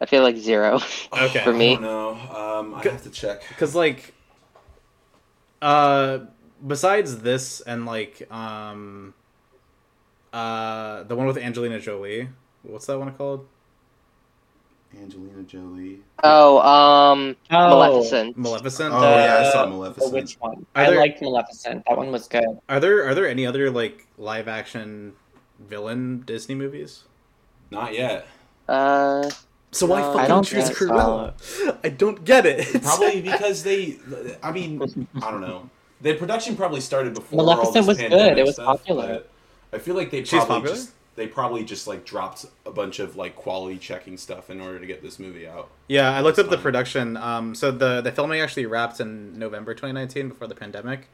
I 0.01 0.07
feel 0.07 0.23
like 0.23 0.37
zero. 0.37 0.81
Okay. 1.13 1.43
For 1.45 1.53
me. 1.53 1.77
No. 1.77 2.11
Um, 2.11 2.75
I 2.75 2.83
have 2.83 3.03
to 3.05 3.11
check. 3.11 3.43
Because 3.49 3.75
like, 3.75 4.13
uh, 5.63 6.19
besides 6.67 7.19
this 7.21 7.61
and 7.63 7.87
like 7.87 8.31
um, 8.31 9.15
uh, 10.33 11.03
the 11.05 11.17
one 11.17 11.27
with 11.27 11.39
Angelina 11.39 11.81
Jolie. 11.81 12.29
What's 12.63 12.87
that 12.87 12.99
one 12.99 13.13
called? 13.15 13.47
Angelina 15.01 15.43
Jolie. 15.43 16.01
Oh, 16.23 16.59
um, 16.61 17.37
Oh, 17.51 17.69
Maleficent. 17.71 18.37
Maleficent. 18.37 18.93
Oh 18.95 19.01
yeah, 19.03 19.45
I 19.47 19.53
saw 19.53 19.67
Maleficent. 19.67 20.13
which 20.13 20.35
one? 20.35 20.67
Are 20.75 20.83
I 20.85 20.91
there- 20.91 20.99
liked 20.99 21.21
Maleficent. 21.23 21.85
That 21.89 21.97
one 21.97 22.11
was 22.13 22.29
good. 22.29 22.45
Are 22.69 22.81
there 22.81 23.07
are 23.09 23.15
there 23.15 23.29
any 23.29 23.47
other 23.47 23.71
like 23.71 24.07
live 24.19 24.49
action 24.49 25.13
villain 25.61 26.21
Disney 26.27 26.55
movies? 26.55 27.05
Not 27.71 27.95
yet. 27.95 28.27
Uh, 28.69 29.29
So 29.77 29.87
why 29.87 30.01
No, 30.01 30.11
I 30.11 30.13
fucking 30.15 30.29
don't 30.29 30.45
choose 30.45 30.69
get 30.69 30.77
so. 30.77 30.87
Cruella? 30.89 31.79
I 31.85 31.89
don't 31.91 32.25
get 32.25 32.47
it. 32.47 32.83
Probably 32.83 33.21
because 33.21 33.63
they. 33.63 33.99
I 34.43 34.51
mean, 34.53 34.81
I 35.23 35.31
don't 35.31 35.41
know. 35.43 35.69
The 36.01 36.15
production 36.15 36.57
probably 36.57 36.81
started 36.81 37.15
before. 37.15 37.41
all 37.41 37.47
Maleficent 37.47 37.75
this 37.75 37.87
was 37.87 37.99
good. 37.99 38.39
It 38.39 38.45
was 38.45 38.55
stuff, 38.55 38.67
popular. 38.67 39.23
I 39.73 39.79
feel 39.79 39.95
like 39.95 40.11
they 40.11 40.21
She's 40.25 40.31
probably 40.45 40.57
popular? 40.57 40.75
just 40.77 40.93
they 41.17 41.27
probably 41.27 41.65
just 41.65 41.87
like 41.87 42.05
dropped 42.05 42.45
a 42.67 42.71
bunch 42.71 42.99
of 42.99 43.17
like 43.17 43.35
quality 43.37 43.79
checking 43.79 44.17
stuff 44.19 44.51
in 44.51 44.61
order 44.61 44.79
to 44.79 44.87
get 44.87 45.03
this 45.03 45.19
movie 45.19 45.47
out. 45.49 45.69
Yeah, 45.89 46.11
I 46.11 46.21
looked 46.21 46.39
up 46.39 46.51
the 46.51 46.59
production. 46.59 47.17
Um, 47.17 47.55
so 47.55 47.71
the 47.71 48.01
the 48.03 48.13
filming 48.13 48.41
actually 48.41 48.67
wrapped 48.67 49.01
in 49.01 49.39
November 49.39 49.73
2019 49.75 50.29
before 50.29 50.47
the 50.47 50.55
pandemic, 50.55 51.09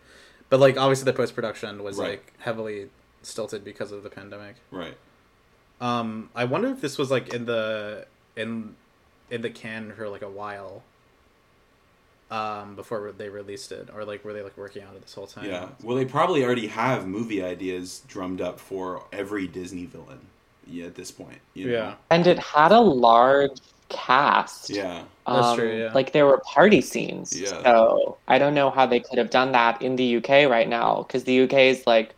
but 0.51 0.59
like 0.61 0.77
obviously 0.77 1.05
the 1.05 1.13
post 1.13 1.35
production 1.35 1.83
was 1.85 1.97
Right. 1.99 2.11
like 2.11 2.33
heavily 2.39 2.89
stilted 3.23 3.65
because 3.65 3.93
of 3.93 4.03
the 4.03 4.11
pandemic. 4.11 4.57
Right. 4.73 4.97
Um, 5.81 6.31
I 6.35 6.45
wonder 6.45 6.69
if 6.69 6.81
this 6.81 6.99
was 6.99 7.11
like 7.11 7.33
in 7.33 7.45
the 7.47 8.07
in 8.37 8.77
in 9.31 9.43
the 9.43 9.51
can 9.51 9.93
for 9.93 10.09
like 10.09 10.23
a 10.23 10.31
while. 10.31 10.83
Um, 12.31 12.77
before 12.77 13.13
they 13.13 13.29
released 13.29 13.73
it, 13.73 13.91
or 13.95 14.07
like 14.07 14.25
were 14.25 14.33
they 14.33 14.41
like 14.41 14.57
working 14.57 14.83
on 14.85 14.97
it 14.97 15.03
this 15.03 15.13
whole 15.13 15.27
time? 15.27 15.45
Yeah. 15.45 15.69
Well, 15.83 15.97
they 15.99 16.07
probably 16.07 16.43
already 16.43 16.67
have 16.69 17.07
movie 17.07 17.43
ideas 17.43 18.01
drummed 18.09 18.41
up 18.41 18.59
for 18.59 19.05
every 19.13 19.47
Disney 19.47 19.85
villain. 19.85 20.21
Yeah, 20.67 20.87
at 20.87 20.95
this 20.95 21.11
point. 21.11 21.41
you 21.53 21.67
know? 21.67 21.73
Yeah. 21.73 21.95
And 22.11 22.27
it 22.27 22.39
had 22.39 22.73
a 22.73 22.81
large 22.81 23.61
cast. 23.91 24.71
Yeah. 24.71 25.05
That's 25.27 25.47
Um, 25.47 25.59
true, 25.59 25.79
yeah. 25.79 25.91
Like 25.93 26.13
there 26.13 26.25
were 26.27 26.39
party 26.39 26.81
scenes. 26.81 27.39
Yeah. 27.39 27.49
So 27.49 28.19
I 28.29 28.39
don't 28.39 28.55
know 28.55 28.71
how 28.71 28.87
they 28.87 29.01
could 29.01 29.19
have 29.19 29.29
done 29.31 29.53
that 29.53 29.83
in 29.83 29.97
the 29.97 30.05
UK 30.17 30.47
right 30.47 30.69
now 30.69 31.03
because 31.03 31.25
the 31.25 31.35
UK 31.43 31.69
is 31.69 31.87
like 31.87 32.15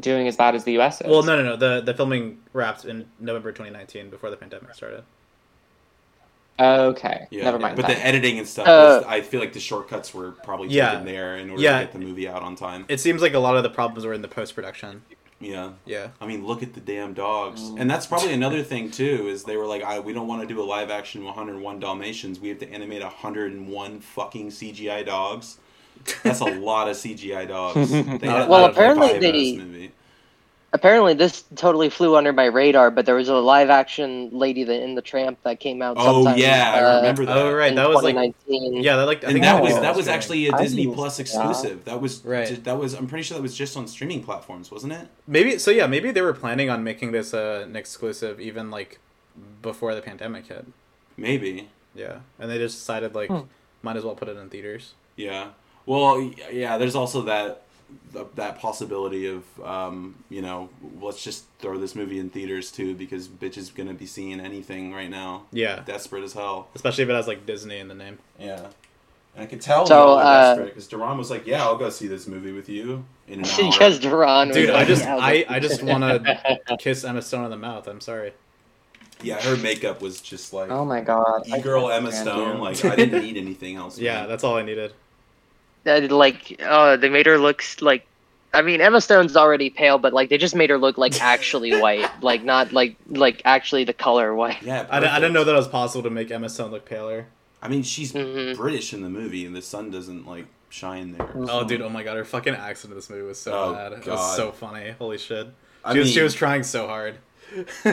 doing 0.00 0.28
as 0.28 0.36
bad 0.36 0.54
as 0.54 0.64
the 0.64 0.72
US 0.78 1.00
is. 1.00 1.06
Well, 1.06 1.22
no, 1.22 1.36
no, 1.36 1.42
no. 1.42 1.56
The 1.56 1.80
the 1.80 1.94
filming 1.94 2.42
wrapped 2.52 2.84
in 2.84 3.06
November 3.18 3.52
2019 3.52 4.10
before 4.10 4.30
the 4.30 4.36
pandemic 4.36 4.74
started. 4.74 5.04
Okay. 6.58 7.26
Yeah. 7.30 7.44
Never 7.44 7.58
mind. 7.58 7.76
But 7.76 7.86
then. 7.86 7.96
the 7.98 8.06
editing 8.06 8.38
and 8.38 8.48
stuff, 8.48 8.66
Uh, 8.66 9.00
was, 9.00 9.04
I 9.06 9.20
feel 9.20 9.40
like 9.40 9.52
the 9.52 9.60
shortcuts 9.60 10.14
were 10.14 10.32
probably 10.32 10.68
Yeah. 10.68 10.90
taken 10.92 11.04
there 11.06 11.36
in 11.36 11.50
order 11.50 11.62
Yeah. 11.62 11.78
to 11.80 11.84
get 11.84 11.92
the 11.92 11.98
movie 11.98 12.28
out 12.28 12.42
on 12.42 12.56
time. 12.56 12.86
It 12.88 12.98
seems 13.00 13.20
like 13.22 13.34
a 13.34 13.38
lot 13.38 13.56
of 13.56 13.62
the 13.62 13.68
problems 13.70 14.06
were 14.06 14.14
in 14.14 14.22
the 14.22 14.28
post 14.28 14.54
production. 14.54 15.02
Yeah. 15.38 15.72
Yeah. 15.84 16.08
I 16.18 16.26
mean, 16.26 16.46
look 16.46 16.62
at 16.62 16.72
the 16.72 16.80
damn 16.80 17.12
dogs. 17.12 17.60
Mm. 17.60 17.80
And 17.80 17.90
that's 17.90 18.06
probably 18.06 18.32
another 18.32 18.62
thing 18.62 18.90
too 18.90 19.28
is 19.28 19.44
they 19.44 19.58
were 19.58 19.66
like, 19.66 19.82
I, 19.82 19.98
we 20.00 20.14
don't 20.14 20.26
want 20.26 20.40
to 20.40 20.48
do 20.48 20.62
a 20.62 20.64
live 20.64 20.90
action 20.90 21.24
101 21.26 21.78
Dalmatians. 21.78 22.40
We 22.40 22.48
have 22.48 22.58
to 22.60 22.72
animate 22.72 23.02
101 23.02 24.00
fucking 24.00 24.48
CGI 24.50 25.04
dogs. 25.04 25.58
That's 26.22 26.40
a 26.40 26.44
lot 26.60 26.88
of 26.88 26.96
CGI 26.96 27.46
dogs. 27.48 27.90
They 27.92 28.28
had 28.28 28.48
Well, 28.48 28.64
apparently 28.64 29.18
they- 29.18 29.30
this 29.56 29.58
movie. 29.62 29.92
Apparently 30.76 31.14
this 31.14 31.44
totally 31.56 31.90
flew 31.90 32.16
under 32.16 32.32
my 32.32 32.44
radar, 32.46 32.90
but 32.92 33.06
there 33.06 33.16
was 33.16 33.28
a 33.28 33.34
live 33.34 33.70
action 33.70 34.30
Lady 34.32 34.62
that 34.64 34.82
in 34.82 34.94
the 34.94 35.02
Tramp 35.02 35.42
that 35.42 35.58
came 35.60 35.82
out. 35.82 35.96
Oh 35.98 36.22
sometime, 36.24 36.38
yeah, 36.38 36.72
I 36.76 36.80
uh, 36.84 36.96
remember 36.98 37.24
that. 37.26 37.36
Oh 37.36 37.52
right, 37.52 37.74
that 37.74 37.88
was 37.88 38.02
like 38.02 38.14
2019. 38.14 38.82
yeah, 38.82 38.96
that 38.96 39.06
like 39.06 39.24
I 39.24 39.28
And 39.28 39.32
think 39.32 39.44
that 39.44 39.62
was 39.62 39.72
was 39.72 39.80
that 39.82 39.96
was 39.96 40.08
actually 40.08 40.46
a 40.48 40.52
Disney 40.56 40.82
used 40.82 40.94
Plus 40.94 41.16
that. 41.16 41.22
exclusive. 41.22 41.84
That 41.86 42.00
was 42.00 42.24
Right. 42.24 42.46
ju- 42.46 42.56
That 42.56 42.78
was 42.78 42.94
I'm 42.94 43.06
pretty 43.08 43.24
sure 43.24 43.36
that 43.36 43.42
was 43.42 43.56
just 43.56 43.76
on 43.76 43.88
streaming 43.88 44.22
platforms, 44.22 44.70
wasn't 44.70 44.92
it? 44.92 45.08
maybe 45.26 45.58
so 45.58 45.70
yeah 45.72 45.86
maybe 45.86 46.12
they 46.12 46.22
were 46.22 46.32
planning 46.34 46.70
on 46.70 46.84
making 46.84 47.12
this 47.12 47.34
uh, 47.34 47.64
an 47.66 47.74
exclusive 47.76 48.40
even 48.40 48.70
like 48.70 49.00
before 49.62 49.94
the 49.94 50.02
pandemic 50.02 50.46
hit. 50.46 50.66
Maybe. 51.16 51.68
Yeah, 51.94 52.20
and 52.38 52.50
they 52.50 52.58
just 52.58 52.76
decided 52.78 53.14
like 53.14 53.30
Hmm. 53.30 53.40
might 53.82 53.96
as 53.96 54.04
well 54.04 54.14
put 54.14 54.28
it 54.28 54.36
in 54.36 54.48
theaters. 54.50 54.94
Yeah. 55.16 55.48
Well, 55.86 56.20
yeah. 56.52 56.78
There's 56.78 56.94
also 56.96 57.22
that 57.22 57.62
th- 58.12 58.26
that 58.34 58.58
possibility 58.58 59.26
of 59.26 59.44
um, 59.64 60.16
you 60.28 60.42
know 60.42 60.68
let's 61.00 61.22
just 61.22 61.44
throw 61.58 61.78
this 61.78 61.94
movie 61.94 62.18
in 62.18 62.30
theaters 62.30 62.70
too 62.70 62.94
because 62.94 63.28
bitch 63.28 63.56
is 63.56 63.70
gonna 63.70 63.94
be 63.94 64.06
seeing 64.06 64.40
anything 64.40 64.92
right 64.92 65.10
now. 65.10 65.44
Yeah, 65.52 65.82
Desperate 65.86 66.24
as 66.24 66.32
hell. 66.32 66.68
especially 66.74 67.04
if 67.04 67.10
it 67.10 67.14
has 67.14 67.26
like 67.26 67.46
Disney 67.46 67.78
in 67.78 67.88
the 67.88 67.94
name. 67.94 68.18
Yeah. 68.38 68.66
And 69.34 69.42
I 69.44 69.46
could 69.46 69.60
tell 69.60 69.86
So, 69.86 70.14
uh, 70.14 70.54
desperate 70.54 70.68
because 70.70 70.86
Duran 70.88 71.18
was 71.18 71.30
like, 71.30 71.46
"Yeah, 71.46 71.62
I'll 71.62 71.76
go 71.76 71.90
see 71.90 72.06
this 72.06 72.26
movie 72.26 72.52
with 72.52 72.68
you 72.70 73.04
in 73.28 73.40
an 73.40 73.44
hour." 73.50 73.70
because 73.70 73.98
Duran. 73.98 74.48
was 74.48 74.56
Dude, 74.56 74.70
I 74.70 74.84
just 74.86 75.04
I, 75.04 75.44
I 75.48 75.60
just 75.60 75.82
want 75.82 76.02
to 76.04 76.76
kiss 76.78 77.04
Emma 77.04 77.20
Stone 77.20 77.44
in 77.44 77.50
the 77.50 77.56
mouth. 77.58 77.86
I'm 77.86 78.00
sorry. 78.00 78.32
yeah, 79.22 79.38
her 79.42 79.56
makeup 79.58 80.00
was 80.00 80.20
just 80.22 80.52
like 80.54 80.70
oh 80.70 80.84
my 80.86 81.02
god. 81.02 81.42
I 81.52 81.58
e-girl 81.58 81.90
Emma 81.90 82.12
Stone. 82.12 82.56
you. 82.56 82.62
Like 82.62 82.82
I 82.86 82.96
didn't 82.96 83.22
need 83.22 83.36
anything 83.36 83.76
else. 83.76 83.98
Yeah, 84.06 84.24
that's 84.26 84.42
all 84.42 84.56
I 84.56 84.62
needed. 84.62 84.94
That, 85.86 86.10
like 86.12 86.60
oh 86.62 86.96
they 86.96 87.08
made 87.08 87.24
her 87.26 87.38
look 87.38 87.64
like 87.80 88.06
I 88.52 88.62
mean 88.62 88.80
Emma 88.80 89.00
Stone's 89.00 89.36
already 89.36 89.70
pale, 89.70 89.98
but 89.98 90.12
like 90.12 90.28
they 90.28 90.38
just 90.38 90.54
made 90.54 90.68
her 90.70 90.78
look 90.78 90.98
like 90.98 91.20
actually 91.22 91.78
white, 91.80 92.08
like 92.22 92.44
not 92.44 92.72
like 92.72 92.96
like 93.08 93.40
actually 93.44 93.84
the 93.84 93.92
color 93.94 94.34
white. 94.34 94.62
yeah. 94.62 94.86
I, 94.90 95.00
didn't 95.00 95.32
know 95.32 95.44
that 95.44 95.52
it 95.52 95.56
was 95.56 95.68
possible 95.68 96.02
to 96.04 96.10
make 96.10 96.30
Emma 96.30 96.48
Stone 96.48 96.70
look 96.70 96.84
paler. 96.84 97.26
I 97.62 97.68
mean, 97.68 97.82
she's 97.82 98.12
Mhm. 98.12 98.54
British 98.56 98.92
in 98.92 99.02
the 99.02 99.08
movie, 99.08 99.44
and 99.46 99.56
the 99.56 99.62
sun 99.62 99.90
doesn't 99.90 100.26
like 100.28 100.46
shine 100.68 101.12
there. 101.16 101.28
Oh, 101.34 101.46
so- 101.46 101.64
dude! 101.64 101.80
Oh 101.82 101.88
my 101.88 102.02
god, 102.02 102.16
her 102.16 102.24
fucking 102.24 102.54
accent 102.54 102.92
in 102.92 102.96
this 102.98 103.08
movie 103.10 103.22
was 103.26 103.38
so 103.40 103.52
Oh, 103.52 103.72
bad. 103.74 103.92
It 103.92 104.06
was 104.06 104.36
so 104.36 104.52
funny. 104.52 104.90
Holy 104.98 105.18
shit! 105.18 105.46
She 105.46 105.52
I 105.84 105.92
was 105.94 106.10
she 106.10 106.20
was 106.20 106.34
trying 106.34 106.62
so 106.62 106.86
hard. 106.86 107.16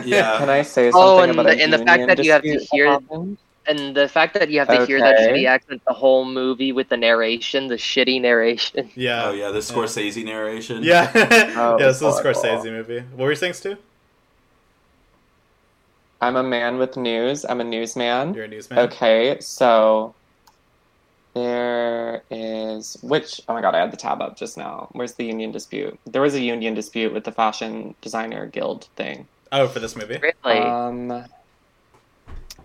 Yeah. 0.04 0.38
Can 0.40 0.50
I 0.50 0.64
say 0.64 0.90
something 0.92 0.94
Oh, 1.02 1.20
and 1.20 1.32
about 1.32 1.44
the- 1.46 1.60
a 1.60 1.64
and 1.64 1.72
the 1.72 1.78
fact 1.80 2.08
that 2.08 2.24
you 2.24 2.32
have 2.32 2.42
to 2.44 2.60
hear- 2.72 2.88
happened? 2.88 3.38
And 3.66 3.96
the 3.96 4.08
fact 4.08 4.34
that 4.34 4.50
you 4.50 4.60
have 4.60 4.68
to 4.68 4.86
hear 4.86 5.00
that 5.00 5.20
shitty 5.20 5.46
accent 5.48 5.82
the 5.88 5.94
whole 5.94 6.26
movie 6.26 6.72
with 6.72 6.90
the 6.90 6.98
narration, 6.98 7.68
the 7.68 7.76
shitty 7.76 8.22
narration. 8.22 8.90
Yeah. 8.96 9.26
Oh 9.26 9.32
yeah, 9.32 9.52
the 9.52 9.60
Scorsese 9.60 10.24
narration. 10.24 10.84
Yeah. 10.84 11.12
Oh, 11.56 11.78
yeah. 11.80 11.88
This 11.88 11.98
is 11.98 12.02
a. 12.02 12.24
Scorsese 12.24 12.66
movie. 12.66 13.00
What 13.16 13.26
were 13.26 13.30
you 13.30 13.36
saying, 13.36 13.54
Stu? 13.54 13.78
I'm 16.22 16.36
a 16.36 16.44
man 16.44 16.78
with 16.78 16.96
news. 16.96 17.46
I'm 17.46 17.62
a 17.62 17.64
newsman. 17.64 18.34
You're 18.34 18.46
a 18.46 18.48
newsman. 18.48 18.80
Okay, 18.80 19.38
so 19.42 20.16
there 21.34 22.24
is 22.30 22.98
which 23.02 23.42
oh 23.48 23.54
my 23.54 23.62
god, 23.62 23.76
I 23.76 23.80
had 23.80 23.92
the 23.92 23.98
tab 23.98 24.22
up 24.22 24.38
just 24.38 24.58
now. 24.58 24.88
Where's 24.92 25.14
the 25.14 25.26
union 25.26 25.52
dispute? 25.52 26.00
There 26.06 26.22
was 26.22 26.36
a 26.36 26.42
union 26.42 26.74
dispute 26.76 27.14
with 27.14 27.24
the 27.24 27.32
fashion 27.32 27.96
designer 28.02 28.46
guild 28.48 28.86
thing. 28.96 29.28
Oh, 29.52 29.68
for 29.68 29.80
this 29.80 29.96
movie. 29.96 30.18
Really? 30.18 30.60
Um 30.60 31.26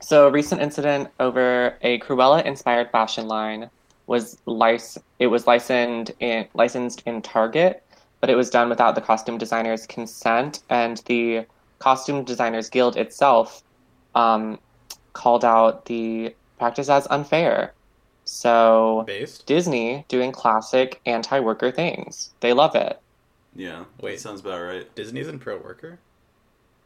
so 0.01 0.27
a 0.27 0.31
recent 0.31 0.61
incident 0.61 1.09
over 1.21 1.77
a 1.83 1.99
Cruella 2.01 2.45
inspired 2.45 2.91
fashion 2.91 3.29
line 3.29 3.71
was 4.07 4.39
lic- 4.47 4.81
it 5.19 5.27
was 5.29 5.47
licensed 5.47 6.13
in 6.21 6.47
licensed 6.55 7.03
in 7.07 7.23
Target, 7.23 7.83
but 8.21 8.31
it 8.31 8.35
was 8.35 8.51
done 8.51 8.69
without 8.69 8.95
the 8.95 9.01
costume 9.01 9.39
designer's 9.39 9.87
consent 9.87 10.61
and 10.71 10.99
the 11.07 11.45
costume 11.79 12.25
designers 12.25 12.69
guild 12.69 12.97
itself 12.97 13.63
um, 14.15 14.59
called 15.13 15.45
out 15.45 15.85
the 15.87 16.35
practice 16.59 16.89
as 16.89 17.07
unfair. 17.11 17.73
So 18.25 19.05
Based. 19.07 19.47
Disney 19.47 20.05
doing 20.09 20.33
classic 20.33 21.01
anti-worker 21.07 21.71
things. 21.71 22.31
They 22.41 22.53
love 22.53 22.75
it. 22.75 23.01
Yeah. 23.55 23.85
Wait. 24.01 24.21
Sounds 24.21 24.41
about 24.41 24.61
right. 24.61 24.95
Disney's 24.95 25.29
in 25.29 25.39
pro 25.39 25.57
worker. 25.57 25.99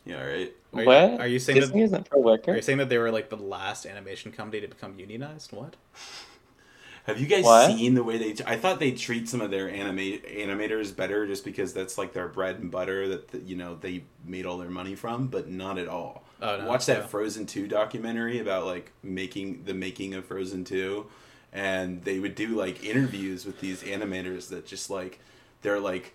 Yeah. 0.05 0.23
Right. 0.25 0.53
Are 0.75 0.81
you- 0.81 0.87
what? 0.87 1.21
are 1.21 1.27
you 1.27 1.39
saying 1.39 1.61
Disney 1.61 1.81
that? 1.81 1.85
isn't 1.85 2.11
pro 2.11 2.21
Are 2.21 2.25
worker? 2.25 2.55
you 2.57 2.63
saying 2.63 2.79
that 2.79 2.89
they 2.89 2.99
were 2.99 3.11
like 3.11 3.29
the 3.31 3.37
last 3.37 3.87
animation 3.87 4.33
company 4.33 4.61
to 4.61 4.69
become 4.69 4.99
unionized? 4.99 5.53
What? 5.53 5.77
Have 7.05 7.21
you 7.21 7.27
guys 7.27 7.43
What? 7.43 7.67
seen 7.73 7.95
the 7.95 8.05
way 8.05 8.17
they? 8.17 8.45
I 8.45 8.57
thought 8.57 8.79
they 8.79 8.93
treat 8.93 9.29
some 9.29 9.41
of 9.41 9.51
their 9.51 9.69
animate 9.69 10.25
animators 10.25 10.95
better 10.95 11.27
just 11.27 11.45
because 11.45 11.73
that's 11.73 11.99
like 11.99 12.13
their 12.13 12.29
bread 12.29 12.61
and 12.61 12.71
butter 12.71 13.09
that, 13.09 13.29
that 13.33 13.43
you 13.43 13.57
know 13.57 13.75
they 13.81 14.05
made 14.25 14.47
all 14.47 14.57
their 14.57 14.71
money 14.71 14.95
from, 14.95 15.27
but 15.27 15.49
not 15.49 15.79
at 15.79 15.89
all. 15.89 16.23
Oh, 16.41 16.59
no, 16.59 16.67
Watch 16.67 16.87
that. 16.87 17.11
Frozen 17.11 17.47
Two 17.47 17.67
documentary 17.67 18.39
about 18.39 18.67
like 18.67 18.93
making 19.03 19.65
the 19.65 19.75
making 19.75 20.15
of 20.15 20.27
Frozen 20.27 20.63
Two, 20.65 21.07
and 21.53 22.05
they 22.05 22.21
would 22.21 22.37
do 22.37 22.49
like 22.51 22.85
interviews 22.85 23.45
with 23.45 23.59
these 23.61 23.83
animators 23.83 24.49
that 24.51 24.65
just 24.65 24.89
like 24.89 25.19
they're 25.63 25.81
like 25.81 26.15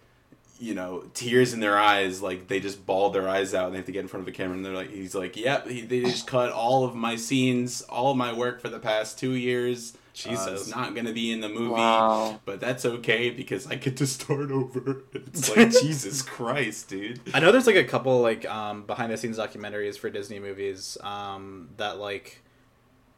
you 0.60 0.74
know, 0.74 1.04
tears 1.14 1.54
in 1.54 1.60
their 1.60 1.78
eyes, 1.78 2.22
like 2.22 2.48
they 2.48 2.60
just 2.60 2.86
bawled 2.86 3.14
their 3.14 3.28
eyes 3.28 3.54
out 3.54 3.66
and 3.66 3.74
they 3.74 3.78
have 3.78 3.86
to 3.86 3.92
get 3.92 4.00
in 4.02 4.08
front 4.08 4.22
of 4.22 4.26
the 4.26 4.32
camera 4.32 4.56
and 4.56 4.66
they're 4.66 4.74
like, 4.74 4.90
he's 4.92 5.14
like, 5.16 5.38
yep, 5.38 5.68
he, 5.68 5.82
they 5.82 6.02
just 6.02 6.28
cut 6.28 6.52
all 6.52 6.84
of 6.84 6.96
my 6.96 7.16
scenes, 7.16 7.82
all 7.84 8.12
of 8.12 8.18
my 8.18 8.34
work 8.34 8.60
for 8.62 8.70
the 8.70 8.80
past 8.80 9.20
two 9.20 9.32
years. 9.34 9.94
Uh, 9.94 10.30
Jesus. 10.30 10.62
it's 10.62 10.70
not 10.76 10.96
gonna 10.96 11.14
be 11.14 11.32
in 11.32 11.42
the 11.42 11.50
movie, 11.50 11.74
Wow. 11.74 12.40
but 12.44 12.60
that's 12.60 12.86
okay 12.86 13.30
because 13.30 13.68
I 13.68 13.76
get 13.76 13.98
to 13.98 14.08
start 14.08 14.50
over. 14.52 15.04
It's 15.14 15.56
like 15.56 15.70
Jesus 15.82 16.24
Christ, 16.24 16.90
dude. 16.90 17.22
I 17.36 17.40
know 17.40 17.52
there's 17.52 17.68
like 17.68 17.76
a 17.76 17.84
couple 17.84 18.20
like 18.20 18.44
um, 18.50 18.82
behind 18.84 19.12
the 19.12 19.18
scenes 19.18 19.38
documentaries 19.38 19.96
for 19.96 20.10
Disney 20.10 20.40
movies 20.40 20.98
um, 21.02 21.70
that 21.78 22.00
like 22.00 22.42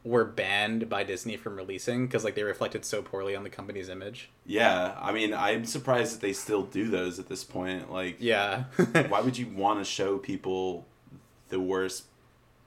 were 0.02 0.24
banned 0.24 0.88
by 0.88 1.04
Disney 1.04 1.36
from 1.36 1.56
releasing 1.56 2.06
because 2.06 2.24
like 2.24 2.34
they 2.34 2.42
reflected 2.42 2.84
so 2.84 3.02
poorly 3.02 3.36
on 3.36 3.42
the 3.44 3.50
company's 3.50 3.88
image. 3.88 4.30
Yeah, 4.46 4.96
I 5.00 5.12
mean, 5.12 5.34
I'm 5.34 5.64
surprised 5.64 6.14
that 6.14 6.20
they 6.20 6.32
still 6.32 6.62
do 6.62 6.88
those 6.88 7.18
at 7.18 7.28
this 7.28 7.44
point. 7.44 7.92
Like, 7.92 8.16
Yeah. 8.18 8.64
why 9.08 9.20
would 9.20 9.36
you 9.38 9.48
want 9.48 9.78
to 9.80 9.84
show 9.84 10.18
people 10.18 10.86
the 11.48 11.60
worst 11.60 12.04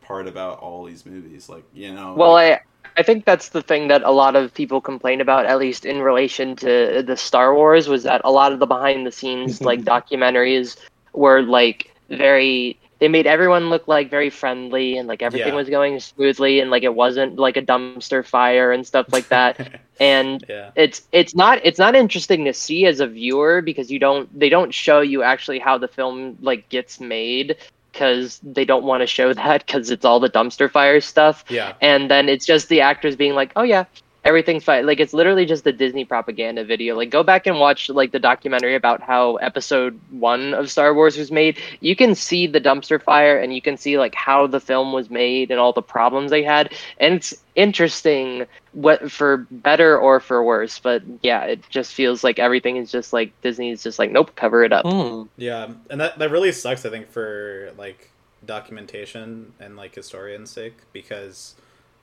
part 0.02 0.28
about 0.28 0.60
all 0.60 0.86
these 0.86 1.06
movies? 1.06 1.50
Like, 1.50 1.66
you 1.74 1.94
know, 1.94 2.16
Well, 2.16 2.32
like, 2.34 2.54
I 2.54 2.62
I 2.96 3.04
think 3.04 3.26
that's 3.26 3.50
the 3.50 3.62
thing 3.64 3.88
that 3.88 4.04
a 4.04 4.12
lot 4.12 4.36
of 4.36 4.54
people 4.54 4.80
complain 4.80 5.20
about, 5.22 5.46
at 5.48 5.58
least 5.58 5.86
in 5.86 6.02
relation 6.02 6.56
to 6.58 7.04
the 7.06 7.18
Star 7.18 7.56
Wars, 7.56 7.88
was 7.88 8.04
that 8.04 8.22
a 8.24 8.32
lot 8.32 8.52
of 8.54 8.60
the 8.60 8.68
behind 8.68 9.06
the 9.08 9.12
scenes 9.12 9.64
like 9.64 9.82
documentaries 9.86 10.78
were 11.14 11.42
like 11.42 11.94
very. 12.10 12.80
They 13.04 13.10
made 13.10 13.28
everyone 13.28 13.70
look 13.70 13.86
like 13.86 14.10
very 14.10 14.30
friendly 14.30 14.96
and 14.98 15.10
like 15.10 15.22
everything 15.22 15.50
Yeah. 15.50 15.56
was 15.56 15.68
going 15.68 16.00
smoothly 16.00 16.62
and 16.62 16.72
like 16.72 16.84
it 16.84 16.96
wasn't 16.96 17.36
like 17.38 17.58
a 17.58 17.62
dumpster 17.62 18.26
fire 18.26 18.72
and 18.72 18.88
stuff 18.88 19.08
like 19.12 19.28
that. 19.28 19.82
and 20.00 20.46
yeah. 20.48 20.72
it's 20.76 21.02
it's 21.12 21.36
not 21.36 21.60
it's 21.66 21.78
not 21.80 21.96
interesting 21.96 22.46
to 22.46 22.54
see 22.54 22.86
as 22.86 23.02
a 23.02 23.08
viewer 23.08 23.62
because 23.62 23.92
you 23.92 24.00
don't 24.00 24.30
they 24.40 24.48
don't 24.48 24.74
show 24.74 25.02
you 25.02 25.22
actually 25.22 25.60
how 25.60 25.78
the 25.78 25.90
film 25.90 26.38
like 26.40 26.70
gets 26.70 27.02
made 27.02 27.58
because 27.92 28.40
they 28.42 28.64
don't 28.64 28.86
want 28.86 29.02
to 29.02 29.08
show 29.08 29.34
that 29.44 29.66
because 29.66 29.92
it's 29.92 30.06
all 30.06 30.22
the 30.22 30.30
dumpster 30.30 30.72
fire 30.72 31.02
stuff 31.02 31.44
Yeah. 31.50 31.74
and 31.82 32.10
then 32.10 32.30
it's 32.30 32.46
just 32.46 32.70
the 32.70 32.80
actors 32.80 33.18
being 33.18 33.34
like 33.36 33.52
oh 33.58 33.64
yeah 33.64 33.84
everything's 34.24 34.64
fine 34.64 34.86
like 34.86 35.00
it's 35.00 35.14
literally 35.14 35.46
just 35.46 35.64
the 35.64 35.74
disney 35.74 36.06
propaganda 36.06 36.64
video 36.64 36.96
like 36.96 37.10
go 37.10 37.24
back 37.24 37.46
and 37.46 37.60
watch 37.60 37.90
like 37.90 38.12
the 38.12 38.20
documentary 38.20 38.76
about 38.76 39.02
how 39.02 39.36
episode 39.38 40.00
one 40.12 40.54
of 40.54 40.72
star 40.72 40.94
wars 40.94 41.18
was 41.18 41.32
made 41.32 41.58
you 41.82 41.96
can 41.96 42.16
see 42.16 42.48
the 42.48 42.62
dumpster 42.62 43.02
fire 43.02 43.38
and 43.38 43.54
you 43.54 43.62
can 43.62 43.76
see 43.76 43.98
like 43.98 44.16
how 44.16 44.48
the 44.48 44.60
film 44.60 44.94
was 44.94 45.10
made 45.10 45.52
and 45.52 45.60
all 45.60 45.74
the 45.74 45.82
problems 45.82 46.32
they 46.32 46.44
had 46.44 46.74
and 47.00 47.16
it's 47.16 47.34
interesting 47.56 48.46
what 48.72 49.12
for 49.12 49.46
better 49.52 49.98
or 49.98 50.20
for 50.20 50.44
worse 50.44 50.80
but 50.80 51.04
yeah 51.22 51.44
it 51.44 51.62
just 51.70 51.94
feels 51.94 52.24
like 52.24 52.40
everything 52.40 52.78
is 52.78 52.92
just 52.92 53.14
like 53.14 53.32
disney's 53.42 53.84
just 53.84 54.00
like 54.00 54.12
nope 54.12 54.36
cover 54.36 54.64
it 54.64 54.72
up 54.72 54.84
Hmm. 54.84 55.24
Yeah, 55.38 55.70
and 55.90 56.00
that 56.02 56.20
that 56.20 56.30
really 56.30 56.52
sucks. 56.52 56.86
I 56.86 56.90
think 56.90 57.10
for 57.10 57.72
like 57.78 58.12
documentation 58.46 59.54
and 59.60 59.76
like 59.76 59.96
historians' 59.96 60.52
sake 60.52 60.76
because 60.92 61.56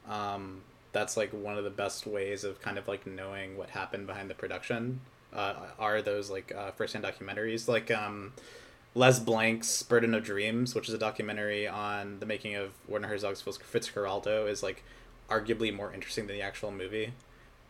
um, 0.09 0.63
that's 0.93 1.17
like 1.17 1.31
one 1.33 1.57
of 1.57 1.65
the 1.65 1.71
best 1.71 2.07
ways 2.07 2.45
of 2.45 2.61
kind 2.61 2.79
of 2.79 2.89
like 2.89 3.07
knowing 3.07 3.57
what 3.57 3.71
happened 3.71 4.07
behind 4.07 4.31
the 4.31 4.35
production. 4.35 5.01
Uh, 5.33 5.55
are 5.79 6.03
those 6.03 6.29
like 6.31 6.53
uh, 6.57 6.73
first-hand 6.73 7.05
documentaries 7.05 7.69
like 7.69 7.89
um, 7.93 8.33
Les 8.95 9.21
Blank's 9.21 9.83
Burden 9.85 10.15
of 10.15 10.25
Dreams, 10.25 10.75
which 10.75 10.89
is 10.89 10.95
a 10.95 10.99
documentary 10.99 11.69
on 11.69 12.19
the 12.19 12.27
making 12.27 12.57
of 12.57 12.73
Werner 12.89 13.09
Herzog's 13.09 13.43
Fitzcarraldo, 13.43 14.49
is 14.49 14.63
like 14.63 14.83
arguably 15.31 15.75
more 15.75 15.93
interesting 15.93 16.27
than 16.27 16.37
the 16.37 16.43
actual 16.43 16.73
movie. 16.73 17.13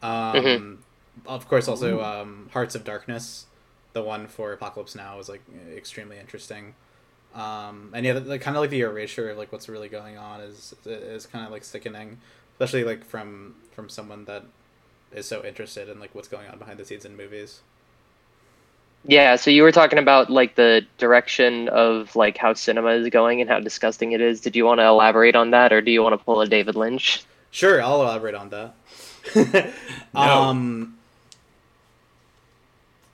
Um, 0.02 0.44
Mhm. 0.44 0.78
Of 1.26 1.48
course, 1.48 1.68
also 1.68 2.00
um, 2.02 2.48
Hearts 2.52 2.74
of 2.74 2.84
Darkness, 2.84 3.46
the 3.92 4.02
one 4.02 4.26
for 4.28 4.52
Apocalypse 4.52 4.94
Now, 4.94 5.18
is 5.18 5.28
like 5.28 5.42
extremely 5.76 6.18
interesting. 6.18 6.74
Um, 7.34 7.90
and 7.94 8.04
yeah, 8.04 8.14
the, 8.14 8.20
the 8.20 8.38
kind 8.38 8.56
of 8.56 8.62
like 8.62 8.70
the 8.70 8.80
erasure 8.80 9.30
of 9.30 9.38
like 9.38 9.52
what's 9.52 9.68
really 9.68 9.88
going 9.88 10.18
on 10.18 10.40
is 10.40 10.74
is 10.84 11.26
kind 11.26 11.44
of 11.46 11.52
like 11.52 11.64
sickening, 11.64 12.18
especially 12.60 12.84
like 12.84 13.04
from 13.04 13.54
from 13.72 13.88
someone 13.88 14.26
that 14.26 14.44
is 15.12 15.26
so 15.26 15.42
interested 15.42 15.88
in 15.88 15.98
like 15.98 16.14
what's 16.14 16.28
going 16.28 16.46
on 16.48 16.58
behind 16.58 16.78
the 16.78 16.84
scenes 16.84 17.06
in 17.06 17.16
movies. 17.16 17.60
Yeah, 19.06 19.36
so 19.36 19.50
you 19.50 19.62
were 19.62 19.72
talking 19.72 19.98
about 19.98 20.28
like 20.28 20.56
the 20.56 20.84
direction 20.98 21.70
of 21.70 22.14
like 22.14 22.36
how 22.36 22.52
cinema 22.52 22.90
is 22.90 23.08
going 23.08 23.40
and 23.40 23.48
how 23.48 23.60
disgusting 23.60 24.12
it 24.12 24.20
is. 24.20 24.42
Did 24.42 24.54
you 24.56 24.66
want 24.66 24.80
to 24.80 24.86
elaborate 24.86 25.34
on 25.34 25.52
that, 25.52 25.72
or 25.72 25.80
do 25.80 25.90
you 25.90 26.02
want 26.02 26.12
to 26.12 26.22
pull 26.22 26.42
a 26.42 26.46
David 26.46 26.76
Lynch? 26.76 27.24
Sure, 27.50 27.82
I'll 27.82 28.02
elaborate 28.02 28.34
on 28.34 28.50
that. 28.50 28.74
No. 30.12 30.20
Um, 30.20 30.98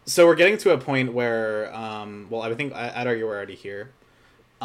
so 0.06 0.26
we're 0.26 0.34
getting 0.34 0.56
to 0.58 0.70
a 0.70 0.78
point 0.78 1.12
where, 1.12 1.74
um, 1.74 2.26
well, 2.30 2.42
I 2.42 2.54
think 2.54 2.74
I, 2.74 2.92
I'd 2.96 3.06
argue 3.06 3.26
we're 3.26 3.36
already 3.36 3.54
here. 3.54 3.90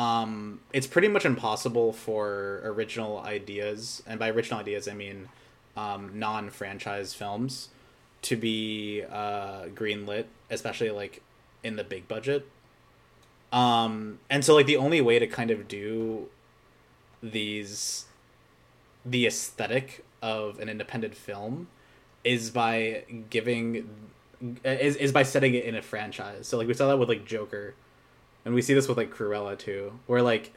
Um, 0.02 0.62
it's 0.74 0.88
pretty 0.88 1.10
much 1.10 1.26
impossible 1.26 1.94
for 1.94 2.62
original 2.64 3.20
ideas, 3.20 4.02
and 4.08 4.20
by 4.20 4.30
original 4.30 4.60
ideas 4.60 4.88
I 4.88 4.94
mean 4.94 5.30
um, 5.78 6.12
non-franchise 6.18 7.14
films, 7.14 7.70
to 8.24 8.36
be 8.36 9.04
uh, 9.04 9.66
greenlit, 9.76 10.26
especially 10.50 10.90
like 10.90 11.22
in 11.64 11.76
the 11.76 11.84
big 11.84 12.08
budget. 12.08 12.48
Um, 13.52 14.20
and 14.30 14.44
so 14.46 14.56
like 14.56 14.66
the 14.66 14.78
only 14.78 15.02
way 15.02 15.20
to 15.20 15.28
kind 15.28 15.52
of 15.52 15.68
do 15.68 16.30
these 17.22 18.06
the 19.06 19.28
aesthetic 19.28 20.04
of 20.22 20.60
an 20.60 20.70
independent 20.70 21.16
film 21.16 21.68
is 22.24 22.50
by 22.50 23.04
giving 23.30 23.90
is, 24.64 24.96
is 24.96 25.12
by 25.12 25.24
setting 25.24 25.54
it 25.54 25.66
in 25.66 25.76
a 25.76 25.82
franchise. 25.82 26.48
So 26.48 26.58
like 26.58 26.68
we 26.68 26.74
saw 26.74 26.88
that 26.88 26.98
with 26.98 27.10
like 27.10 27.26
Joker, 27.26 27.76
and 28.46 28.54
we 28.54 28.62
see 28.62 28.74
this 28.74 28.88
with 28.88 28.98
like 28.98 29.14
Cruella 29.14 29.58
too, 29.58 29.94
where 30.08 30.22
like 30.22 30.54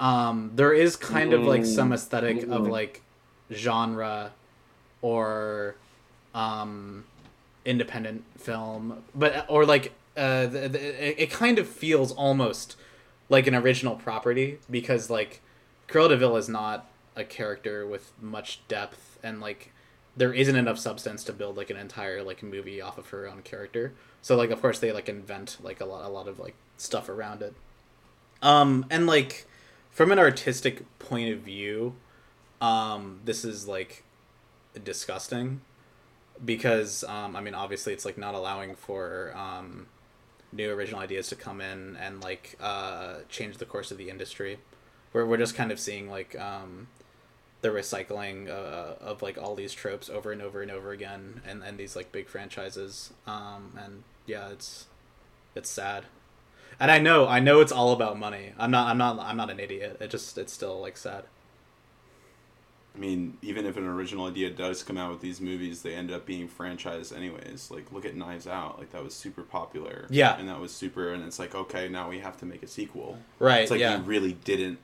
um 0.00 0.50
there 0.54 0.72
is 0.72 0.96
kind 0.96 1.32
of 1.32 1.42
like 1.42 1.64
some 1.64 1.92
aesthetic 1.92 2.42
of 2.44 2.62
Mm. 2.62 2.70
like 2.70 3.02
genre 3.52 4.32
or 5.02 5.76
um 6.34 7.04
independent 7.64 8.24
film, 8.38 9.02
but 9.14 9.46
or 9.48 9.64
like 9.64 9.92
uh 10.16 10.46
the, 10.46 10.68
the, 10.68 11.08
it, 11.10 11.14
it 11.24 11.30
kind 11.30 11.58
of 11.58 11.68
feels 11.68 12.12
almost 12.12 12.76
like 13.28 13.46
an 13.46 13.54
original 13.54 13.94
property 13.96 14.58
because 14.70 15.08
like 15.10 15.40
Cruella 15.88 16.10
de 16.10 16.16
Vil 16.18 16.36
is 16.36 16.48
not 16.48 16.86
a 17.16 17.24
character 17.24 17.86
with 17.86 18.12
much 18.20 18.60
depth 18.68 19.18
and 19.22 19.40
like 19.40 19.70
there 20.16 20.32
isn't 20.32 20.56
enough 20.56 20.78
substance 20.78 21.24
to 21.24 21.32
build 21.32 21.56
like 21.56 21.70
an 21.70 21.76
entire 21.76 22.22
like 22.22 22.42
movie 22.42 22.80
off 22.80 22.98
of 22.98 23.08
her 23.10 23.26
own 23.28 23.42
character. 23.42 23.92
So 24.22 24.36
like 24.36 24.50
of 24.50 24.60
course 24.60 24.78
they 24.78 24.92
like 24.92 25.08
invent 25.08 25.58
like 25.62 25.80
a 25.80 25.84
lot 25.84 26.04
a 26.04 26.08
lot 26.08 26.28
of 26.28 26.38
like 26.38 26.54
stuff 26.76 27.08
around 27.08 27.42
it. 27.42 27.54
Um 28.42 28.86
and 28.90 29.06
like 29.06 29.46
from 29.90 30.10
an 30.10 30.18
artistic 30.18 30.82
point 30.98 31.32
of 31.32 31.40
view, 31.40 31.94
um 32.60 33.20
this 33.24 33.44
is 33.44 33.68
like 33.68 34.04
disgusting 34.82 35.60
because 36.44 37.04
um 37.04 37.36
I 37.36 37.40
mean 37.40 37.54
obviously 37.54 37.92
it's 37.92 38.04
like 38.04 38.18
not 38.18 38.34
allowing 38.34 38.74
for 38.74 39.32
um 39.36 39.86
new 40.52 40.70
original 40.70 41.00
ideas 41.00 41.28
to 41.28 41.36
come 41.36 41.60
in 41.60 41.96
and 41.96 42.22
like 42.22 42.56
uh 42.60 43.18
change 43.28 43.58
the 43.58 43.64
course 43.64 43.90
of 43.90 43.98
the 43.98 44.10
industry. 44.10 44.58
We're 45.12 45.26
we're 45.26 45.36
just 45.36 45.54
kind 45.54 45.70
of 45.72 45.78
seeing 45.78 46.10
like 46.10 46.38
um 46.38 46.88
the 47.64 47.70
recycling 47.70 48.46
uh, 48.50 48.96
of 49.00 49.22
like 49.22 49.38
all 49.38 49.54
these 49.54 49.72
tropes 49.72 50.10
over 50.10 50.30
and 50.30 50.42
over 50.42 50.60
and 50.60 50.70
over 50.70 50.90
again 50.90 51.40
and, 51.46 51.62
and 51.62 51.78
these 51.78 51.96
like 51.96 52.12
big 52.12 52.28
franchises 52.28 53.14
um 53.26 53.72
and 53.82 54.02
yeah 54.26 54.50
it's 54.50 54.84
it's 55.54 55.70
sad 55.70 56.04
and 56.80 56.90
i 56.90 56.98
know 56.98 57.26
i 57.26 57.40
know 57.40 57.60
it's 57.60 57.72
all 57.72 57.92
about 57.92 58.18
money 58.18 58.52
i'm 58.58 58.70
not 58.70 58.88
i'm 58.88 58.98
not 58.98 59.18
i'm 59.20 59.36
not 59.36 59.50
an 59.50 59.60
idiot 59.60 59.96
it 60.00 60.10
just 60.10 60.36
it's 60.38 60.52
still 60.52 60.80
like 60.80 60.96
sad 60.96 61.24
I 62.94 62.98
mean, 63.00 63.38
even 63.42 63.66
if 63.66 63.76
an 63.76 63.84
original 63.86 64.26
idea 64.26 64.50
does 64.50 64.84
come 64.84 64.96
out 64.96 65.10
with 65.10 65.20
these 65.20 65.40
movies, 65.40 65.82
they 65.82 65.94
end 65.94 66.12
up 66.12 66.24
being 66.26 66.48
franchised 66.48 67.14
anyways. 67.14 67.70
Like, 67.70 67.90
look 67.90 68.04
at 68.04 68.14
Knives 68.14 68.46
Out. 68.46 68.78
Like, 68.78 68.92
that 68.92 69.02
was 69.02 69.14
super 69.14 69.42
popular. 69.42 70.06
Yeah. 70.10 70.38
And 70.38 70.48
that 70.48 70.60
was 70.60 70.72
super, 70.72 71.12
and 71.12 71.24
it's 71.24 71.40
like, 71.40 71.56
okay, 71.56 71.88
now 71.88 72.08
we 72.08 72.20
have 72.20 72.36
to 72.38 72.46
make 72.46 72.62
a 72.62 72.68
sequel. 72.68 73.18
right 73.40 73.62
It's 73.62 73.70
like 73.72 73.80
yeah 73.80 73.96
you 73.98 74.04
really 74.04 74.34
didn't, 74.44 74.78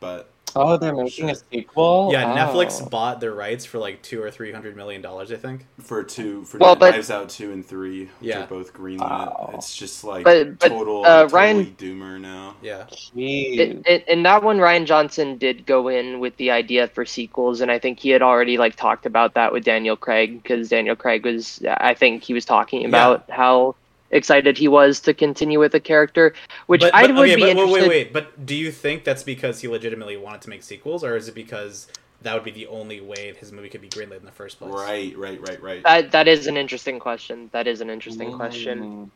but 0.00 0.28
Oh, 0.56 0.76
they're 0.76 0.94
making 0.94 1.30
a 1.30 1.34
sequel. 1.34 2.10
yeah 2.12 2.32
Oh. 2.32 2.36
netflix 2.36 2.88
bought 2.88 3.18
the 3.18 3.30
rights 3.32 3.64
for 3.64 3.78
like 3.78 4.02
two 4.02 4.22
or 4.22 4.30
three 4.30 4.52
hundred 4.52 4.76
million 4.76 5.02
dollars 5.02 5.32
i 5.32 5.36
think 5.36 5.66
for 5.80 6.04
two, 6.04 6.44
for 6.44 6.58
Well, 6.58 6.76
but- 6.76 6.92
Knives 6.92 7.10
Out 7.10 7.28
2 7.28 7.50
and 7.52 7.66
3, 7.66 8.00
which 8.04 8.10
Yeah. 8.20 8.44
are 8.44 8.46
both 8.46 8.72
greenlit, 8.72 9.00
Wow. 9.00 9.50
it's 9.54 9.76
just 9.76 10.04
like 10.04 10.22
But- 10.24 10.58
but, 10.60 10.68
total, 10.68 11.04
uh, 11.04 11.22
totally 11.22 11.32
Ryan- 11.34 11.76
doomer 11.76 12.20
now. 12.20 12.54
yeah 12.62 12.84
Jeez. 12.92 13.58
In, 13.58 13.82
in, 13.86 14.00
in 14.06 14.22
that 14.22 14.42
one, 14.44 14.58
Rian 14.58 14.84
Johnson 14.86 15.36
did 15.38 15.66
go 15.66 15.88
in 15.88 16.20
with 16.20 16.36
the 16.36 16.50
idea 16.52 16.86
for 16.88 17.04
sequels, 17.04 17.60
and 17.60 17.70
I 17.70 17.78
think 17.80 17.98
he 17.98 18.10
had 18.10 18.22
already 18.22 18.56
like 18.56 18.76
talked 18.76 19.06
about 19.06 19.34
that 19.34 19.52
with 19.52 19.64
Daniel 19.64 19.96
Craig 19.96 20.42
because 20.42 20.68
Daniel 20.68 20.94
Craig 20.96 21.24
was, 21.24 21.60
I 21.66 21.94
think 21.94 22.22
he 22.22 22.32
was 22.32 22.44
talking 22.44 22.84
about 22.84 23.28
how 23.28 23.74
excited 24.10 24.56
he 24.58 24.68
was 24.68 25.00
to 25.00 25.14
continue 25.14 25.58
with 25.58 25.72
the 25.72 25.80
character, 25.80 26.34
which 26.66 26.80
but, 26.82 26.94
I 26.94 27.06
but- 27.06 27.16
would 27.16 27.28
okay, 27.30 27.36
be 27.36 27.40
but, 27.42 27.48
interested. 27.50 27.72
wait 27.72 27.82
wait 27.82 27.88
wait 27.88 28.12
but 28.12 28.46
do 28.46 28.54
you 28.54 28.70
think 28.70 29.04
that's 29.04 29.22
because 29.22 29.60
he 29.60 29.68
legitimately 29.68 30.16
wanted 30.16 30.42
to 30.42 30.50
make 30.50 30.62
sequels 30.62 31.02
or 31.02 31.16
is 31.16 31.28
it 31.28 31.34
because 31.34 31.88
that 32.22 32.34
would 32.34 32.44
be 32.44 32.50
the 32.50 32.66
only 32.68 33.00
way 33.00 33.34
his 33.34 33.52
movie 33.52 33.68
could 33.68 33.82
be 33.82 33.88
greenlit 33.88 34.18
in 34.18 34.24
the 34.24 34.30
first 34.32 34.58
place 34.58 34.72
Right, 34.72 35.16
right, 35.16 35.40
right, 35.46 35.60
right. 35.62 35.82
That 35.82 36.12
that 36.12 36.28
is 36.28 36.46
an 36.46 36.56
interesting 36.56 36.98
question. 36.98 37.50
That 37.52 37.66
is 37.66 37.80
an 37.80 37.90
interesting 37.90 38.32
question. 38.32 38.80
Mm. 38.80 39.10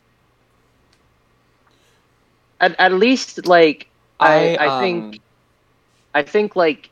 at, 2.61 2.75
at 2.79 2.93
least 2.93 3.45
like 3.47 3.87
I 4.19 4.55
I, 4.55 4.67
um, 4.67 4.81
think 4.81 5.21
I 6.13 6.23
think 6.23 6.55
like 6.55 6.89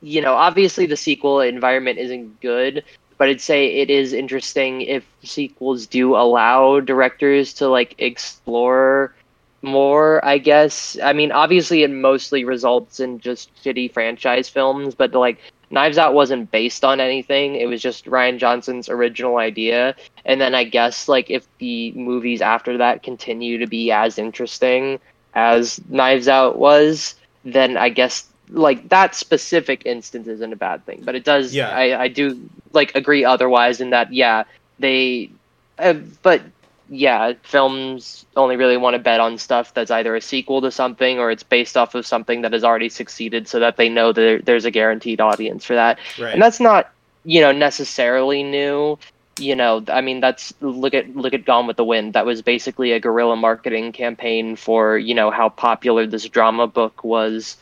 you 0.00 0.20
know 0.20 0.34
obviously 0.34 0.86
the 0.86 0.96
sequel 0.96 1.40
environment 1.40 1.98
isn't 1.98 2.40
good, 2.40 2.84
but 3.18 3.28
I'd 3.28 3.40
say 3.40 3.66
it 3.66 3.90
is 3.90 4.12
interesting 4.12 4.82
if 4.82 5.04
sequels 5.22 5.86
do 5.86 6.16
allow 6.16 6.80
directors 6.80 7.52
to 7.54 7.68
like 7.68 7.94
explore 7.98 9.12
more. 9.60 10.24
I 10.24 10.38
guess 10.38 10.96
I 11.02 11.12
mean 11.12 11.32
obviously 11.32 11.82
it 11.82 11.90
mostly 11.90 12.44
results 12.44 13.00
in 13.00 13.18
just 13.18 13.50
shitty 13.62 13.92
franchise 13.92 14.48
films, 14.48 14.94
but 14.94 15.12
like 15.12 15.38
Knives 15.70 15.98
Out 15.98 16.14
wasn't 16.14 16.50
based 16.50 16.84
on 16.84 17.00
anything. 17.00 17.56
It 17.56 17.66
was 17.66 17.82
just 17.82 18.06
Rian 18.06 18.38
Johnson's 18.38 18.88
original 18.88 19.36
idea. 19.36 19.94
And 20.24 20.40
then 20.40 20.54
I 20.54 20.64
guess 20.64 21.08
like 21.08 21.30
if 21.30 21.46
the 21.58 21.92
movies 21.92 22.40
after 22.40 22.78
that 22.78 23.02
continue 23.02 23.58
to 23.58 23.66
be 23.66 23.90
as 23.90 24.18
interesting 24.18 24.98
as 25.34 25.80
Knives 25.88 26.28
Out 26.28 26.58
was, 26.58 27.16
then 27.44 27.76
I 27.76 27.90
guess 27.90 28.28
like 28.50 28.88
that 28.88 29.14
specific 29.14 29.82
instance 29.84 30.26
isn't 30.28 30.52
a 30.52 30.56
bad 30.56 30.84
thing. 30.86 31.02
But 31.04 31.14
it 31.14 31.24
does 31.24 31.54
Yeah. 31.54 31.70
I, 31.70 32.02
I 32.02 32.08
do 32.08 32.48
like 32.72 32.94
agree 32.94 33.24
otherwise 33.24 33.80
in 33.80 33.90
that 33.90 34.12
yeah, 34.12 34.44
they 34.78 35.30
uh, 35.78 35.94
but 36.22 36.42
yeah, 36.90 37.34
films 37.42 38.24
only 38.36 38.56
really 38.56 38.76
want 38.76 38.94
to 38.94 38.98
bet 38.98 39.20
on 39.20 39.36
stuff 39.38 39.74
that's 39.74 39.90
either 39.90 40.16
a 40.16 40.20
sequel 40.20 40.60
to 40.62 40.70
something 40.70 41.18
or 41.18 41.30
it's 41.30 41.42
based 41.42 41.76
off 41.76 41.94
of 41.94 42.06
something 42.06 42.42
that 42.42 42.52
has 42.52 42.64
already 42.64 42.88
succeeded 42.88 43.46
so 43.46 43.60
that 43.60 43.76
they 43.76 43.88
know 43.88 44.12
that 44.12 44.42
there's 44.44 44.64
a 44.64 44.70
guaranteed 44.70 45.20
audience 45.20 45.64
for 45.64 45.74
that. 45.74 45.98
Right. 46.18 46.32
And 46.32 46.40
that's 46.40 46.60
not, 46.60 46.90
you 47.24 47.40
know, 47.40 47.52
necessarily 47.52 48.42
new. 48.42 48.98
You 49.38 49.54
know, 49.54 49.84
I 49.88 50.00
mean, 50.00 50.20
that's 50.20 50.52
look 50.60 50.94
at 50.94 51.14
look 51.14 51.32
at 51.32 51.44
Gone 51.44 51.68
with 51.68 51.76
the 51.76 51.84
Wind. 51.84 52.14
That 52.14 52.26
was 52.26 52.42
basically 52.42 52.90
a 52.92 52.98
guerrilla 52.98 53.36
marketing 53.36 53.92
campaign 53.92 54.56
for, 54.56 54.98
you 54.98 55.14
know, 55.14 55.30
how 55.30 55.50
popular 55.50 56.06
this 56.06 56.28
drama 56.28 56.66
book 56.66 57.04
was 57.04 57.56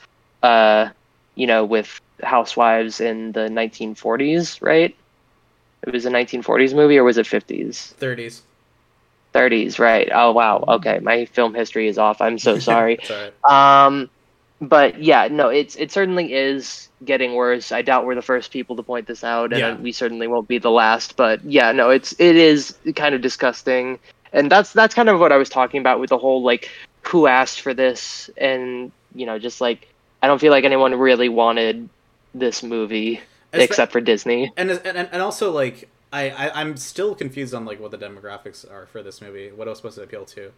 uh, 0.47 0.91
you 1.35 1.47
know, 1.47 1.65
with 1.65 2.01
housewives 2.23 3.01
in 3.01 3.33
the 3.33 3.49
1940s, 3.49 4.63
right? 4.63 4.95
It 5.87 5.93
was 5.93 6.07
a 6.07 6.11
1940s 6.11 6.75
movie 6.75 6.99
or 6.99 7.05
was 7.05 7.19
it 7.19 7.27
50s? 7.27 7.95
30s. 8.01 8.41
30s, 9.35 9.79
right? 9.79 10.09
Oh 10.15 10.33
wow. 10.33 10.65
Okay, 10.77 10.99
my 11.01 11.27
film 11.27 11.55
history 11.55 11.89
is 11.89 11.99
off. 11.99 12.21
I'm 12.21 12.39
so 12.39 12.59
sorry. 12.71 12.99
Right. 13.11 13.33
um, 13.87 14.09
but 14.61 15.03
yeah, 15.03 15.29
no, 15.31 15.49
it's 15.49 15.77
it 15.77 15.93
certainly 15.93 16.33
is 16.33 16.89
getting 17.05 17.35
worse. 17.35 17.73
I 17.73 17.83
doubt 17.83 18.07
we're 18.07 18.15
the 18.15 18.23
first 18.23 18.51
people 18.51 18.75
to 18.77 18.83
point 18.83 19.07
this 19.07 19.23
out, 19.23 19.53
and 19.53 19.61
Yeah. 19.61 19.75
we 19.77 19.93
certainly 19.93 20.27
won't 20.27 20.49
be 20.49 20.59
the 20.59 20.71
last. 20.71 21.17
But 21.17 21.45
yeah, 21.45 21.73
no, 21.73 21.91
it's 21.91 22.13
it 22.19 22.37
is 22.37 22.75
kind 22.97 23.15
of 23.15 23.21
disgusting, 23.21 23.99
and 24.33 24.51
that's 24.51 24.73
that's 24.73 24.95
kind 24.95 25.11
of 25.11 25.21
what 25.21 25.33
I 25.33 25.37
was 25.37 25.51
talking 25.51 25.81
about 25.81 26.01
with 26.01 26.09
the 26.11 26.19
whole 26.19 26.43
like 26.43 26.71
who 27.03 27.27
asked 27.27 27.61
for 27.61 27.75
this, 27.75 28.31
and 28.39 28.91
you 29.15 29.27
know, 29.27 29.39
just 29.39 29.61
like 29.61 29.87
I 30.23 30.27
don't 30.27 30.41
feel 30.41 30.51
like 30.51 30.65
anyone 30.65 30.95
really 30.95 31.29
wanted 31.29 31.89
this 32.35 32.63
movie 32.63 33.21
Espe- 33.53 33.61
except 33.63 33.93
for 33.93 34.01
Disney. 34.01 34.53
and 34.57 34.71
and 34.71 35.09
and 35.13 35.23
also 35.23 35.51
like 35.53 35.89
I, 36.13 36.31
I 36.31 36.61
I'm 36.61 36.77
still 36.77 37.15
confused 37.15 37.55
on 37.55 37.65
like 37.65 37.81
what 37.81 37.91
the 37.91 37.99
demographics 37.99 38.71
are 38.71 38.87
for 38.87 39.03
this 39.03 39.21
movie. 39.21 39.51
What 39.51 39.67
it 39.67 39.71
was 39.71 39.79
supposed 39.79 39.97
to 39.97 40.03
appeal 40.03 40.25
to, 40.27 40.53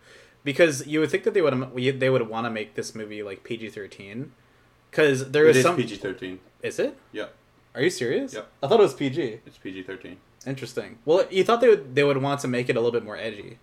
because 0.44 0.87
you 0.87 1.01
would 1.01 1.11
think 1.11 1.25
that 1.25 1.35
they 1.35 1.42
would 1.42 1.53
um, 1.53 1.73
they 1.75 2.11
would 2.11 2.29
want 2.29 2.47
to 2.47 2.51
make 2.51 2.75
this 2.75 2.94
movie 2.94 3.23
like 3.23 3.44
PG 3.44 3.71
thirteen, 3.71 4.33
because 4.90 5.31
there 5.31 5.47
It 5.47 5.51
is 5.51 5.57
is 5.59 5.62
some. 5.64 5.77
PG 5.77 5.97
thirteen. 5.97 6.40
Is 6.62 6.79
it? 6.79 6.97
Yeah. 7.12 7.27
Are 7.75 7.83
you 7.83 7.90
serious? 7.90 8.35
Yeah. 8.35 8.42
I 8.62 8.66
thought 8.68 8.81
it 8.81 8.83
was 8.83 8.94
PG. 8.94 9.40
it's 9.47 9.59
PG 9.59 9.83
thirteen. 9.85 10.16
Interesting. 10.47 10.99
Well, 11.05 11.25
you 11.31 11.44
thought 11.44 11.61
they 11.61 11.68
would 11.68 11.94
they 11.94 12.05
would 12.05 12.16
want 12.23 12.40
to 12.40 12.49
make 12.49 12.68
it 12.68 12.77
a 12.77 12.81
little 12.81 12.92
bit 12.92 13.05
more 13.05 13.16
edgy. 13.16 13.59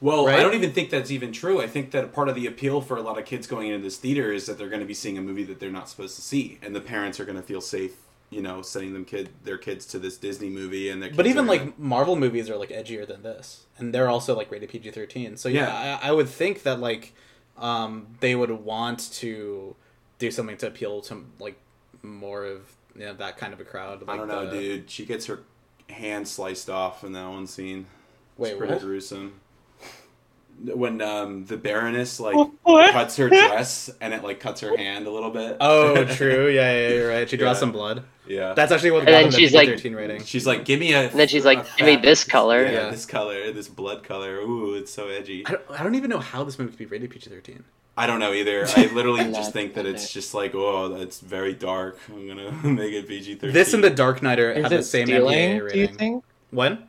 Well, 0.00 0.26
Right? 0.26 0.38
I 0.38 0.42
don't 0.42 0.54
even 0.54 0.72
think 0.72 0.90
that's 0.90 1.10
even 1.10 1.32
true. 1.32 1.60
I 1.60 1.66
think 1.66 1.90
that 1.90 2.04
a 2.04 2.08
part 2.08 2.28
of 2.28 2.34
the 2.36 2.46
appeal 2.46 2.80
for 2.80 2.96
a 2.96 3.02
lot 3.02 3.18
of 3.18 3.24
kids 3.24 3.46
going 3.48 3.68
into 3.68 3.82
this 3.82 3.96
theater 3.96 4.32
is 4.32 4.46
that 4.46 4.56
they're 4.56 4.68
going 4.68 4.80
to 4.80 4.86
be 4.86 4.94
seeing 4.94 5.18
a 5.18 5.20
movie 5.20 5.42
that 5.44 5.58
they're 5.58 5.70
not 5.72 5.88
supposed 5.88 6.14
to 6.16 6.22
see, 6.22 6.58
and 6.62 6.74
the 6.74 6.80
parents 6.80 7.18
are 7.18 7.24
going 7.24 7.36
to 7.36 7.42
feel 7.42 7.60
safe, 7.60 7.96
you 8.30 8.40
know, 8.40 8.62
sending 8.62 8.92
them 8.92 9.04
kid 9.04 9.30
their 9.42 9.58
kids 9.58 9.86
to 9.86 9.98
this 9.98 10.16
Disney 10.16 10.50
movie, 10.50 10.88
and 10.88 11.02
their 11.02 11.10
But 11.10 11.26
even 11.26 11.44
are 11.44 11.48
gonna- 11.56 11.64
like 11.64 11.78
Marvel 11.78 12.14
movies 12.14 12.48
are 12.48 12.56
like 12.56 12.68
edgier 12.70 13.06
than 13.08 13.22
this, 13.24 13.64
and 13.76 13.92
they're 13.92 14.08
also 14.08 14.36
like 14.36 14.50
rated 14.52 14.68
PG 14.68 14.90
thirteen. 14.92 15.36
So 15.36 15.48
yeah, 15.48 15.66
Yeah. 15.66 15.98
I, 16.00 16.08
I 16.10 16.12
would 16.12 16.28
think 16.28 16.62
that 16.62 16.78
like 16.78 17.12
um, 17.56 18.06
they 18.20 18.36
would 18.36 18.50
want 18.52 19.10
to 19.14 19.74
do 20.20 20.30
something 20.30 20.56
to 20.58 20.68
appeal 20.68 21.00
to 21.02 21.24
like 21.40 21.58
more 22.04 22.44
of 22.44 22.60
you 22.94 23.04
know, 23.06 23.14
that 23.14 23.36
kind 23.36 23.52
of 23.52 23.58
a 23.60 23.64
crowd. 23.64 24.02
Like 24.02 24.10
I 24.10 24.16
don't 24.16 24.28
know, 24.28 24.46
the- 24.48 24.60
dude. 24.60 24.90
She 24.90 25.04
gets 25.06 25.26
her 25.26 25.40
hand 25.88 26.28
sliced 26.28 26.70
off 26.70 27.02
in 27.02 27.12
that 27.14 27.28
one 27.28 27.46
scene. 27.48 27.86
Wait, 28.36 28.50
it's 28.50 28.58
pretty 28.58 28.74
what? 28.74 28.82
gruesome. 28.82 29.40
When 30.60 31.00
um, 31.00 31.44
the 31.44 31.56
Baroness 31.56 32.18
like 32.18 32.34
What? 32.62 32.90
cuts 32.92 33.16
her 33.16 33.28
dress 33.28 33.90
and 34.00 34.12
it 34.12 34.24
like 34.24 34.40
cuts 34.40 34.60
her 34.62 34.76
hand 34.76 35.06
a 35.06 35.10
little 35.10 35.30
bit. 35.30 35.56
Oh, 35.60 36.04
true. 36.16 36.48
Yeah, 36.48 36.72
yeah, 36.72 36.88
you're 36.94 37.08
right. 37.08 37.30
She 37.30 37.36
draws 37.36 37.56
Yeah. 37.56 37.60
some 37.60 37.72
blood. 37.72 38.02
yeah. 38.26 38.54
That's 38.54 38.72
actually 38.72 38.90
what 38.90 39.00
And 39.00 39.08
then 39.08 39.22
them 39.22 39.30
the 39.30 39.36
she's 39.38 39.54
like- 39.54 39.68
PG-13 39.68 39.96
rating. 39.96 40.24
She's 40.24 40.46
like, 40.48 40.64
give 40.64 40.80
me 40.80 40.92
a. 40.94 41.02
And 41.10 41.18
then 41.20 41.28
she's 41.28 41.44
like, 41.44 41.58
a 41.60 41.66
"Give 41.76 41.86
me 41.86 41.96
this 41.96 42.24
color." 42.24 42.62
Yeah, 42.64 42.70
Yeah. 42.72 42.90
this 42.90 43.06
color, 43.06 43.52
this 43.52 43.68
blood 43.68 44.02
color. 44.02 44.38
Ooh, 44.38 44.74
it's 44.74 44.92
so 44.92 45.08
edgy. 45.08 45.44
I 45.46 45.52
don't, 45.52 45.62
I 45.70 45.82
don't 45.84 45.94
even 45.94 46.10
know 46.10 46.18
how 46.18 46.42
this 46.42 46.58
movie 46.58 46.70
could 46.70 46.78
be 46.78 46.86
rated 46.86 47.10
PG 47.10 47.30
thirteen. 47.30 47.62
I 47.96 48.06
don't 48.08 48.18
know 48.20 48.32
either. 48.32 48.64
I 48.76 48.86
literally 48.92 49.20
I'm 49.20 49.34
just 49.34 49.52
think 49.52 49.74
that 49.74 49.84
with 49.84 49.94
it's 49.94 50.06
it. 50.06 50.12
just 50.12 50.34
like, 50.34 50.54
oh, 50.56 50.88
that's 50.88 51.20
very 51.20 51.54
dark. 51.54 51.98
I'm 52.08 52.26
gonna 52.26 52.50
make 52.64 52.92
it 52.94 53.06
PG 53.06 53.36
thirteen. 53.36 53.54
This 53.54 53.74
and 53.74 53.84
The 53.84 53.90
Dark 53.90 54.22
Knight 54.22 54.40
are, 54.40 54.50
Is 54.50 54.62
have 54.62 54.70
the 54.72 54.82
same 54.82 55.06
stealing, 55.06 55.60
MPAA 55.60 55.72
do 55.72 55.78
you 55.78 55.86
think? 55.86 56.24
When? 56.50 56.87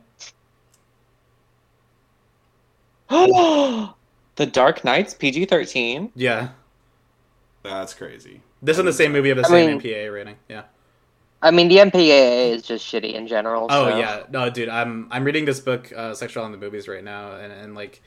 the 4.36 4.46
Dark 4.46 4.84
Knight's 4.84 5.14
PG 5.14 5.46
13. 5.46 6.12
Yeah. 6.14 6.48
That's 7.62 7.92
crazy. 7.94 8.40
This 8.62 8.78
and 8.78 8.86
the 8.86 8.92
same 8.92 9.12
movie 9.12 9.28
have 9.30 9.38
the 9.38 9.44
I 9.46 9.48
same 9.48 9.70
mean- 9.70 9.80
MPAA 9.80 10.12
rating. 10.12 10.36
Yeah. 10.48 10.62
I 11.42 11.50
mean, 11.50 11.68
the 11.68 11.78
MPAA 11.78 12.50
is 12.52 12.62
just 12.62 12.86
shitty 12.86 13.14
in 13.14 13.26
general. 13.26 13.66
Oh 13.70 13.88
so- 13.90 13.96
yeah, 13.98 14.24
no, 14.30 14.50
dude, 14.50 14.68
I'm 14.68 15.08
I'm 15.10 15.24
reading 15.24 15.46
this 15.46 15.58
book, 15.58 15.90
uh, 15.96 16.12
Sexual 16.14 16.44
in 16.44 16.52
the 16.52 16.58
Movies, 16.58 16.86
right 16.86 17.02
now, 17.02 17.32
and, 17.32 17.50
and 17.50 17.74
like 17.74 18.02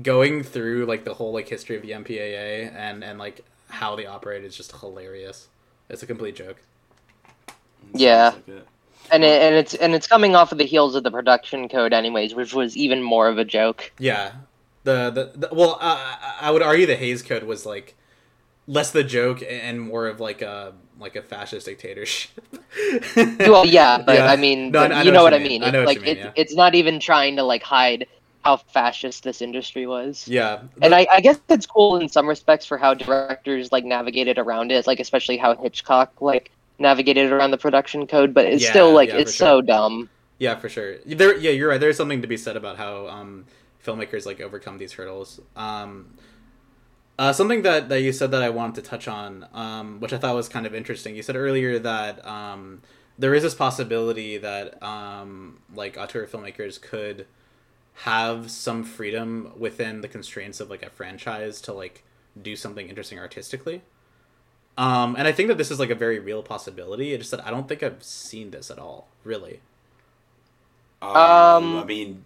going 0.00 0.42
through 0.42 0.86
like 0.86 1.04
the 1.04 1.12
whole 1.12 1.34
like 1.34 1.46
history 1.48 1.76
of 1.76 1.82
the 1.82 1.90
MPAA 1.90 2.74
and 2.74 3.04
and 3.04 3.18
like 3.18 3.44
how 3.68 3.94
they 3.94 4.06
operate 4.06 4.42
is 4.44 4.56
just 4.56 4.72
hilarious. 4.80 5.48
It's 5.90 6.02
a 6.02 6.06
complete 6.06 6.34
joke. 6.34 6.62
It 7.48 7.54
Yeah. 8.00 8.30
like 8.30 8.48
it. 8.48 8.66
And 9.12 9.24
it, 9.24 9.42
and 9.42 9.54
it's 9.54 9.74
and 9.74 9.94
it's 9.94 10.06
coming 10.08 10.34
off 10.34 10.52
of 10.52 10.58
the 10.58 10.64
heels 10.64 10.94
of 10.96 11.04
the 11.04 11.10
production 11.10 11.68
code, 11.68 11.92
anyways, 11.92 12.34
which 12.34 12.54
was 12.54 12.76
even 12.76 13.02
more 13.02 13.28
of 13.28 13.38
a 13.38 13.44
joke. 13.44 13.92
Yeah, 13.98 14.32
the 14.84 15.10
the, 15.10 15.32
the 15.48 15.54
well, 15.54 15.78
uh, 15.80 16.16
I- 16.40 16.50
would 16.50 16.62
argue 16.62 16.86
the 16.86 16.96
Hays 16.96 17.22
Code 17.22 17.42
was 17.44 17.66
like 17.66 17.94
less 18.66 18.90
the 18.90 19.04
joke 19.04 19.42
and 19.48 19.80
more 19.80 20.06
of 20.08 20.18
like 20.20 20.40
a 20.42 20.72
like 20.98 21.14
a 21.16 21.22
fascist 21.22 21.66
dictatorship. 21.66 22.30
Well, 23.40 23.66
yeah, 23.66 23.98
but 24.02 24.16
Yeah. 24.16 24.26
I 24.26 24.36
mean, 24.36 24.70
No, 24.70 24.80
I- 24.84 25.00
I 25.00 25.02
you 25.02 25.12
know 25.12 25.22
what 25.22 25.34
I 25.34 25.38
you 25.38 25.48
mean. 25.48 25.62
I 25.64 25.70
know 25.70 25.82
It's 25.82 25.86
what 25.86 25.96
like 25.96 25.96
you 25.98 26.02
mean. 26.02 26.16
it's 26.16 26.24
yeah. 26.24 26.32
it's 26.42 26.54
not 26.54 26.74
even 26.74 27.00
trying 27.00 27.36
to 27.36 27.42
like 27.42 27.62
hide 27.62 28.06
how 28.44 28.56
fascist 28.56 29.22
this 29.24 29.42
industry 29.42 29.86
was. 29.86 30.26
yeah, 30.26 30.62
And 30.80 30.94
I, 30.94 31.06
I 31.12 31.20
guess 31.20 31.38
it's 31.48 31.66
cool 31.66 31.98
in 31.98 32.08
some 32.08 32.26
respects 32.28 32.66
for 32.66 32.76
how 32.78 32.94
directors 32.94 33.70
like 33.70 33.84
navigated 33.84 34.38
around 34.38 34.72
it, 34.72 34.86
like 34.86 35.00
especially 35.00 35.36
how 35.36 35.54
Hitchcock 35.56 36.20
like 36.20 36.50
navigated 36.82 37.32
around 37.32 37.52
the 37.52 37.58
production 37.58 38.06
code. 38.08 38.34
But 38.34 38.46
it's 38.46 38.64
Yeah, 38.64 38.66
still 38.66 38.92
like 38.94 39.14
yeah, 39.14 39.20
it's 39.20 39.34
for 39.34 39.34
so 39.34 39.62
dumb. 39.62 40.10
Yeah, 40.38 40.56
for 40.58 40.68
sure. 40.68 40.98
There, 41.06 41.38
yeah, 41.38 41.50
you're 41.52 41.68
right. 41.70 41.80
There's 41.80 41.96
something 41.96 42.22
to 42.22 42.28
be 42.28 42.36
said 42.36 42.56
about 42.56 42.76
how 42.78 43.08
um, 43.08 43.46
filmmakers 43.84 44.26
like 44.26 44.40
overcome 44.40 44.78
these 44.78 44.92
hurdles. 44.94 45.40
Um, 45.56 46.16
uh, 47.18 47.32
something 47.32 47.62
that, 47.62 47.88
that 47.88 48.00
you 48.02 48.12
said 48.12 48.30
that 48.30 48.42
I 48.42 48.50
wanted 48.50 48.76
to 48.76 48.82
touch 48.90 49.06
on, 49.06 49.46
um, 49.52 50.00
which 50.00 50.12
I 50.12 50.18
thought 50.18 50.34
was 50.34 50.48
kind 50.48 50.66
of 50.66 50.74
interesting. 50.74 51.14
You 51.14 51.22
said 51.22 51.36
earlier 51.36 51.78
that 51.78 52.26
um, 52.26 52.82
there 53.18 53.34
is 53.34 53.42
this 53.42 53.54
possibility 53.54 54.38
that 54.38 54.82
um, 54.82 55.60
like 55.74 55.96
auteur 55.98 56.26
filmmakers 56.26 56.80
could 56.80 57.26
have 57.94 58.50
some 58.50 58.84
freedom 58.84 59.52
within 59.58 60.00
the 60.00 60.08
constraints 60.08 60.60
of 60.60 60.70
like 60.70 60.82
a 60.82 60.90
franchise 60.90 61.60
to 61.62 61.72
like 61.72 62.04
do 62.40 62.56
something 62.56 62.88
interesting 62.88 63.18
artistically. 63.18 63.82
Um, 64.78 65.16
and 65.16 65.28
I 65.28 65.32
think 65.32 65.48
that 65.48 65.58
this 65.58 65.70
is 65.70 65.78
like 65.78 65.90
a 65.90 65.94
very 65.94 66.18
real 66.18 66.42
possibility. 66.42 67.12
It's 67.12 67.22
just 67.22 67.30
that 67.32 67.46
I 67.46 67.50
don't 67.50 67.68
think 67.68 67.82
I've 67.82 68.02
seen 68.02 68.50
this 68.50 68.70
at 68.70 68.78
all, 68.78 69.08
really. 69.24 69.60
Um, 71.02 71.16
Um, 71.16 71.76
I 71.76 71.84
mean, 71.84 72.24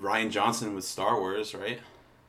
Rian 0.00 0.30
Johnson 0.30 0.74
with 0.74 0.84
Star 0.84 1.18
Wars, 1.18 1.54
right? 1.54 1.80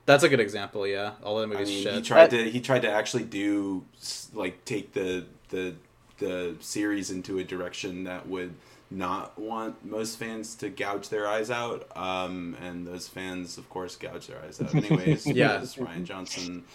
That's 0.06 0.24
a 0.24 0.30
good 0.30 0.40
example, 0.40 0.88
yeah. 0.88 1.14
All 1.24 1.40
of 1.40 1.50
the 1.50 1.56
I 1.58 1.66
mean, 1.66 1.84
shit. 1.84 1.94
he 1.94 2.02
tried 2.02 2.30
to 2.32 2.50
he 2.50 2.60
tried 2.62 2.82
to 2.84 2.92
actually 2.92 3.24
do 3.24 3.86
like 4.34 4.66
take 4.66 4.94
the 4.94 5.26
the 5.50 5.76
the 6.20 6.56
series 6.60 7.12
into 7.12 7.40
a 7.40 7.44
direction 7.44 8.04
that 8.06 8.28
would 8.28 8.56
not 8.90 9.38
want 9.40 9.84
most 9.86 10.18
fans 10.18 10.56
to 10.56 10.70
gouge 10.70 11.10
their 11.10 11.28
eyes 11.28 11.50
out, 11.52 11.88
um, 11.96 12.56
and 12.62 12.86
those 12.88 13.08
fans, 13.08 13.58
of 13.58 13.70
course, 13.70 13.96
gouge 13.96 14.28
their 14.28 14.42
eyes 14.44 14.60
out 14.62 14.76
anyways. 14.84 15.32
Yeah. 15.34 15.60
Rian 15.62 16.04
Johnson 16.04 16.66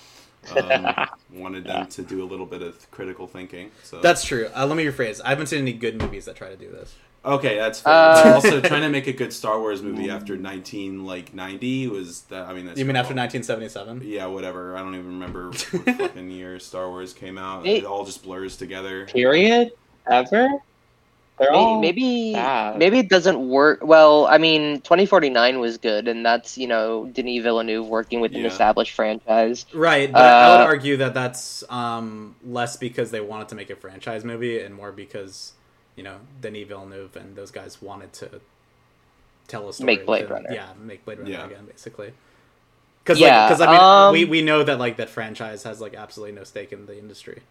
um, 0.50 0.96
wanted 1.32 1.64
them 1.64 1.86
to 1.88 2.02
do 2.02 2.22
a 2.22 2.26
little 2.26 2.46
bit 2.46 2.62
of 2.62 2.90
critical 2.90 3.26
thinking. 3.26 3.70
So 3.82 4.00
That's 4.00 4.24
true. 4.24 4.48
Uh, 4.56 4.66
let 4.66 4.76
me 4.76 4.84
rephrase. 4.84 5.20
I 5.24 5.30
haven't 5.30 5.46
seen 5.46 5.60
any 5.60 5.72
good 5.72 6.00
movies 6.00 6.24
that 6.26 6.36
try 6.36 6.48
to 6.48 6.56
do 6.56 6.70
this. 6.70 6.94
Okay, 7.24 7.56
that's 7.56 7.80
fair. 7.80 7.92
Uh, 7.92 8.34
also, 8.34 8.60
trying 8.60 8.82
to 8.82 8.88
make 8.98 9.08
a 9.08 9.12
good 9.12 9.32
Star 9.32 9.58
Wars 9.58 9.82
movie 9.82 10.08
after 10.10 10.36
nineteen 10.36 11.04
like 11.04 11.34
ninety 11.34 11.88
was 11.88 12.20
that. 12.28 12.46
I 12.46 12.52
mean, 12.54 12.66
that's 12.66 12.78
You 12.78 12.84
mean 12.84 12.94
after 12.94 13.14
1977? 13.14 14.02
Yeah, 14.04 14.26
whatever. 14.26 14.76
I 14.76 14.78
don't 14.80 14.94
even 14.94 15.06
remember 15.06 15.46
what 15.50 15.96
fucking 15.96 16.30
year 16.30 16.60
Star 16.60 16.88
Wars 16.88 17.12
came 17.12 17.36
out. 17.36 17.66
It- 17.66 17.78
It 17.78 17.84
all 17.84 18.04
just 18.04 18.22
blurs 18.22 18.56
together. 18.56 19.06
Period. 19.06 19.72
Ever. 20.08 20.48
They're 21.38 21.52
all 21.52 21.80
Maybe 21.80 22.32
maybe, 22.32 22.32
bad. 22.32 22.78
maybe 22.78 22.98
it 22.98 23.10
doesn't 23.10 23.48
work. 23.50 23.80
Well, 23.82 24.26
I 24.26 24.38
mean, 24.38 24.80
2049 24.80 25.60
was 25.60 25.76
good, 25.76 26.08
and 26.08 26.24
that's 26.24 26.56
you 26.56 26.66
know 26.66 27.06
Denis 27.12 27.42
Villeneuve 27.42 27.86
working 27.86 28.20
with 28.20 28.34
an 28.34 28.46
established 28.46 28.92
franchise. 28.92 29.66
Right, 29.74 30.10
but 30.10 30.22
I 30.24 30.48
would 30.56 30.62
Uh, 30.62 30.66
argue 30.66 30.96
that 30.96 31.12
that's 31.12 31.62
um, 31.70 32.36
less 32.42 32.76
because 32.76 33.10
they 33.10 33.20
wanted 33.20 33.48
to 33.48 33.54
make 33.54 33.68
a 33.68 33.76
franchise 33.76 34.24
movie 34.24 34.60
and 34.60 34.74
more 34.74 34.92
because, 34.92 35.52
you 35.94 36.02
know, 36.02 36.16
Denis 36.40 36.68
Villeneuve 36.68 37.14
and 37.16 37.36
those 37.36 37.50
guys 37.50 37.82
wanted 37.82 38.14
to 38.14 38.40
tell 39.46 39.68
a 39.68 39.74
story. 39.74 39.86
Make 39.86 40.06
Blade 40.06 40.28
to- 40.28 40.34
Runner. 40.34 40.48
Yeah, 40.50 40.68
make 40.80 41.04
Blade 41.04 41.18
Runner 41.18 41.30
Yeah. 41.30 41.46
again, 41.46 41.66
basically. 41.66 42.12
Because, 43.04 43.20
Yeah, 43.20 43.42
like, 43.42 43.48
'cause, 43.50 43.60
I 43.60 43.66
mean, 43.72 43.80
um, 43.80 44.12
we, 44.12 44.24
we 44.24 44.42
know 44.42 44.64
that, 44.64 44.78
like, 44.78 44.96
that 44.96 45.08
franchise 45.10 45.62
has, 45.64 45.80
like, 45.80 45.94
absolutely 45.94 46.34
no 46.34 46.44
stake 46.44 46.72
in 46.72 46.86
the 46.86 46.98
industry. 46.98 47.42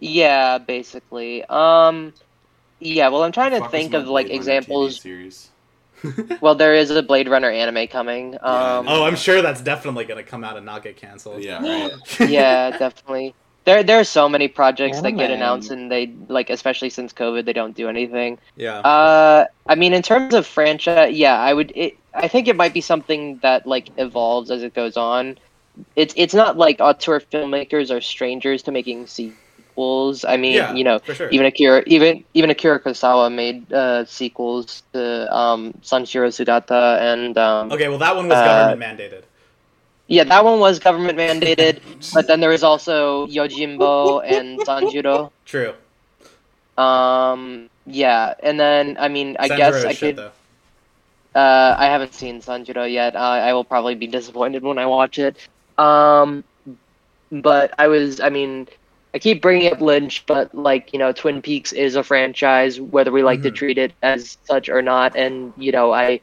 Yeah, 0.00 0.58
basically. 0.58 1.44
Um, 1.44 2.12
yeah. 2.84 3.08
Well, 3.08 3.22
I'm 3.24 3.32
trying 3.32 3.60
to 3.60 3.68
think 3.68 3.94
of 3.94 4.06
like 4.06 4.26
Blade 4.26 4.36
examples. 4.36 5.00
Series. 5.00 5.50
Well, 6.42 6.54
there 6.54 6.74
is 6.74 6.90
a 6.90 7.02
Blade 7.02 7.30
Runner 7.30 7.50
anime 7.50 7.88
coming. 7.88 8.34
Um. 8.34 8.86
Oh, 8.86 9.04
I'm 9.04 9.16
sure 9.16 9.40
that's 9.40 9.62
definitely 9.62 10.04
going 10.04 10.22
to 10.22 10.30
come 10.30 10.44
out 10.44 10.58
and 10.58 10.66
not 10.66 10.82
get 10.82 10.98
canceled. 10.98 11.42
Yeah, 11.42 11.62
right. 12.20 12.30
yeah, 12.30 12.76
definitely. 12.76 13.34
There, 13.64 13.82
there 13.82 13.98
are 13.98 14.04
so 14.04 14.28
many 14.28 14.48
projects 14.48 15.00
that 15.00 15.12
get 15.12 15.30
Anime. 15.30 15.36
announced, 15.36 15.70
and 15.70 15.90
they 15.90 16.12
like, 16.28 16.50
especially 16.50 16.90
since 16.90 17.14
COVID, 17.14 17.46
they 17.46 17.54
don't 17.54 17.74
do 17.74 17.88
anything. 17.88 18.38
yeah. 18.56 18.80
Uh, 18.80 19.46
I 19.66 19.74
mean, 19.74 19.94
in 19.94 20.02
terms 20.02 20.34
of 20.34 20.46
franchise, 20.46 21.14
yeah, 21.14 21.38
I 21.38 21.54
would. 21.54 21.72
It, 21.74 21.96
I 22.12 22.28
think 22.28 22.48
it 22.48 22.56
might 22.56 22.74
be 22.74 22.82
something 22.82 23.38
that 23.38 23.66
like 23.66 23.88
evolves 23.96 24.50
as 24.50 24.62
it 24.62 24.74
goes 24.74 24.98
on. 24.98 25.38
It's 25.96 26.12
it's 26.16 26.34
not 26.34 26.58
like 26.58 26.80
auteur 26.80 27.20
filmmakers 27.20 27.90
are 27.90 28.02
strangers 28.02 28.62
to 28.64 28.72
making 28.72 29.06
sequels. 29.06 29.38
I 29.76 30.36
mean, 30.36 30.54
yeah, 30.54 30.72
you 30.72 30.84
know, 30.84 31.00
sure. 31.12 31.28
even 31.30 31.46
Akira, 31.46 31.82
even 31.86 32.24
even 32.34 32.50
Akira 32.50 32.80
Kurosawa 32.80 33.32
made 33.32 33.72
uh, 33.72 34.04
sequels 34.04 34.82
to 34.92 35.34
um, 35.34 35.72
Sanshiro 35.82 36.28
Sugata, 36.28 37.00
and 37.00 37.36
um, 37.38 37.72
okay, 37.72 37.88
well, 37.88 37.98
that 37.98 38.14
one 38.16 38.28
was 38.28 38.36
uh, 38.36 38.44
government 38.44 38.80
mandated. 39.00 39.22
yeah, 40.06 40.24
that 40.24 40.44
one 40.44 40.60
was 40.60 40.78
government 40.78 41.18
mandated. 41.18 41.80
but 42.14 42.26
then 42.26 42.40
there 42.40 42.50
was 42.50 42.62
also 42.62 43.26
Yojimbo 43.26 44.22
and 44.24 44.60
Sanjuro. 44.60 45.30
True. 45.44 45.74
Um, 46.76 47.68
yeah, 47.86 48.34
and 48.42 48.58
then 48.58 48.96
I 48.98 49.08
mean, 49.08 49.36
I 49.38 49.48
guess 49.48 49.84
I 49.84 49.92
shit, 49.92 50.16
could. 50.16 50.24
though. 50.24 50.32
Uh, 51.34 51.74
I 51.76 51.86
haven't 51.86 52.14
seen 52.14 52.40
Sanjuro 52.40 52.90
yet. 52.90 53.16
Uh, 53.16 53.18
I 53.18 53.52
will 53.54 53.64
probably 53.64 53.96
be 53.96 54.06
disappointed 54.06 54.62
when 54.62 54.78
I 54.78 54.86
watch 54.86 55.18
it. 55.18 55.36
Um, 55.76 56.44
but 57.32 57.74
I 57.76 57.88
was, 57.88 58.20
I 58.20 58.28
mean, 58.28 58.68
I 59.14 59.18
keep 59.18 59.42
bringing 59.42 59.72
up 59.72 59.80
Lynch, 59.80 60.26
but 60.26 60.54
like 60.54 60.92
you 60.92 60.98
know, 60.98 61.12
Twin 61.12 61.42
Peaks 61.42 61.72
is 61.72 61.96
a 61.96 62.02
franchise, 62.04 62.80
whether 62.80 63.12
we 63.12 63.22
like 63.22 63.42
to 63.42 63.50
Mhm. 63.50 63.54
treat 63.54 63.78
it 63.78 63.94
as 64.02 64.38
such 64.44 64.68
or 64.68 64.82
not. 64.82 65.16
And 65.16 65.54
you 65.56 65.72
know, 65.72 65.92
I, 65.92 66.20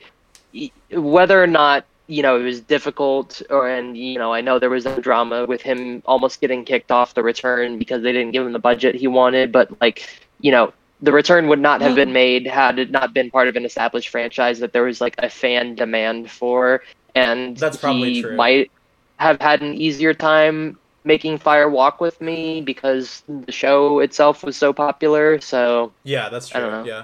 whether 0.92 1.42
or 1.42 1.48
not 1.48 1.86
you 2.08 2.24
know 2.24 2.40
it 2.40 2.44
was 2.44 2.62
difficult, 2.62 3.42
or 3.50 3.70
and 3.70 3.98
you 3.98 4.20
know, 4.20 4.34
I 4.34 4.42
know 4.42 4.60
there 4.60 4.70
was 4.70 4.84
some 4.84 5.02
drama 5.02 5.46
with 5.46 5.62
him 5.62 6.02
almost 6.06 6.42
getting 6.42 6.66
kicked 6.66 6.92
off 6.92 7.14
the 7.14 7.24
return 7.24 7.78
because 7.80 8.04
they 8.04 8.12
didn't 8.14 8.32
give 8.32 8.46
him 8.46 8.54
the 8.54 8.60
budget 8.60 8.96
he 8.96 9.08
wanted. 9.08 9.52
But 9.52 9.72
like, 9.82 10.08
you 10.40 10.52
know, 10.52 10.74
the 11.02 11.12
return 11.14 11.48
would 11.50 11.60
not 11.60 11.82
have 11.82 11.96
been 11.96 12.14
made 12.14 12.48
had 12.48 12.80
it 12.80 12.92
not 12.92 13.14
been 13.14 13.32
part 13.32 13.48
of 13.48 13.56
an 13.56 13.66
established 13.66 14.10
franchise 14.10 14.60
that 14.60 14.74
there 14.74 14.84
was 14.84 15.02
like 15.02 15.16
a 15.20 15.30
fan 15.30 15.76
demand 15.76 16.32
for, 16.32 16.82
and 17.16 17.58
That's 17.58 17.78
probably 17.78 18.12
he 18.12 18.22
true. 18.22 18.38
might 18.38 18.72
have 19.20 19.40
had 19.42 19.62
an 19.62 19.74
easier 19.76 20.14
time 20.14 20.78
making 21.04 21.38
Fire 21.40 21.70
Walk 21.70 22.00
with 22.00 22.20
Me 22.22 22.62
because 22.62 23.24
the 23.28 23.52
show 23.52 24.00
itself 24.00 24.44
was 24.44 24.56
so 24.58 24.74
popular. 24.74 25.40
So 25.42 25.92
Yeah, 26.04 26.30
that's 26.30 26.54
I 26.56 26.60
don't 26.60 26.70
true. 26.70 26.82
know. 26.84 26.86
Yeah. 26.86 27.04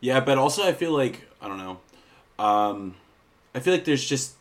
Yeah, 0.00 0.20
but 0.20 0.36
also 0.38 0.62
I 0.62 0.72
feel 0.72 0.92
like 0.92 1.22
I 1.40 1.48
don't 1.48 1.58
know. 1.58 1.78
Um, 2.38 2.96
I 3.54 3.60
feel 3.60 3.72
like 3.72 3.84
there's 3.84 4.04
just 4.04 4.34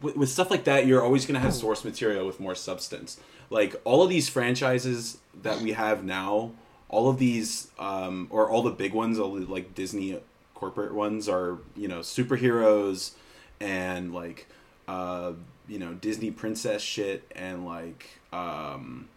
with, 0.00 0.16
with 0.16 0.28
stuff 0.28 0.50
like 0.50 0.64
that, 0.64 0.86
you're 0.86 1.02
always 1.02 1.26
gonna 1.26 1.40
have 1.40 1.54
source 1.54 1.84
material 1.84 2.26
with 2.26 2.40
more 2.40 2.54
substance. 2.54 3.18
Like 3.50 3.76
all 3.84 4.02
of 4.02 4.08
these 4.08 4.28
franchises 4.28 5.18
that 5.42 5.60
we 5.60 5.72
have 5.72 6.04
now, 6.04 6.52
all 6.88 7.08
of 7.08 7.18
these, 7.18 7.68
um, 7.78 8.28
or 8.30 8.48
all 8.48 8.62
the 8.62 8.70
big 8.70 8.92
ones, 8.94 9.18
all 9.18 9.34
the 9.34 9.44
like 9.46 9.74
Disney 9.74 10.18
corporate 10.54 10.94
ones, 10.94 11.28
are 11.28 11.58
you 11.76 11.88
know 11.88 12.00
superheroes 12.00 13.12
and 13.60 14.14
like 14.14 14.46
uh, 14.88 15.32
you 15.68 15.78
know 15.78 15.94
Disney 15.94 16.30
princess 16.30 16.82
shit 16.82 17.30
and 17.34 17.64
like 17.66 18.06
um, 18.32 19.08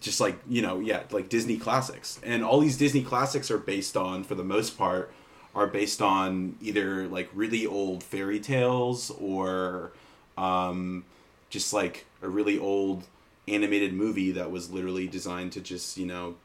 just 0.00 0.20
like 0.20 0.38
you 0.48 0.62
know 0.62 0.80
yeah 0.80 1.02
like 1.10 1.28
disney 1.28 1.56
classics. 1.56 2.20
And 2.22 2.44
all 2.44 2.60
these 2.60 2.76
disney 2.76 3.02
classics 3.02 3.50
are 3.50 3.58
based 3.58 3.96
on 3.96 4.24
for 4.24 4.34
the 4.34 4.44
most 4.44 4.78
part 4.78 5.12
are 5.54 5.66
based 5.66 6.00
on 6.00 6.56
either 6.62 7.06
like 7.08 7.28
really 7.34 7.66
old 7.66 8.02
fairy 8.02 8.40
tales 8.40 9.10
or 9.20 9.92
um, 10.38 11.04
just 11.50 11.72
like 11.72 12.06
a 12.22 12.28
really 12.28 12.58
old 12.58 13.04
animated 13.48 13.92
movie 13.92 14.32
that 14.32 14.50
was 14.50 14.70
literally 14.70 15.06
designed 15.06 15.52
to 15.52 15.60
just 15.60 15.98
you 15.98 16.06
know 16.06 16.36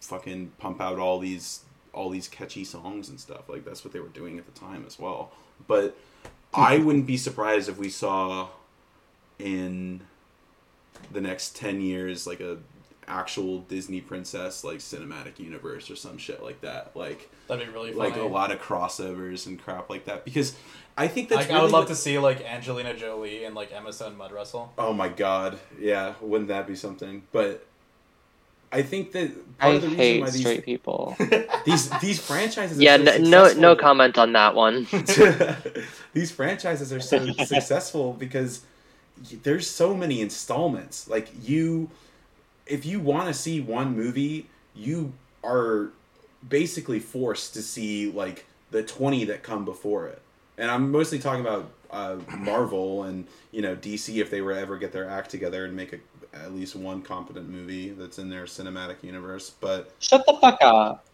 fucking 0.00 0.52
pump 0.58 0.80
out 0.80 0.98
all 0.98 1.18
these 1.18 1.60
all 1.92 2.10
these 2.10 2.28
catchy 2.28 2.64
songs 2.64 3.08
and 3.08 3.20
stuff. 3.20 3.48
Like 3.48 3.64
that's 3.64 3.84
what 3.84 3.92
they 3.92 4.00
were 4.00 4.08
doing 4.08 4.38
at 4.38 4.46
the 4.52 4.58
time 4.58 4.84
as 4.86 4.98
well. 4.98 5.32
But 5.66 5.96
i 6.56 6.78
wouldn't 6.78 7.06
be 7.06 7.16
surprised 7.16 7.68
if 7.68 7.78
we 7.78 7.90
saw 7.90 8.48
in 9.38 10.00
the 11.12 11.20
next 11.20 11.56
10 11.56 11.80
years 11.80 12.26
like 12.26 12.40
a 12.40 12.56
actual 13.06 13.58
disney 13.58 14.00
princess 14.00 14.64
like 14.64 14.78
cinematic 14.78 15.38
universe 15.38 15.90
or 15.90 15.96
some 15.96 16.16
shit 16.16 16.42
like 16.42 16.60
that. 16.62 16.92
Like 16.94 17.30
That'd 17.48 17.66
be 17.66 17.72
really 17.72 17.92
like 17.92 18.16
a 18.16 18.22
lot 18.22 18.50
of 18.50 18.60
crossovers 18.60 19.46
and 19.46 19.60
crap 19.62 19.90
like 19.90 20.06
that. 20.06 20.24
Because 20.24 20.54
i 20.96 21.08
think 21.08 21.28
that's 21.28 21.48
Like, 21.48 21.50
I 21.50 21.60
would 21.62 21.72
love 21.72 21.82
what- 21.82 21.88
to 21.88 21.94
see 21.96 22.18
like 22.18 22.40
Angelina 22.42 22.94
Jolie 22.94 23.44
and 23.44 23.54
like 23.54 23.72
Emma 23.72 23.92
Stone 23.92 24.16
mud 24.16 24.32
wrestle. 24.32 24.72
oh 24.78 24.92
my 24.94 25.08
god. 25.08 25.58
Yeah. 25.78 26.14
Wouldn't 26.20 26.48
that 26.48 26.66
be 26.66 26.74
something? 26.76 27.22
But 27.32 27.66
i 28.72 28.82
think 28.82 29.12
that 29.12 29.30
part 29.58 29.72
I 29.72 29.76
of 29.76 29.82
the 29.82 29.88
reason 29.88 29.98
hate 30.00 30.20
why 30.22 30.30
these 30.30 30.40
straight 30.40 30.64
people. 30.64 31.14
these 31.66 31.90
these 32.00 32.18
franchises 32.18 32.78
are 32.78 32.82
yeah, 32.82 32.96
so 32.96 33.02
no, 33.02 33.10
no, 33.18 33.18
successful- 33.44 33.60
no 33.62 33.76
comment 33.76 34.16
on 34.18 34.32
that 34.32 34.54
one. 34.54 34.86
these 36.14 36.30
franchises 36.30 36.92
are 36.92 37.00
so 37.00 37.24
successful 37.44 38.14
because 38.14 38.60
y- 38.62 38.68
there's 39.42 39.68
so 39.68 39.94
many 39.94 40.20
installments 40.20 41.08
like 41.08 41.30
you 41.42 41.90
if 42.66 42.84
you 42.84 42.98
want 43.00 43.28
to 43.28 43.34
see 43.34 43.60
one 43.60 43.96
movie 43.96 44.46
you 44.74 45.12
are 45.44 45.90
basically 46.48 46.98
forced 46.98 47.54
to 47.54 47.62
see 47.62 48.10
like 48.10 48.44
the 48.70 48.82
20 48.82 49.24
that 49.24 49.42
come 49.42 49.64
before 49.64 50.06
it 50.06 50.20
and 50.58 50.70
i'm 50.70 50.90
mostly 50.90 51.18
talking 51.18 51.40
about 51.40 51.70
uh, 51.90 52.16
marvel 52.38 53.04
and 53.04 53.26
you 53.52 53.62
know 53.62 53.76
dc 53.76 54.14
if 54.20 54.30
they 54.30 54.40
were 54.40 54.52
ever 54.52 54.76
get 54.76 54.92
their 54.92 55.08
act 55.08 55.30
together 55.30 55.64
and 55.64 55.76
make 55.76 55.92
a, 55.92 55.98
at 56.34 56.52
least 56.52 56.74
one 56.74 57.00
competent 57.00 57.48
movie 57.48 57.90
that's 57.90 58.18
in 58.18 58.28
their 58.28 58.44
cinematic 58.44 59.02
universe 59.02 59.52
but 59.60 59.92
Shut 60.00 60.26
the 60.26 60.34
fuck 60.34 60.58
up. 60.60 61.04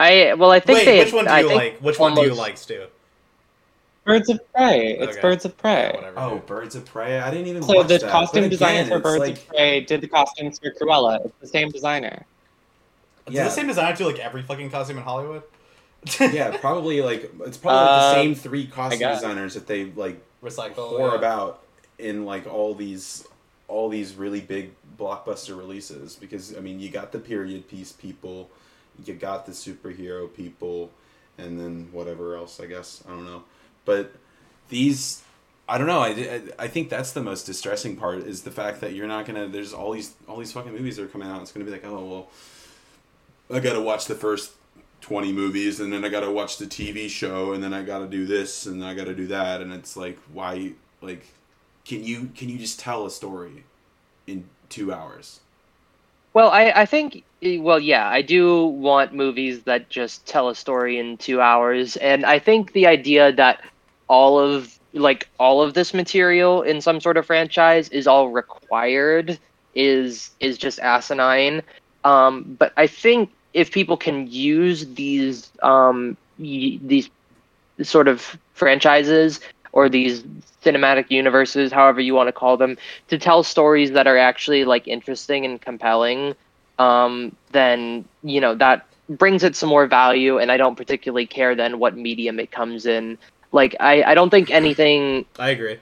I 0.00 0.34
well, 0.34 0.50
I 0.50 0.60
think 0.60 0.78
Wait, 0.78 0.84
they. 0.84 0.98
which 1.00 1.12
one 1.12 1.24
do 1.24 1.30
I 1.30 1.40
you 1.40 1.54
like? 1.54 1.78
Which 1.78 1.98
one 1.98 2.14
do 2.14 2.22
you 2.22 2.34
like, 2.34 2.56
Stu? 2.56 2.86
Birds 4.08 4.30
of 4.30 4.52
Prey. 4.54 4.96
It's 4.98 5.12
Okay. 5.12 5.20
Birds 5.20 5.44
of 5.44 5.56
Prey. 5.58 5.92
Whatever. 5.94 6.18
oh 6.18 6.38
birds 6.46 6.74
of 6.74 6.84
prey 6.86 7.18
i 7.20 7.30
didn't 7.30 7.46
even 7.46 7.62
So 7.62 7.74
watch 7.76 7.88
the 7.88 7.98
that. 7.98 8.10
costume 8.10 8.44
But 8.44 8.50
designer 8.50 8.80
again, 8.80 8.88
for 8.90 8.98
Birds 9.00 9.20
like- 9.20 9.32
of 9.36 9.48
Prey 9.48 9.80
did 9.82 10.00
the 10.00 10.08
costumes 10.08 10.58
for 10.58 10.70
Cruella. 10.70 11.24
It's 11.26 11.34
the 11.40 11.46
same 11.46 11.70
designer. 11.70 12.24
Does 13.26 13.34
Yeah. 13.34 13.44
the 13.44 13.50
same 13.50 13.66
designer 13.66 13.94
do 13.96 14.06
like 14.06 14.18
every 14.18 14.42
fucking 14.42 14.70
costume 14.70 14.96
in 14.98 15.04
Hollywood? 15.04 15.42
yeah, 16.20 16.56
probably 16.56 17.02
like 17.02 17.30
it's 17.44 17.58
probably 17.58 17.80
like 17.80 18.00
the 18.00 18.06
Uh, 18.06 18.14
same 18.14 18.34
three 18.34 18.66
costume 18.66 18.98
guess. 19.00 19.20
designers 19.20 19.54
that 19.54 19.66
they 19.66 19.84
like 19.86 20.16
Recycle. 20.42 20.74
whore 20.92 21.10
yeah. 21.10 21.18
about 21.18 21.60
in 21.98 22.24
like 22.24 22.46
all 22.46 22.74
these 22.74 23.26
all 23.66 23.90
these 23.90 24.14
really 24.14 24.40
big 24.40 24.70
blockbuster 24.98 25.58
releases 25.58 26.14
because 26.16 26.56
I 26.56 26.60
mean 26.60 26.80
you 26.80 26.88
got 26.88 27.12
the 27.12 27.18
period 27.18 27.68
piece 27.68 27.92
people, 27.92 28.48
you 29.04 29.12
got 29.14 29.44
the 29.44 29.52
superhero 29.52 30.32
people, 30.34 30.90
and 31.36 31.60
then 31.60 31.88
whatever 31.92 32.36
else 32.36 32.58
I 32.60 32.66
guess 32.66 33.02
I 33.06 33.10
don't 33.10 33.26
know, 33.26 33.42
but 33.88 34.12
these 34.68 35.22
I 35.66 35.78
don't 35.78 35.86
know 35.86 36.00
I, 36.00 36.42
I, 36.58 36.68
think 36.68 36.90
that's 36.90 37.12
the 37.12 37.22
most 37.22 37.44
distressing 37.44 37.96
part 37.96 38.18
is 38.18 38.42
the 38.42 38.50
fact 38.50 38.82
that 38.82 38.92
you're 38.92 39.06
not 39.06 39.24
gonna 39.24 39.48
there's 39.48 39.72
all 39.72 39.92
these 39.92 40.14
all 40.28 40.36
these 40.36 40.52
fucking 40.52 40.72
movies 40.72 40.96
that 40.96 41.04
are 41.04 41.08
coming 41.08 41.26
out. 41.26 41.40
It's 41.40 41.52
gonna 41.52 41.64
be 41.64 41.70
like 41.72 41.86
oh 41.86 42.04
well 42.04 42.28
I 43.50 43.60
gotta 43.60 43.80
watch 43.80 44.04
the 44.04 44.14
first 44.14 44.52
20 45.00 45.32
movies 45.32 45.80
and 45.80 45.90
then 45.90 46.04
I 46.04 46.10
gotta 46.10 46.30
watch 46.30 46.58
the 46.58 46.66
TV 46.66 47.08
show 47.08 47.54
and 47.54 47.64
then 47.64 47.72
I 47.72 47.82
gotta 47.82 48.06
do 48.06 48.26
this 48.26 48.66
and 48.66 48.84
I 48.84 48.92
gotta 48.92 49.14
do 49.14 49.26
that. 49.28 49.62
And 49.62 49.72
it's 49.72 49.96
like 49.96 50.18
why 50.34 50.72
like 51.00 51.26
can 51.86 52.04
you 52.04 52.30
can 52.36 52.50
you 52.50 52.58
just 52.58 52.78
tell 52.78 53.06
a 53.06 53.10
story 53.10 53.64
in 54.26 54.44
two 54.68 54.92
hours? 54.92 55.40
Well, 56.34 56.50
I, 56.50 56.70
I 56.70 56.86
think, 56.86 57.24
well, 57.42 57.80
yeah, 57.80 58.06
I 58.08 58.22
do 58.22 58.66
want 58.66 59.14
movies 59.14 59.62
that 59.62 59.88
just 59.88 60.26
tell 60.26 60.48
a 60.48 60.54
story 60.54 60.98
in 60.98 61.16
two 61.16 61.40
hours. 61.40 61.96
And 61.96 62.24
I 62.24 62.38
think 62.38 62.74
the 62.74 62.86
idea 62.86 63.32
that 63.32 63.60
all 64.08 64.38
of, 64.38 64.78
like, 64.92 65.28
all 65.38 65.62
of 65.62 65.74
this 65.74 65.94
material 65.94 66.62
in 66.62 66.80
some 66.80 67.00
sort 67.00 67.16
of 67.16 67.26
franchise 67.26 67.88
is 67.90 68.06
all 68.06 68.28
required 68.30 69.38
is 69.74 70.30
is 70.40 70.58
just 70.58 70.78
asinine. 70.80 71.62
Um, 72.04 72.56
but 72.58 72.72
I 72.76 72.86
think 72.86 73.30
if 73.54 73.70
people 73.72 73.96
can 73.96 74.26
use 74.30 74.86
these 74.94 75.50
um, 75.62 76.16
y- 76.38 76.78
these 76.82 77.10
sort 77.82 78.08
of 78.08 78.36
franchises 78.54 79.40
or 79.72 79.88
these 79.88 80.22
cinematic 80.64 81.10
universes, 81.10 81.70
however 81.72 82.00
you 82.00 82.14
want 82.14 82.28
to 82.28 82.32
call 82.32 82.56
them, 82.56 82.76
to 83.08 83.18
tell 83.18 83.42
stories 83.42 83.92
that 83.92 84.06
are 84.06 84.16
actually 84.18 84.64
like 84.64 84.88
interesting 84.88 85.44
and 85.44 85.60
compelling, 85.60 86.34
um, 86.78 87.34
then 87.52 88.04
you 88.22 88.40
know 88.40 88.54
that 88.54 88.86
brings 89.10 89.42
it 89.42 89.56
some 89.56 89.68
more 89.68 89.86
value. 89.86 90.38
And 90.38 90.50
I 90.50 90.56
don't 90.56 90.76
particularly 90.76 91.26
care 91.26 91.54
then 91.54 91.78
what 91.78 91.96
medium 91.96 92.40
it 92.40 92.50
comes 92.50 92.86
in. 92.86 93.18
Like 93.52 93.76
I, 93.80 94.02
I 94.02 94.14
don't 94.14 94.30
think 94.30 94.50
anything 94.50 95.26
I 95.38 95.50
agree. 95.50 95.78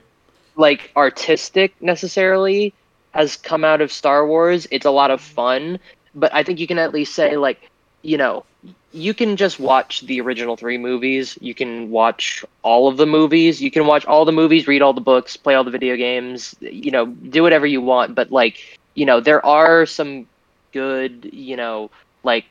like 0.55 0.91
artistic 0.95 1.73
necessarily 1.81 2.73
has 3.13 3.35
come 3.35 3.63
out 3.63 3.81
of 3.81 3.91
Star 3.91 4.25
Wars. 4.27 4.67
It's 4.71 4.85
a 4.85 4.91
lot 4.91 5.11
of 5.11 5.21
fun, 5.21 5.79
but 6.13 6.33
I 6.33 6.43
think 6.43 6.59
you 6.59 6.67
can 6.67 6.79
at 6.79 6.93
least 6.93 7.13
say 7.15 7.37
like, 7.37 7.69
you 8.01 8.17
know, 8.17 8.45
you 8.91 9.13
can 9.13 9.35
just 9.37 9.59
watch 9.59 10.01
the 10.01 10.21
original 10.21 10.55
3 10.55 10.77
movies, 10.77 11.37
you 11.41 11.53
can 11.53 11.89
watch 11.89 12.43
all 12.63 12.87
of 12.87 12.97
the 12.97 13.05
movies, 13.05 13.61
you 13.61 13.71
can 13.71 13.85
watch 13.85 14.05
all 14.05 14.25
the 14.25 14.31
movies, 14.31 14.67
read 14.67 14.81
all 14.81 14.93
the 14.93 15.01
books, 15.01 15.35
play 15.37 15.55
all 15.55 15.63
the 15.63 15.71
video 15.71 15.95
games, 15.95 16.55
you 16.61 16.91
know, 16.91 17.05
do 17.05 17.43
whatever 17.43 17.65
you 17.65 17.81
want, 17.81 18.15
but 18.15 18.31
like, 18.31 18.57
you 18.95 19.05
know, 19.05 19.19
there 19.19 19.45
are 19.45 19.85
some 19.85 20.25
good, 20.71 21.29
you 21.33 21.55
know, 21.55 21.89
like 22.23 22.45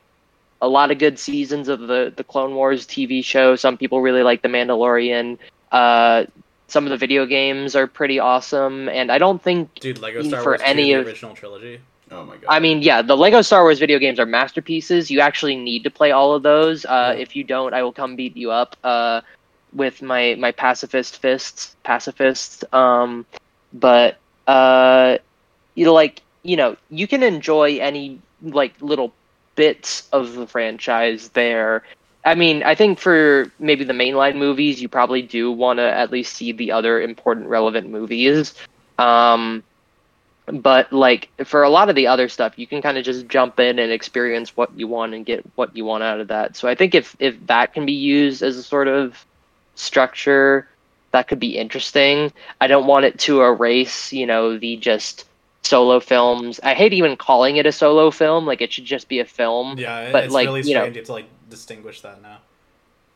a 0.62 0.68
lot 0.68 0.90
of 0.90 0.98
good 0.98 1.18
seasons 1.18 1.68
of 1.68 1.80
the 1.80 2.12
the 2.16 2.24
Clone 2.24 2.54
Wars 2.54 2.86
TV 2.86 3.24
show. 3.24 3.56
Some 3.56 3.76
people 3.76 4.00
really 4.00 4.22
like 4.22 4.42
The 4.42 4.48
Mandalorian. 4.48 5.38
Uh, 5.72 6.24
some 6.68 6.84
of 6.84 6.90
the 6.90 6.96
video 6.96 7.26
games 7.26 7.76
are 7.76 7.86
pretty 7.86 8.18
awesome, 8.18 8.88
and 8.88 9.12
I 9.12 9.18
don't 9.18 9.40
think. 9.42 9.74
Dude, 9.74 9.98
Lego 9.98 10.22
Star 10.22 10.42
for 10.42 10.50
Wars 10.52 10.60
2, 10.60 10.66
any 10.66 10.84
the 10.84 10.92
of- 10.94 11.06
original 11.06 11.34
trilogy. 11.34 11.80
Oh 12.10 12.24
my 12.24 12.36
god. 12.36 12.44
I 12.48 12.60
mean, 12.60 12.82
yeah, 12.82 13.02
the 13.02 13.16
Lego 13.16 13.42
Star 13.42 13.64
Wars 13.64 13.80
video 13.80 13.98
games 13.98 14.20
are 14.20 14.26
masterpieces. 14.26 15.10
You 15.10 15.18
actually 15.20 15.56
need 15.56 15.82
to 15.84 15.90
play 15.90 16.12
all 16.12 16.34
of 16.34 16.42
those. 16.44 16.84
Uh, 16.84 17.14
Yeah. 17.16 17.22
If 17.22 17.34
you 17.34 17.42
don't, 17.44 17.74
I 17.74 17.82
will 17.82 17.92
come 17.92 18.14
beat 18.14 18.36
you 18.36 18.52
up 18.52 18.76
uh, 18.84 19.22
with 19.72 20.02
my 20.02 20.36
my 20.38 20.52
pacifist 20.52 21.18
fists, 21.18 21.74
pacifists. 21.82 22.62
Um, 22.72 23.26
but 23.72 24.18
uh, 24.46 25.18
you 25.74 25.84
know, 25.84 25.92
like 25.94 26.22
you 26.44 26.56
know, 26.56 26.76
you 26.90 27.08
can 27.08 27.24
enjoy 27.24 27.78
any 27.78 28.20
like 28.40 28.74
little 28.80 29.12
bits 29.56 30.08
of 30.12 30.34
the 30.34 30.46
franchise 30.46 31.28
there. 31.30 31.82
I 32.24 32.34
mean, 32.34 32.62
I 32.62 32.74
think 32.74 32.98
for 32.98 33.50
maybe 33.58 33.84
the 33.84 33.92
mainline 33.92 34.36
movies, 34.36 34.80
you 34.80 34.88
probably 34.88 35.22
do 35.22 35.50
want 35.50 35.78
to 35.78 35.84
at 35.84 36.10
least 36.10 36.34
see 36.34 36.52
the 36.52 36.72
other 36.72 37.00
important, 37.00 37.46
relevant 37.48 37.88
movies. 37.88 38.54
Um, 38.98 39.62
but 40.46 40.92
like 40.92 41.28
for 41.44 41.62
a 41.62 41.70
lot 41.70 41.88
of 41.88 41.96
the 41.96 42.06
other 42.06 42.28
stuff, 42.28 42.58
you 42.58 42.66
can 42.66 42.80
kind 42.82 42.98
of 42.98 43.04
just 43.04 43.26
jump 43.26 43.58
in 43.58 43.78
and 43.78 43.90
experience 43.90 44.56
what 44.56 44.76
you 44.78 44.86
want 44.86 45.14
and 45.14 45.26
get 45.26 45.44
what 45.56 45.76
you 45.76 45.84
want 45.84 46.04
out 46.04 46.20
of 46.20 46.28
that. 46.28 46.56
So 46.56 46.68
I 46.68 46.74
think 46.74 46.94
if 46.94 47.16
if 47.18 47.34
that 47.46 47.74
can 47.74 47.84
be 47.84 47.92
used 47.92 48.42
as 48.42 48.56
a 48.56 48.62
sort 48.62 48.88
of 48.88 49.24
structure, 49.74 50.68
that 51.12 51.28
could 51.28 51.40
be 51.40 51.56
interesting. 51.56 52.32
I 52.60 52.66
don't 52.68 52.86
want 52.86 53.04
it 53.06 53.18
to 53.20 53.42
erase, 53.42 54.12
you 54.12 54.26
know, 54.26 54.56
the 54.56 54.76
just 54.76 55.26
solo 55.66 56.00
films. 56.00 56.60
I 56.62 56.74
hate 56.74 56.92
even 56.92 57.16
calling 57.16 57.56
it 57.56 57.66
a 57.66 57.72
solo 57.72 58.10
film. 58.10 58.46
Like 58.46 58.60
it 58.60 58.72
should 58.72 58.84
just 58.84 59.08
be 59.08 59.18
a 59.20 59.24
film 59.24 59.78
Yeah, 59.78 60.12
But, 60.12 60.24
it's 60.24 60.34
like, 60.34 60.46
really 60.46 60.62
you 60.62 60.74
know- 60.74 60.88
strange 60.88 61.06
to 61.06 61.12
like 61.12 61.26
distinguish 61.50 62.00
that 62.02 62.22
now. 62.22 62.38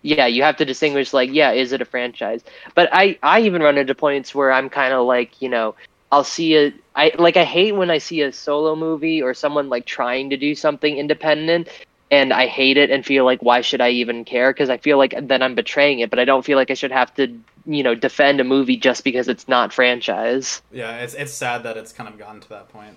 yeah 0.03 0.27
you 0.27 0.43
have 0.43 0.57
to 0.57 0.65
distinguish 0.65 1.13
like 1.13 1.31
yeah 1.33 1.51
is 1.53 1.73
it 1.73 1.83
a 1.83 1.85
franchise 1.85 2.43
but 2.75 2.89
i 2.93 3.19
i 3.23 3.41
even 3.41 3.61
run 3.61 3.77
into 3.77 3.95
points 3.95 4.35
where 4.35 4.51
i'm 4.53 4.69
kind 4.71 4.95
of 4.95 5.05
like 5.07 5.43
you 5.43 5.49
know 5.49 5.75
i'll 6.13 6.25
see 6.25 6.57
a 6.57 6.73
i 6.97 7.13
like 7.19 7.37
i 7.37 7.45
hate 7.45 7.73
when 7.81 7.91
i 7.91 7.99
see 7.99 8.23
a 8.23 8.33
solo 8.33 8.75
movie 8.77 9.21
or 9.21 9.35
someone 9.35 9.69
like 9.69 9.85
trying 9.85 10.31
to 10.31 10.37
do 10.39 10.55
something 10.55 10.97
independent 10.97 11.69
and 12.11 12.33
i 12.33 12.47
hate 12.47 12.79
it 12.79 12.89
and 12.91 13.05
feel 13.05 13.25
like 13.27 13.43
why 13.43 13.61
should 13.61 13.81
i 13.83 13.91
even 13.91 14.25
care 14.25 14.53
because 14.55 14.71
i 14.71 14.79
feel 14.79 14.97
like 14.97 15.13
then 15.33 15.43
i'm 15.43 15.55
betraying 15.55 15.99
it 16.01 16.09
but 16.09 16.19
i 16.19 16.25
don't 16.25 16.45
feel 16.47 16.57
like 16.57 16.71
i 16.71 16.75
should 16.75 16.93
have 16.93 17.13
to 17.15 17.27
you 17.67 17.83
know 17.83 17.95
defend 17.95 18.41
a 18.41 18.45
movie 18.45 18.77
just 18.77 19.05
because 19.05 19.29
it's 19.29 19.47
not 19.49 19.73
franchise 19.73 20.63
Yeah, 20.73 20.99
it's 20.99 21.15
it's 21.15 21.33
sad 21.33 21.63
that 21.65 21.77
it's 21.77 21.93
kind 21.93 22.09
of 22.09 22.19
gotten 22.19 22.41
to 22.41 22.49
that 22.51 22.69
point. 22.71 22.97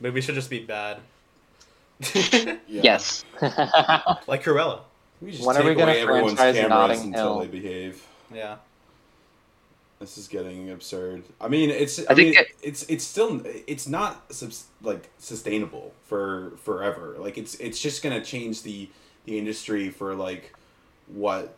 Maybe 0.00 0.14
we 0.14 0.20
should 0.20 0.34
just 0.34 0.50
be 0.50 0.60
bad. 0.60 0.98
Yes 2.68 3.24
like 3.42 4.42
Cruella. 4.42 4.80
We 5.20 5.30
just 5.30 5.46
When 5.46 5.56
are 5.56 5.64
we 5.64 5.74
gonna 5.74 5.92
everyone's 5.92 6.34
franchise 6.34 6.54
cameras 6.60 6.68
Notting 6.70 7.14
until 7.14 7.38
they 7.40 7.46
behave. 7.46 8.04
Yeah. 8.32 8.56
This 10.00 10.18
is 10.18 10.28
getting 10.28 10.70
absurd. 10.70 11.22
I 11.40 11.48
mean, 11.48 11.70
it's. 11.70 12.00
I, 12.00 12.02
I 12.10 12.14
think 12.14 12.34
mean, 12.34 12.38
it- 12.38 12.48
it's 12.62 12.82
it's 12.84 13.04
still 13.04 13.40
it's 13.66 13.86
not 13.86 14.32
subs- 14.34 14.66
like 14.82 15.08
sustainable 15.18 15.92
for 16.08 16.52
forever. 16.62 17.14
Like 17.18 17.38
it's 17.38 17.54
it's 17.54 17.80
just 17.80 18.02
gonna 18.02 18.22
change 18.22 18.62
the 18.64 18.88
the 19.24 19.38
industry 19.38 19.88
for 19.90 20.14
like 20.14 20.52
what 21.06 21.56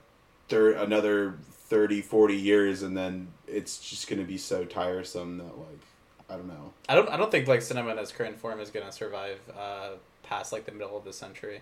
thir- 0.48 0.72
another 0.74 1.34
30, 1.68 2.02
40 2.02 2.36
years, 2.36 2.82
and 2.82 2.96
then 2.96 3.28
it's 3.46 3.78
just 3.78 4.08
gonna 4.08 4.22
be 4.22 4.38
so 4.38 4.64
tiresome 4.64 5.38
that 5.38 5.58
like 5.58 5.80
I 6.28 6.34
don't 6.34 6.48
know. 6.48 6.72
I 6.88 6.94
don't 6.94 7.08
I 7.08 7.16
don't 7.16 7.30
think 7.30 7.48
like 7.48 7.62
cinema 7.62 7.90
in 7.92 7.98
its 7.98 8.12
current 8.12 8.38
form 8.38 8.60
is 8.60 8.70
gonna 8.70 8.92
survive 8.92 9.38
uh, 9.58 9.90
past 10.22 10.52
like 10.52 10.66
the 10.66 10.72
middle 10.72 10.96
of 10.96 11.04
the 11.04 11.12
century. 11.12 11.60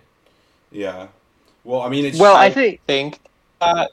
Yeah. 0.71 1.07
Well, 1.63 1.81
I 1.81 1.89
mean, 1.89 2.05
it's 2.05 2.19
well 2.19 2.35
i 2.35 2.47
just, 2.47 2.55
think 2.55 2.81
think 2.85 3.19
that 3.59 3.91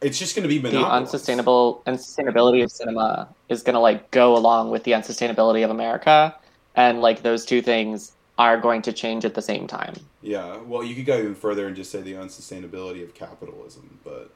it's 0.00 0.18
just 0.18 0.34
gonna 0.34 0.48
be 0.48 0.58
the 0.58 0.70
monopolized. 0.70 1.02
unsustainable 1.02 1.82
unsustainability 1.86 2.62
of 2.62 2.70
cinema 2.70 3.28
is 3.48 3.62
going 3.62 3.74
to 3.74 3.80
like 3.80 4.10
go 4.10 4.36
along 4.36 4.70
with 4.70 4.84
the 4.84 4.92
unsustainability 4.92 5.64
of 5.64 5.70
America, 5.70 6.34
and 6.76 7.00
like 7.00 7.22
those 7.22 7.44
two 7.44 7.62
things 7.62 8.12
are 8.38 8.56
going 8.56 8.82
to 8.82 8.92
change 8.92 9.24
at 9.24 9.34
the 9.34 9.42
same 9.42 9.66
time. 9.66 9.94
Yeah. 10.22 10.58
Well, 10.58 10.84
you 10.84 10.94
could 10.94 11.06
go 11.06 11.18
even 11.18 11.34
further 11.34 11.66
and 11.66 11.74
just 11.74 11.90
say 11.90 12.00
the 12.02 12.12
unsustainability 12.12 13.02
of 13.02 13.14
capitalism, 13.14 13.98
but 14.04 14.30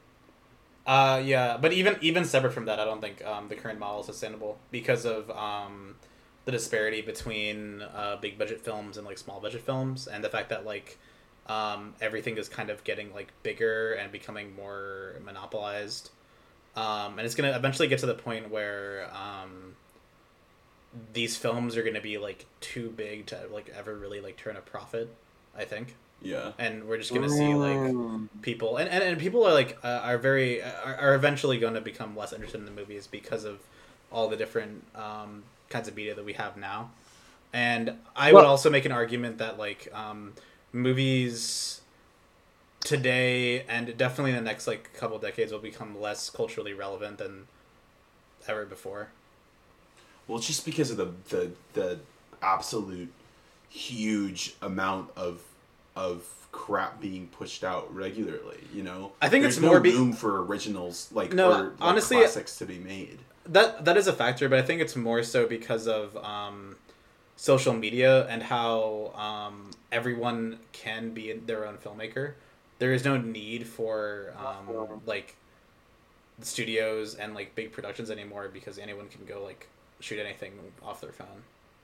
Uh, 0.87 1.23
yeah, 1.25 1.57
but 1.59 1.73
even 1.73 1.97
even 2.01 2.25
separate 2.25 2.53
from 2.53 2.65
that, 2.65 2.81
I 2.81 2.85
don't 2.85 3.01
think 3.01 3.25
um, 3.25 3.49
the 3.49 3.55
current 3.55 3.79
model 3.79 4.01
is 4.01 4.07
sustainable 4.07 4.59
because 4.71 5.05
of 5.05 5.31
um, 5.31 5.95
the 6.45 6.51
disparity 6.53 7.03
between 7.03 7.83
uh, 7.83 8.17
big 8.21 8.37
budget 8.37 8.61
films 8.61 8.97
and 8.97 9.07
like 9.07 9.19
small 9.19 9.41
budget 9.41 9.61
films, 9.63 10.09
and 10.09 10.25
the 10.25 10.29
fact 10.29 10.49
that 10.49 10.67
like 10.67 10.99
um, 11.47 11.95
everything 12.01 12.37
is 12.37 12.49
kind 12.49 12.69
of 12.69 12.83
getting 12.83 13.13
like 13.15 13.33
bigger 13.45 13.93
and 13.93 14.11
becoming 14.11 14.57
more 14.57 15.15
monopolized, 15.25 16.11
um, 16.75 17.17
and 17.19 17.21
it's 17.21 17.37
gonna 17.37 17.55
eventually 17.57 17.87
get 17.87 18.01
to 18.01 18.07
the 18.07 18.15
point 18.15 18.51
where 18.51 19.09
um, 19.15 19.77
these 21.13 21.37
films 21.37 21.77
are 21.77 21.85
gonna 21.85 22.01
be 22.01 22.19
like 22.19 22.45
too 22.61 22.91
big 22.91 23.27
to 23.27 23.39
like 23.53 23.73
ever 23.77 23.95
really 23.95 24.21
like 24.21 24.37
turn 24.37 24.57
a 24.57 24.61
profit. 24.61 25.15
I 25.57 25.65
think, 25.65 25.95
yeah. 26.23 26.53
and 26.59 26.85
we're 26.85 26.99
just 26.99 27.13
gonna 27.13 27.29
see 27.29 27.55
like 27.55 28.43
people 28.43 28.77
and, 28.77 28.89
and, 28.89 29.03
and 29.03 29.19
people 29.19 29.45
are 29.45 29.53
like 29.53 29.79
uh, 29.85 30.01
are 30.05 30.19
very 30.19 30.63
are, 30.63 30.97
are 31.01 31.15
eventually 31.15 31.59
going 31.59 31.75
to 31.75 31.81
become 31.81 32.17
less 32.17 32.33
interested 32.33 32.59
in 32.59 32.65
the 32.65 32.73
movies 32.73 33.07
because 33.07 33.45
of 33.45 33.61
all 34.11 34.29
the 34.29 34.37
different 34.37 34.85
um, 34.95 35.43
kinds 35.69 35.89
of 35.89 35.97
media 35.97 36.15
that 36.15 36.25
we 36.25 36.35
have 36.35 36.57
now. 36.57 36.91
And 37.53 37.99
i 38.17 38.33
would 38.33 38.45
also 38.45 38.71
make 38.71 38.85
an 38.85 38.93
argument 38.93 39.39
that 39.39 39.59
like 39.59 39.89
um, 39.95 40.33
movies 40.73 41.81
today 42.81 43.63
and 43.63 43.97
definitely 43.97 44.31
in 44.31 44.37
the 44.37 44.43
next 44.43 44.67
like 44.67 44.93
couple 44.95 45.19
decades 45.19 45.53
will 45.53 45.59
become 45.59 46.01
less 46.01 46.31
culturally 46.31 46.73
relevant 46.73 47.19
than 47.19 47.47
ever 48.49 48.65
before. 48.65 49.09
Well, 50.27 50.39
it's 50.39 50.47
just 50.47 50.65
because 50.65 50.91
of 50.91 50.97
the 50.97 51.11
the 51.29 51.51
the 51.75 51.99
absolute 52.41 53.13
huge 53.69 54.55
amount 54.61 55.11
of 55.17 55.43
of 55.97 56.25
crap 56.53 57.01
being 57.01 57.27
pushed 57.29 57.65
out 57.65 57.95
regularly. 57.95 58.61
You 58.75 58.83
know, 58.83 59.13
I 59.23 59.29
think 59.29 59.43
There's 59.43 59.57
it's 59.57 59.63
no 59.63 59.69
more 59.69 59.81
be- 59.81 59.93
room 59.93 60.13
for 60.13 60.45
originals 60.45 61.09
like 61.13 61.33
No, 61.33 61.51
or, 61.51 61.63
like, 61.65 61.73
honestly- 61.81 62.19
classics 62.19 62.57
to 62.59 62.67
be 62.67 62.79
made. 62.79 63.19
that 63.47 63.85
that 63.85 63.97
is 63.97 64.07
a 64.07 64.13
factor, 64.13 64.49
but 64.49 64.59
I 64.59 64.63
think 64.63 64.81
it's 64.81 64.95
more 64.97 65.23
so 65.23 65.47
because 65.47 65.87
of 65.89 66.17
um, 66.19 66.77
social 67.37 67.73
media 67.73 68.27
and 68.29 68.43
how 68.43 69.13
um, 69.15 69.71
everyone 69.91 70.59
can 70.73 71.11
be 71.15 71.33
their 71.33 71.67
own 71.67 71.77
filmmaker. 71.79 72.35
There 72.79 72.93
is 72.93 73.05
no 73.05 73.17
need 73.17 73.67
for 73.67 74.33
um, 74.39 75.01
like 75.07 75.37
studios 76.41 77.15
and 77.15 77.35
like 77.35 77.55
big 77.55 77.73
productions 77.73 78.11
anymore 78.11 78.49
because 78.53 78.79
anyone 78.79 79.09
can 79.09 79.25
go 79.25 79.43
like 79.43 79.69
shoot 80.01 80.19
anything 80.19 80.53
off 80.83 81.01
their 81.01 81.13
phone. 81.13 81.43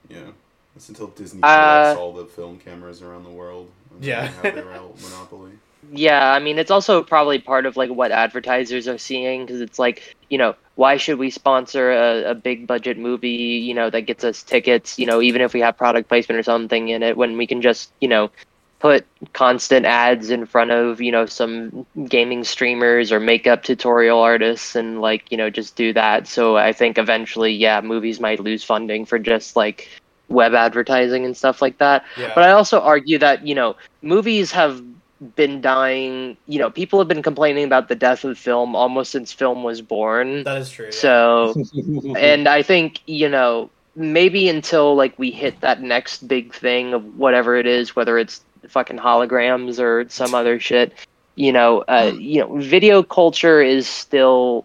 Yeah. 0.09 0.31
It's 0.79 0.89
until 0.89 1.09
Disney 1.09 1.43
Uh, 1.43 1.97
all 1.99 2.13
the 2.13 2.25
film 2.25 2.57
cameras 2.57 3.03
around 3.03 3.25
the 3.25 3.31
world. 3.31 3.69
and 3.93 4.05
Yeah. 4.05 4.29
have 4.29 4.55
their 4.55 4.65
monopoly. 4.65 5.51
Yeah, 5.93 6.33
I 6.33 6.39
mean, 6.39 6.59
it's 6.59 6.71
also 6.71 7.03
probably 7.03 7.39
part 7.41 7.67
of 7.67 7.77
like 7.77 7.91
what 7.91 8.13
advertisers 8.13 8.87
are 8.87 8.99
seeing 8.99 9.45
because 9.45 9.61
it's 9.61 9.79
like, 9.79 10.15
you 10.29 10.39
know, 10.39 10.55
why 10.77 10.97
should 10.99 11.19
we 11.19 11.31
sponsor 11.31 11.91
a, 11.91 12.31
a 12.31 12.35
big 12.35 12.67
budget 12.69 12.97
movie, 12.99 13.29
you 13.67 13.75
know, 13.75 13.91
that 13.91 14.03
gets 14.03 14.23
us 14.23 14.43
tickets, 14.45 14.99
you 14.99 15.07
know, 15.07 15.21
even 15.21 15.41
if 15.41 15.53
we 15.53 15.61
have 15.61 15.77
product 15.77 16.09
placement 16.09 16.39
or 16.39 16.43
something 16.45 16.89
in 16.89 17.03
it, 17.03 17.17
when 17.17 17.37
we 17.37 17.47
can 17.47 17.61
just, 17.63 17.91
you 18.01 18.09
know, 18.09 18.31
put 18.81 19.07
constant 19.33 19.87
ads 19.87 20.31
in 20.31 20.47
front 20.47 20.71
of, 20.71 21.01
you 21.01 21.11
know, 21.11 21.27
some 21.27 21.87
gaming 22.09 22.45
streamers 22.45 23.11
or 23.11 23.19
makeup 23.19 23.63
tutorial 23.65 24.21
artists 24.21 24.77
and 24.77 25.01
like, 25.01 25.25
you 25.31 25.37
know, 25.37 25.51
just 25.51 25.75
do 25.75 25.93
that. 25.93 26.29
So 26.29 26.57
I 26.57 26.73
think 26.73 26.99
eventually, 26.99 27.53
yeah, 27.53 27.81
movies 27.81 28.21
might 28.21 28.41
lose 28.41 28.63
funding 28.63 29.07
for 29.07 29.19
just 29.19 29.57
like 29.57 29.89
web 30.29 30.55
advertising 30.55 31.25
and 31.25 31.37
stuff 31.37 31.63
like 31.63 31.79
that. 31.79 32.05
Yeah. 32.17 32.33
But 32.35 32.45
I 32.45 32.53
also 32.53 32.81
argue 32.81 33.19
that, 33.19 33.47
you 33.47 33.55
know, 33.55 33.77
movies 34.03 34.53
have 34.53 34.83
been 35.35 35.61
dying, 35.61 36.37
you 36.47 36.59
know, 36.59 36.71
people 36.71 36.99
have 36.99 37.09
been 37.09 37.23
complaining 37.23 37.65
about 37.65 37.89
the 37.89 37.95
death 37.95 38.25
of 38.25 38.39
film 38.39 38.77
almost 38.77 39.11
since 39.11 39.33
film 39.33 39.63
was 39.63 39.83
born. 39.83 40.45
that 40.45 40.59
is 40.59 40.71
true. 40.71 40.87
yeah. 40.87 40.91
So, 40.93 41.55
and 42.17 42.49
I 42.49 42.63
think, 42.63 43.01
you 43.07 43.29
know, 43.29 43.71
maybe 43.97 44.49
until 44.49 44.95
like 44.95 45.19
we 45.19 45.31
hit 45.31 45.61
that 45.61 45.83
next 45.83 46.29
big 46.29 46.55
thing 46.55 46.95
of 46.95 47.17
whatever 47.17 47.57
it 47.57 47.67
is, 47.67 47.97
whether 47.97 48.17
it's 48.19 48.43
fucking 48.69 48.99
holograms 48.99 49.81
or 49.81 50.09
some 50.09 50.35
other 50.35 50.61
shit, 50.61 50.93
you 51.35 51.53
know, 51.53 51.83
uh, 51.89 52.13
you 52.19 52.41
know, 52.41 52.57
video 52.59 53.03
culture 53.03 53.61
is 53.61 53.89
still 53.89 54.65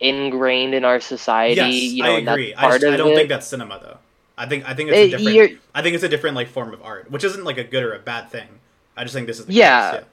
ingrained 0.00 0.74
in 0.74 0.84
our 0.84 1.00
society. 1.00 1.56
yes, 1.56 1.92
you 1.92 2.02
know, 2.02 2.16
I 2.16 2.18
agree. 2.18 2.54
I, 2.54 2.78
just, 2.78 2.84
I 2.84 2.96
don't 2.96 3.12
it. 3.12 3.16
think 3.16 3.28
that's 3.28 3.46
cinema 3.46 3.80
though. 3.82 3.98
I 4.36 4.46
think 4.46 4.64
I 4.68 4.74
think 4.74 4.90
it's 4.90 5.00
Eh, 5.00 5.04
a 5.04 5.08
different. 5.08 5.36
you're- 5.36 5.58
I 5.74 5.82
think 5.82 5.94
it's 5.94 6.04
a 6.04 6.08
different 6.08 6.36
like 6.36 6.48
form 6.48 6.72
of 6.72 6.82
art, 6.82 7.10
which 7.10 7.24
isn't 7.24 7.44
like 7.44 7.58
a 7.58 7.64
good 7.64 7.82
or 7.82 7.94
a 7.94 7.98
bad 7.98 8.30
thing. 8.30 8.48
I 8.96 9.02
just 9.04 9.14
think 9.14 9.26
this 9.26 9.38
is 9.40 9.46
the 9.46 9.52
Yeah. 9.52 9.90
case, 9.90 10.04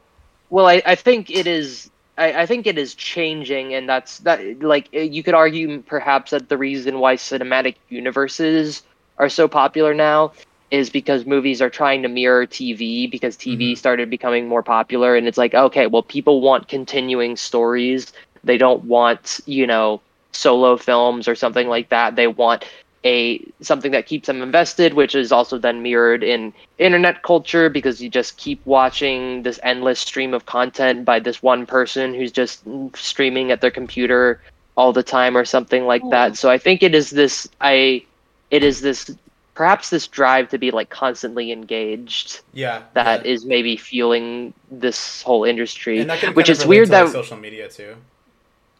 Well, 0.50 0.68
I, 0.68 0.82
I 0.86 0.96
think 0.96 1.30
it 1.32 1.48
is. 1.48 1.90
I, 2.18 2.42
I 2.44 2.46
think 2.46 2.68
it 2.68 2.78
is 2.78 2.96
changing, 2.96 3.74
and 3.74 3.88
that's 3.90 4.20
that. 4.20 4.62
Like 4.62 4.90
uh, 4.96 5.00
you 5.00 5.24
could 5.24 5.34
argue, 5.34 5.82
perhaps 5.84 6.32
that 6.32 6.50
the 6.50 6.58
reason 6.58 7.00
why 7.00 7.16
cinematic 7.16 7.76
universes 7.90 8.84
are 9.18 9.30
so 9.30 9.48
popular 9.48 9.94
now 9.94 10.34
is 10.72 10.90
because 10.90 11.26
movies 11.26 11.62
are 11.62 11.70
trying 11.70 12.02
to 12.04 12.10
mirror 12.10 12.46
TV 12.46 13.08
because 13.08 13.38
TV 13.38 13.74
Mhm. 13.74 13.78
started 13.78 14.10
becoming 14.10 14.48
more 14.48 14.64
popular, 14.64 15.16
and 15.16 15.28
it's 15.28 15.38
like, 15.38 15.54
okay, 15.54 15.88
well, 15.88 16.04
people 16.04 16.42
want 16.42 16.68
continuing 16.68 17.36
stories. 17.38 18.14
They 18.44 18.58
don't 18.58 18.84
want, 18.86 19.40
you 19.46 19.68
know, 19.68 20.02
solo 20.34 20.78
films 20.78 21.28
or 21.28 21.36
something 21.36 21.68
like 21.68 21.90
that. 21.90 22.16
They 22.16 22.28
want 22.28 22.66
a 23.04 23.44
something 23.62 23.92
that 23.92 24.06
keeps 24.06 24.28
them 24.28 24.42
invested, 24.42 24.94
which 24.94 25.16
is 25.16 25.32
also 25.32 25.58
then 25.58 25.82
mirrored 25.82 26.24
in 26.24 26.54
internet 26.78 27.24
culture 27.24 27.70
because 27.70 28.02
you 28.02 28.10
just 28.10 28.38
keep 28.38 28.64
watching 28.66 29.44
this 29.44 29.60
endless 29.64 30.00
stream 30.00 30.34
of 30.34 30.46
content 30.46 31.04
by 31.06 31.20
this 31.20 31.42
one 31.42 31.66
person 31.66 32.14
who's 32.14 32.32
just 32.32 32.64
streaming 32.96 33.52
at 33.52 33.62
their 33.62 33.72
computer 33.72 34.40
all 34.78 34.94
the 34.94 35.04
time 35.04 35.36
or 35.36 35.46
something 35.46 35.86
like 35.86 36.04
that. 36.12 36.34
Mm. 36.34 36.38
So 36.38 36.50
I 36.50 36.58
think 36.58 36.84
it 36.84 36.94
is 36.94 37.10
this 37.10 37.48
I 37.60 38.06
it 38.52 38.64
is 38.64 38.82
this 38.82 39.10
perhaps 39.54 39.90
this 39.90 40.08
drive 40.08 40.50
to 40.50 40.58
be 40.58 40.72
like 40.72 40.90
constantly 40.90 41.52
engaged 41.52 42.42
Yeah, 42.54 42.84
that 42.94 43.26
yeah. 43.26 43.32
is 43.32 43.46
maybe 43.46 43.78
fueling 43.78 44.54
this 44.72 45.22
whole 45.22 45.44
industry. 45.44 46.00
and 46.00 46.10
that 46.10 46.36
which 46.36 46.50
is 46.50 46.66
weird 46.66 46.90
that- 46.90 47.10
social 47.10 47.38
media 47.38 47.68
too. 47.68 47.96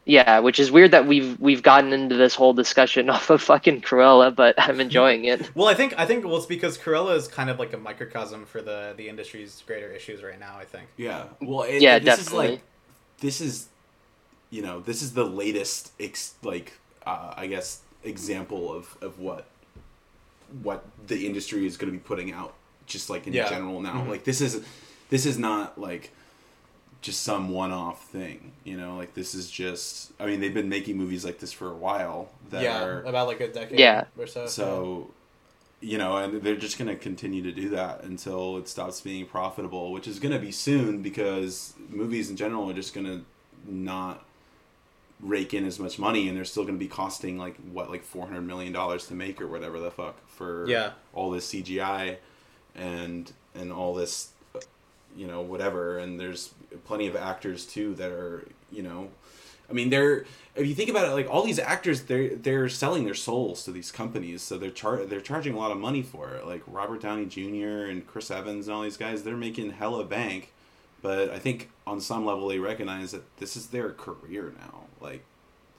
Yeah, 0.06 0.40
which 0.40 0.60
is 0.60 0.72
weird 0.72 0.92
that 0.92 1.06
we've 1.06 1.40
we've 1.40 1.62
gotten 1.62 1.94
into 1.94 2.16
this 2.16 2.34
whole 2.34 2.54
discussion 2.54 3.10
off 3.16 3.30
of 3.30 3.42
fucking 3.42 3.82
Cruella, 3.82 4.36
but 4.36 4.56
I'm 4.58 4.80
enjoying 4.88 5.26
it. 5.26 5.52
Well, 5.56 5.68
I 5.68 5.74
think 5.76 5.94
I 5.98 6.06
think 6.06 6.26
well, 6.26 6.38
it's 6.38 6.46
because 6.48 6.78
Cruella 6.78 7.16
is 7.16 7.28
kind 7.28 7.50
of 7.50 7.60
like 7.60 7.74
a 7.74 7.78
microcosm 7.78 8.46
for 8.46 8.62
the 8.62 8.94
the 8.98 9.08
industry's 9.10 9.64
greater 9.68 9.92
issues 9.92 10.24
right 10.24 10.40
now. 10.40 10.56
I 10.58 10.66
think. 10.66 10.88
Yeah. 10.98 11.26
Well, 11.40 11.64
it, 11.64 11.82
Yeah, 11.82 12.00
this 12.00 12.18
definitely. 12.26 12.46
is 12.46 12.52
like 12.54 12.62
this 13.20 13.42
is 13.42 13.68
you 14.50 14.62
know, 14.62 14.80
this 14.82 15.02
is 15.02 15.14
the 15.14 15.24
latest 15.24 15.92
ex- 16.00 16.34
like 16.44 16.74
uh, 17.06 17.34
I 17.38 17.48
guess 17.48 17.82
example 18.04 18.74
of 18.74 18.98
of 19.02 19.20
what 19.20 19.46
what 20.64 20.84
the 21.08 21.26
industry 21.28 21.66
is 21.66 21.78
going 21.78 21.92
to 21.92 21.98
be 21.98 22.04
putting 22.04 22.32
out 22.34 22.54
just 22.86 23.10
like 23.10 23.28
in 23.28 23.34
Yeah. 23.34 23.48
general 23.50 23.80
now. 23.82 24.02
Mhm. 24.04 24.10
Like 24.10 24.24
this 24.24 24.42
is 24.42 24.64
this 25.10 25.26
is 25.26 25.38
not 25.38 25.80
like 25.80 26.12
just 27.02 27.24
some 27.24 27.50
one-off 27.50 28.06
thing, 28.06 28.52
you 28.64 28.78
know, 28.78 28.96
like 28.96 29.14
this 29.16 29.34
is 29.34 29.50
just 29.50 30.12
I 30.20 30.26
mean, 30.26 30.40
they've 30.40 30.54
been 30.54 30.70
making 30.70 30.98
movies 30.98 31.26
like 31.26 31.40
this 31.40 31.52
for 31.52 31.70
a 31.72 31.76
while 31.76 32.30
that 32.52 32.64
yeah, 32.64 32.84
are 32.84 33.02
about 33.04 33.28
like 33.28 33.42
a 33.42 33.48
decade. 33.52 33.80
Yeah. 33.80 34.06
or 34.18 34.28
so. 34.28 34.46
so, 34.48 35.10
you 35.80 35.98
know, 35.98 36.18
and 36.18 36.42
they're 36.44 36.56
just 36.56 36.78
going 36.78 36.88
to 36.90 36.96
continue 36.96 37.42
to 37.42 37.52
do 37.52 37.70
that 37.70 38.04
until 38.04 38.58
it 38.58 38.68
stops 38.68 39.02
being 39.02 39.26
profitable, 39.26 39.92
which 39.92 40.08
is 40.08 40.20
going 40.20 40.32
to 40.34 40.40
be 40.40 40.52
soon 40.52 41.02
because 41.02 41.74
movies 41.90 42.30
in 42.30 42.36
general 42.38 42.70
are 42.70 42.74
just 42.74 42.94
going 42.94 43.08
to 43.08 43.26
not 43.68 44.24
rake 45.20 45.54
in 45.54 45.66
as 45.66 45.80
much 45.80 46.00
money 46.00 46.28
and 46.28 46.36
they're 46.38 46.46
still 46.46 46.64
going 46.64 46.76
to 46.76 46.80
be 46.80 46.88
costing 46.88 47.38
like 47.38 47.56
what 47.72 47.92
like 47.92 48.04
400 48.04 48.42
million 48.42 48.74
dollars 48.74 49.06
to 49.08 49.14
make 49.14 49.40
or 49.40 49.48
whatever 49.48 49.80
the 49.80 49.92
fuck 49.92 50.16
for 50.28 50.68
Yeah. 50.68 50.92
all 51.14 51.30
this 51.30 51.52
CGI 51.54 52.18
and 52.76 53.32
and 53.54 53.72
all 53.72 53.94
this 53.94 54.30
you 55.16 55.28
know 55.28 55.42
whatever. 55.42 55.98
And 55.98 56.20
there's 56.20 56.54
plenty 56.86 57.08
of 57.08 57.16
actors 57.16 57.66
too 57.66 57.96
that 57.96 58.12
are 58.12 58.48
you 58.72 58.84
know 58.84 59.10
I 59.70 59.74
mean 59.74 59.90
they're 59.90 60.26
if 60.56 60.68
you 60.68 60.76
think 60.76 60.90
about 60.90 61.08
it 61.08 61.12
like 61.12 61.30
all 61.30 61.44
these 61.44 61.60
actors 61.60 62.04
they're 62.04 62.36
they're 62.36 62.70
selling 62.70 63.06
their 63.06 63.14
souls 63.14 63.64
to 63.66 63.72
these 63.72 63.92
companies. 63.92 64.42
So 64.42 64.58
they're 64.58 64.72
char- 64.72 65.06
they're 65.06 65.22
charging 65.22 65.54
a 65.54 65.58
lot 65.58 65.72
of 65.72 65.78
money 65.78 66.02
for 66.02 66.34
it. 66.36 66.46
Like 66.46 66.64
Robert 66.68 67.02
Downey 67.02 67.26
Jr. 67.26 67.90
and 67.90 68.06
Chris 68.06 68.32
Evans 68.32 68.68
and 68.68 68.76
all 68.76 68.84
these 68.84 68.98
guys 68.98 69.24
they're 69.24 69.38
making 69.38 69.72
hella 69.72 70.04
bank. 70.04 70.54
But 71.02 71.32
I 71.32 71.40
think 71.40 71.70
on 71.88 72.00
some 72.00 72.26
level 72.26 72.48
they 72.48 72.60
recognize 72.60 73.12
that 73.12 73.38
this 73.38 73.56
is 73.56 73.68
their 73.68 73.92
career 73.92 74.54
now. 74.60 74.82
Like 75.00 75.24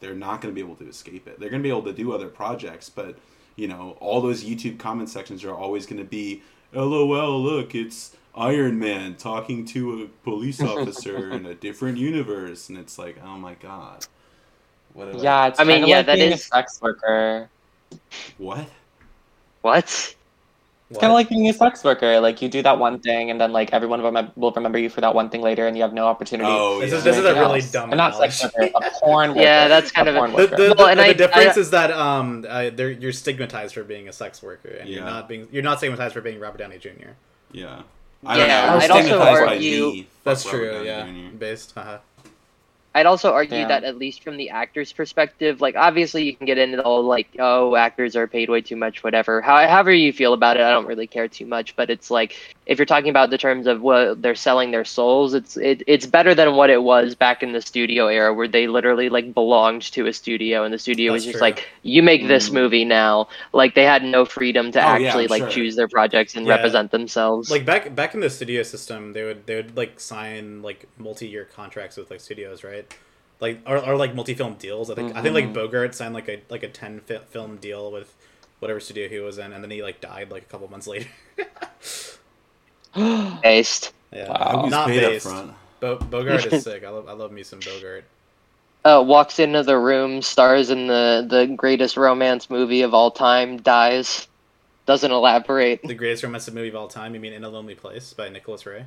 they're 0.00 0.14
not 0.14 0.40
going 0.40 0.52
to 0.52 0.54
be 0.54 0.64
able 0.64 0.76
to 0.76 0.88
escape 0.88 1.28
it. 1.28 1.38
They're 1.38 1.50
going 1.50 1.62
to 1.62 1.66
be 1.66 1.70
able 1.70 1.84
to 1.84 1.92
do 1.92 2.12
other 2.12 2.28
projects 2.28 2.90
but 2.90 3.16
you 3.56 3.68
know 3.68 3.96
all 4.00 4.20
those 4.20 4.44
YouTube 4.44 4.78
comment 4.78 5.08
sections 5.08 5.44
are 5.44 5.54
always 5.54 5.86
going 5.86 5.98
to 5.98 6.08
be 6.08 6.42
LOL 6.72 7.40
look 7.42 7.74
it's 7.74 8.16
Iron 8.34 8.78
Man 8.78 9.14
talking 9.16 9.64
to 9.66 10.02
a 10.04 10.06
police 10.24 10.60
officer 10.72 11.30
in 11.32 11.46
a 11.46 11.54
different 11.54 11.98
universe 11.98 12.68
and 12.68 12.78
it's 12.78 12.98
like 12.98 13.16
oh 13.24 13.36
my 13.36 13.54
god 13.54 14.06
what 14.94 15.18
Yeah, 15.20 15.46
it's 15.48 15.58
I 15.60 15.64
mean, 15.64 15.86
yeah, 15.86 15.98
like 15.98 16.06
that 16.06 16.16
being 16.16 16.32
is- 16.32 16.40
a 16.40 16.44
sex 16.44 16.78
worker. 16.82 17.48
what 18.38 18.66
What? 19.62 20.14
It's 20.90 20.98
kind 21.00 21.10
of 21.10 21.14
like 21.14 21.30
being 21.30 21.48
a 21.48 21.54
sex 21.54 21.82
worker. 21.84 22.20
Like 22.20 22.42
you 22.42 22.50
do 22.50 22.60
that 22.64 22.78
one 22.78 23.00
thing, 23.00 23.30
and 23.30 23.40
then 23.40 23.50
like 23.50 23.72
everyone 23.72 24.02
remem- 24.02 24.36
will 24.36 24.52
remember 24.52 24.78
you 24.78 24.90
for 24.90 25.00
that 25.00 25.14
one 25.14 25.30
thing 25.30 25.40
later, 25.40 25.66
and 25.66 25.74
you 25.74 25.82
have 25.82 25.94
no 25.94 26.04
opportunity. 26.06 26.50
oh 26.52 26.80
This 26.80 26.90
yeah. 26.90 26.98
is- 26.98 27.04
this 27.04 27.16
is 27.16 27.24
a 27.24 27.32
really 27.32 27.60
else. 27.60 27.72
dumb 27.72 27.90
Or 27.90 27.96
not 27.96 28.14
sex 28.14 28.42
analogy. 28.42 28.74
worker, 28.74 28.86
a 28.86 28.90
porn 29.00 29.28
worker. 29.30 29.40
Yeah, 29.40 29.68
that's 29.68 29.90
kind 29.90 30.06
a 30.06 30.10
of 30.10 30.16
a- 30.16 30.18
porn 30.18 30.30
The, 30.32 30.36
worker. 30.36 30.56
the, 30.58 30.68
the, 30.68 30.74
Well, 30.76 30.88
and 30.88 31.00
the 31.00 31.04
I- 31.04 31.12
difference 31.14 31.56
I- 31.56 31.60
is 31.60 31.70
that 31.70 31.90
um 31.92 32.44
uh, 32.46 32.70
you're 32.76 33.12
stigmatized 33.14 33.72
for 33.72 33.84
being 33.84 34.08
a 34.08 34.12
sex 34.12 34.42
worker, 34.42 34.68
and 34.68 34.86
you're 34.90 35.02
not 35.02 35.28
being 35.30 35.48
you're 35.50 35.62
not 35.62 35.78
stigmatized 35.78 36.12
for 36.12 36.20
being 36.20 36.38
Robert 36.38 36.58
Downey 36.58 36.76
Jr. 36.76 37.12
yeah 37.52 37.80
Yeah, 38.24 38.30
I 38.30 38.86
don't 38.86 39.06
know. 39.08 39.20
I'd 39.20 39.30
also 39.34 39.42
argue- 39.42 39.92
me. 39.92 40.06
That's 40.24 40.44
true. 40.44 40.82
Yeah, 40.84 41.04
Jr. 41.06 41.36
based. 41.36 41.72
Uh-huh. 41.76 41.98
I'd 42.94 43.06
also 43.06 43.32
argue 43.32 43.64
Yeah. 43.64 43.66
that 43.66 43.84
at 43.84 43.96
least 43.96 44.22
from 44.22 44.36
the 44.36 44.50
actor's 44.50 44.92
perspective, 44.92 45.60
like 45.62 45.76
obviously 45.76 46.24
you 46.24 46.36
can 46.36 46.46
get 46.46 46.58
into 46.58 46.76
the 46.76 46.82
whole 46.82 47.04
like, 47.04 47.28
oh, 47.38 47.74
actors 47.74 48.16
are 48.16 48.26
paid 48.28 48.50
way 48.50 48.60
too 48.60 48.76
much, 48.76 49.02
whatever. 49.02 49.40
How, 49.40 49.66
however 49.66 49.92
you 49.92 50.12
feel 50.12 50.34
about 50.34 50.58
it, 50.58 50.62
I 50.62 50.70
don't 50.70 50.86
really 50.86 51.06
care 51.06 51.26
too 51.28 51.46
much. 51.46 51.74
But 51.74 51.88
it's 51.90 52.10
like 52.10 52.34
if 52.66 52.78
you're 52.78 52.86
talking 52.86 53.10
about 53.10 53.30
the 53.30 53.38
terms 53.38 53.66
of 53.66 53.80
what 53.80 54.20
they're 54.22 54.34
selling 54.34 54.70
their 54.72 54.84
souls, 54.84 55.34
it's 55.34 55.56
it, 55.56 55.82
it's 55.86 56.06
better 56.06 56.34
than 56.34 56.54
what 56.54 56.68
it 56.70 56.82
was 56.82 57.14
back 57.14 57.42
in 57.42 57.52
the 57.52 57.62
studio 57.62 58.08
era, 58.08 58.32
where 58.34 58.46
they 58.48 58.66
literally 58.66 59.08
like 59.08 59.32
belonged 59.34 59.82
to 59.92 60.06
a 60.06 60.12
studio, 60.12 60.64
and 60.64 60.72
the 60.74 60.78
studio 60.78 61.12
was 61.12 61.24
just 61.24 61.32
true. 61.32 61.40
like, 61.40 61.68
you 61.82 62.02
make 62.02 62.28
this 62.28 62.50
Mm. 62.50 62.52
movie 62.52 62.84
now. 62.84 63.28
Like 63.52 63.74
they 63.74 63.84
had 63.84 64.04
no 64.04 64.24
freedom 64.26 64.70
to 64.72 64.80
Oh, 64.82 64.82
actually 64.82 65.24
I'm 65.24 65.30
like 65.30 65.38
sure. 65.38 65.48
choose 65.48 65.76
their 65.76 65.88
projects 65.88 66.36
and 66.36 66.46
Yeah. 66.46 66.52
represent 66.54 66.90
themselves. 66.90 67.50
Like 67.50 67.64
back 67.66 67.94
back 67.94 68.14
in 68.14 68.20
the 68.20 68.30
studio 68.30 68.62
system, 68.62 69.12
they 69.12 69.24
would 69.24 69.46
they 69.46 69.56
would 69.56 69.76
like 69.76 69.98
sign 70.00 70.62
like 70.62 70.88
multi-year 70.96 71.44
contracts 71.44 71.96
with 71.96 72.10
like 72.10 72.20
studios, 72.20 72.62
right? 72.64 72.81
Like 73.40 73.60
or, 73.66 73.78
or 73.78 73.96
like 73.96 74.14
multi-film 74.14 74.54
deals. 74.54 74.90
I 74.90 74.94
think 74.94 75.16
I 75.16 75.22
think 75.22 75.34
like 75.34 75.46
Mhm. 75.46 75.54
Bogart 75.54 75.94
signed 75.94 76.14
like 76.14 76.28
a 76.28 76.40
like 76.48 76.62
a 76.62 76.68
ten 76.68 77.00
fi- 77.00 77.18
film 77.30 77.56
deal 77.56 77.90
with 77.90 78.14
whatever 78.60 78.78
studio 78.80 79.08
he 79.08 79.18
was 79.18 79.38
in, 79.38 79.52
and 79.52 79.62
then 79.64 79.70
he 79.70 79.82
like 79.82 80.00
died 80.00 80.30
like 80.30 80.42
a 80.42 80.46
couple 80.46 80.68
months 80.70 80.86
later. 80.86 81.08
based. 83.42 83.92
yeah, 84.12 84.30
I 84.30 84.54
Wow. 84.56 84.62
was 84.62 84.70
not 84.70 84.88
paid 84.88 85.04
up 85.04 85.10
based. 85.12 85.26
front. 85.26 85.54
Bo- 85.80 85.96
Bogart 85.98 86.46
is 86.52 86.62
sick. 86.64 86.84
I 86.84 86.90
love 86.90 87.08
I 87.08 87.12
love 87.12 87.32
me 87.32 87.42
some 87.42 87.60
Bogart. 87.60 88.04
uh, 88.84 89.02
walks 89.04 89.38
into 89.38 89.62
the 89.62 89.78
room, 89.78 90.22
stars 90.22 90.70
in 90.70 90.86
the 90.86 91.26
the 91.28 91.46
greatest 91.56 91.96
romance 91.96 92.48
movie 92.50 92.82
of 92.82 92.94
all 92.94 93.10
time, 93.10 93.56
dies, 93.58 94.28
doesn't 94.86 95.10
elaborate. 95.10 95.82
The 95.82 95.94
greatest 95.94 96.22
romantic 96.22 96.54
movie 96.54 96.68
of 96.68 96.76
all 96.76 96.88
time. 96.88 97.14
You 97.14 97.20
mean 97.20 97.32
In 97.32 97.44
a 97.44 97.48
Lonely 97.48 97.74
Place 97.74 98.12
by 98.12 98.28
Nicholas 98.28 98.66
Ray? 98.66 98.84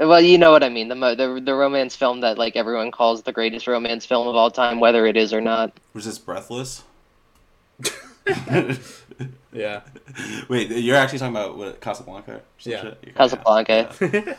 Well, 0.00 0.20
you 0.20 0.38
know 0.38 0.52
what 0.52 0.62
I 0.62 0.68
mean. 0.68 0.88
The 0.88 0.94
the 0.94 1.40
the 1.44 1.54
romance 1.54 1.96
film 1.96 2.20
that 2.20 2.38
like 2.38 2.54
everyone 2.56 2.90
calls 2.90 3.22
the 3.22 3.32
greatest 3.32 3.66
romance 3.66 4.06
film 4.06 4.28
of 4.28 4.36
all 4.36 4.50
time, 4.50 4.78
whether 4.80 5.06
it 5.06 5.16
is 5.16 5.32
or 5.32 5.40
not. 5.40 5.72
Was 5.94 6.04
this 6.04 6.18
Breathless? 6.18 6.82
Yeah. 9.52 9.80
Wait, 10.48 10.70
you're 10.70 10.94
actually 10.96 11.18
talking 11.18 11.34
about 11.34 11.56
what 11.56 11.80
Casablanca? 11.80 12.32
or 12.36 12.40
some 12.58 12.72
Yeah. 12.72 12.94
Casablanca. 13.16 13.90
Yeah. 14.00 14.34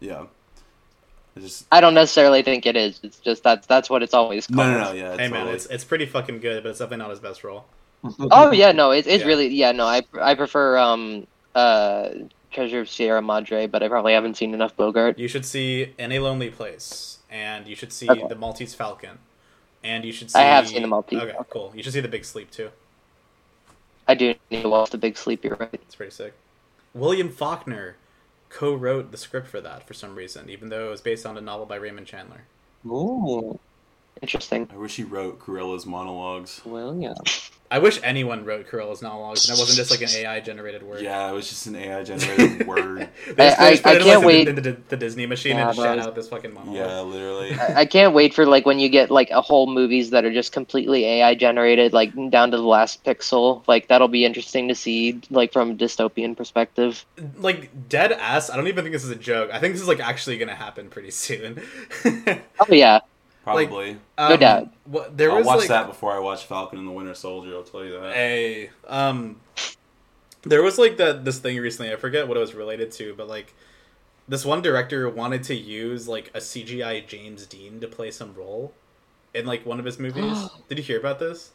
yeah. 0.00 0.24
It's 1.36 1.44
just 1.46 1.66
I 1.72 1.80
don't 1.80 1.94
necessarily 1.94 2.42
think 2.42 2.66
it 2.66 2.76
is. 2.76 3.00
It's 3.02 3.18
just 3.20 3.42
that's 3.42 3.66
that's 3.66 3.88
what 3.88 4.02
it's 4.02 4.12
always 4.12 4.46
called. 4.46 4.56
no, 4.58 4.72
no, 4.72 4.84
no. 4.84 4.92
Yeah, 4.92 5.12
hey 5.12 5.28
man, 5.28 5.30
totally. 5.30 5.54
it's 5.54 5.66
it's 5.66 5.84
pretty 5.84 6.06
fucking 6.06 6.40
good, 6.40 6.62
but 6.62 6.70
it's 6.70 6.78
definitely 6.80 6.98
not 7.04 7.10
his 7.10 7.20
best 7.20 7.42
role. 7.44 7.64
Oh 8.30 8.50
yeah, 8.52 8.72
no, 8.72 8.90
it's 8.90 9.06
it's 9.08 9.22
Yeah. 9.22 9.28
really 9.28 9.48
yeah, 9.48 9.72
no, 9.72 9.86
I 9.86 10.02
I 10.20 10.34
prefer 10.34 10.76
um 10.78 11.26
uh 11.54 12.08
Treasure 12.54 12.80
of 12.80 12.88
Sierra 12.88 13.20
Madre, 13.20 13.66
but 13.66 13.82
I 13.82 13.88
probably 13.88 14.12
haven't 14.14 14.36
seen 14.36 14.54
enough 14.54 14.76
Bogart. 14.76 15.18
You 15.18 15.28
should 15.28 15.44
see 15.44 15.92
In 15.98 16.12
a 16.12 16.20
Lonely 16.20 16.50
Place, 16.50 17.18
and 17.28 17.66
you 17.66 17.74
should 17.76 17.92
see 17.92 18.08
Okay. 18.08 18.26
The 18.28 18.36
Maltese 18.36 18.74
Falcon, 18.74 19.18
and 19.82 20.04
you 20.04 20.12
should 20.12 20.30
see. 20.30 20.38
I 20.38 20.42
have 20.42 20.68
seen 20.68 20.82
The 20.82 20.88
Maltese 20.88 21.18
Falcon. 21.18 21.28
Okay, 21.30 21.36
Falcon. 21.36 21.52
cool. 21.52 21.72
You 21.74 21.82
should 21.82 21.92
see 21.92 22.00
The 22.00 22.08
Big 22.08 22.24
Sleep 22.24 22.50
too. 22.50 22.70
I 24.06 24.14
do 24.14 24.34
need 24.50 24.62
to 24.62 24.68
watch 24.68 24.90
The 24.90 24.98
Big 24.98 25.16
Sleep. 25.16 25.42
You're 25.44 25.56
right. 25.56 25.74
It's 25.74 25.94
pretty 25.96 26.12
sick. 26.12 26.34
William 26.94 27.28
Faulkner 27.28 27.96
co-wrote 28.50 29.10
the 29.10 29.16
script 29.16 29.48
for 29.48 29.60
that 29.60 29.86
for 29.86 29.94
some 29.94 30.14
reason, 30.14 30.48
even 30.48 30.68
though 30.68 30.86
it 30.86 30.90
was 30.90 31.00
based 31.00 31.26
on 31.26 31.36
a 31.36 31.40
novel 31.40 31.66
by 31.66 31.74
Raymond 31.76 32.06
Chandler. 32.06 32.42
Ooh, 32.86 33.58
Interesting. 34.22 34.68
I 34.72 34.76
wish 34.76 34.96
he 34.96 35.04
wrote 35.04 35.38
Cruella's 35.38 35.84
monologues. 35.86 36.60
Well, 36.64 36.96
yeah. 36.98 37.14
I 37.70 37.78
wish 37.78 37.98
anyone 38.04 38.44
wrote 38.44 38.68
Cruella's 38.68 39.02
monologues, 39.02 39.48
and 39.48 39.58
it 39.58 39.60
wasn't 39.60 39.76
just 39.76 39.90
like 39.90 40.02
an 40.02 40.08
AI 40.16 40.38
generated 40.40 40.82
word. 40.84 41.00
Yeah, 41.00 41.28
it 41.28 41.32
was 41.32 41.48
just 41.48 41.66
an 41.66 41.74
AI 41.74 42.04
generated 42.04 42.66
word. 42.68 43.08
They 43.26 43.34
just, 43.34 43.58
I- 43.60 43.64
they 43.64 43.70
just 43.72 43.82
put 43.82 43.92
I 43.92 43.96
in, 43.96 44.02
can't 44.02 44.18
like, 44.20 44.26
wait. 44.26 44.44
The, 44.44 44.60
the, 44.60 44.76
the 44.90 44.96
Disney 44.96 45.26
machine 45.26 45.56
Yeah, 45.56 45.68
and 45.68 45.74
just 45.74 45.84
shat 45.84 45.96
those- 45.96 46.06
out 46.06 46.14
this 46.14 46.28
fucking 46.28 46.54
monologue. 46.54 46.76
Yeah, 46.76 47.00
literally. 47.00 47.54
I 47.58 47.80
I 47.80 47.86
can't 47.86 48.14
wait 48.14 48.32
for 48.32 48.46
like 48.46 48.64
when 48.64 48.78
you 48.78 48.88
get 48.88 49.10
like 49.10 49.30
a 49.30 49.40
whole 49.40 49.66
movies 49.66 50.10
that 50.10 50.24
are 50.24 50.32
just 50.32 50.52
completely 50.52 51.04
AI 51.04 51.34
generated, 51.34 51.92
like 51.92 52.12
down 52.30 52.52
to 52.52 52.56
the 52.56 52.62
last 52.62 53.02
pixel. 53.02 53.66
Like 53.66 53.88
that'll 53.88 54.08
be 54.08 54.24
interesting 54.24 54.68
to 54.68 54.74
see, 54.76 55.20
like 55.30 55.52
from 55.52 55.72
a 55.72 55.74
dystopian 55.74 56.36
perspective. 56.36 57.04
Like 57.38 57.88
dead 57.88 58.12
ass. 58.12 58.50
I 58.50 58.56
don't 58.56 58.68
even 58.68 58.84
think 58.84 58.92
this 58.92 59.04
is 59.04 59.10
a 59.10 59.16
joke. 59.16 59.50
I 59.52 59.58
think 59.58 59.72
this 59.74 59.82
is 59.82 59.88
like 59.88 60.00
actually 60.00 60.38
gonna 60.38 60.54
happen 60.54 60.88
pretty 60.90 61.10
soon. 61.10 61.60
Oh 62.60 62.72
yeah, 62.72 63.00
Probably. 63.44 63.98
um, 64.18 64.38
doubt. 64.40 64.68
What, 64.84 65.16
there 65.16 65.30
I'll 65.30 65.38
was 65.38 65.46
watch 65.46 65.58
like 65.60 65.68
that 65.68 65.86
before 65.86 66.12
I 66.12 66.18
watch 66.18 66.44
Falcon 66.46 66.78
and 66.78 66.88
the 66.88 66.92
Winter 66.92 67.14
Soldier. 67.14 67.54
I'll 67.54 67.62
tell 67.62 67.84
you 67.84 67.92
that. 68.00 68.16
a 68.16 68.70
um, 68.88 69.36
there 70.42 70.62
was 70.62 70.78
like 70.78 70.96
that 70.96 71.24
this 71.24 71.38
thing 71.38 71.58
recently. 71.58 71.92
I 71.92 71.96
forget 71.96 72.26
what 72.26 72.36
it 72.36 72.40
was 72.40 72.54
related 72.54 72.90
to, 72.92 73.14
but 73.14 73.28
like 73.28 73.54
this 74.26 74.44
one 74.44 74.62
director 74.62 75.08
wanted 75.08 75.42
to 75.44 75.54
use 75.54 76.08
like 76.08 76.30
a 76.34 76.38
CGI 76.38 77.06
James 77.06 77.46
Dean 77.46 77.80
to 77.80 77.86
play 77.86 78.10
some 78.10 78.34
role 78.34 78.72
in 79.34 79.46
like 79.46 79.66
one 79.66 79.78
of 79.78 79.84
his 79.84 79.98
movies. 79.98 80.48
Did 80.68 80.78
you 80.78 80.84
hear 80.84 80.98
about 80.98 81.18
this? 81.18 81.50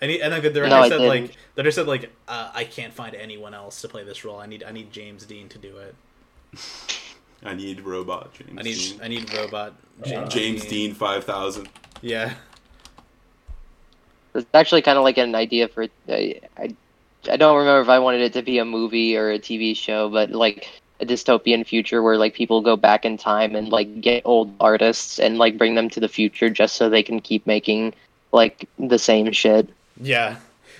And 0.00 0.10
he, 0.10 0.20
and 0.20 0.32
like 0.32 0.42
the 0.42 0.50
director 0.50 0.76
No, 0.76 0.82
I 0.82 0.88
said 0.88 0.98
didn't. 0.98 1.08
like 1.08 1.36
the 1.54 1.62
director 1.62 1.70
said 1.82 1.86
like 1.88 2.12
uh, 2.28 2.50
I 2.54 2.64
can't 2.64 2.92
find 2.94 3.14
anyone 3.14 3.54
else 3.54 3.80
to 3.82 3.88
play 3.88 4.04
this 4.04 4.24
role. 4.24 4.38
I 4.38 4.46
need 4.46 4.62
I 4.62 4.70
need 4.72 4.92
James 4.92 5.24
Dean 5.24 5.48
to 5.48 5.58
do 5.58 5.76
it. 5.78 5.94
I 7.44 7.54
need 7.54 7.80
robot 7.80 8.32
James. 8.34 8.58
I 8.58 8.62
need 8.62 8.74
Dean. 8.76 9.00
I 9.02 9.08
need 9.08 9.34
robot 9.34 9.74
James, 10.04 10.34
James 10.34 10.64
Dean 10.64 10.94
five 10.94 11.24
thousand. 11.24 11.68
Yeah. 12.00 12.34
it's 14.34 14.46
actually 14.54 14.82
kind 14.82 14.98
of 14.98 15.04
like 15.04 15.18
an 15.18 15.34
idea 15.34 15.68
for. 15.68 15.86
I, 16.08 16.40
I 16.56 16.74
I 17.28 17.36
don't 17.36 17.56
remember 17.56 17.80
if 17.80 17.88
I 17.88 17.98
wanted 17.98 18.22
it 18.22 18.32
to 18.34 18.42
be 18.42 18.58
a 18.58 18.64
movie 18.64 19.16
or 19.16 19.30
a 19.30 19.38
TV 19.38 19.76
show, 19.76 20.08
but 20.08 20.30
like 20.30 20.68
a 21.00 21.06
dystopian 21.06 21.66
future 21.66 22.02
where 22.02 22.16
like 22.16 22.34
people 22.34 22.60
go 22.60 22.76
back 22.76 23.04
in 23.04 23.16
time 23.16 23.54
and 23.54 23.68
like 23.68 24.00
get 24.00 24.22
old 24.24 24.52
artists 24.60 25.18
and 25.18 25.38
like 25.38 25.58
bring 25.58 25.74
them 25.74 25.88
to 25.90 26.00
the 26.00 26.08
future 26.08 26.50
just 26.50 26.76
so 26.76 26.88
they 26.88 27.02
can 27.02 27.20
keep 27.20 27.46
making 27.46 27.94
like 28.32 28.68
the 28.78 28.98
same 28.98 29.30
shit. 29.32 29.68
Yeah, 30.00 30.36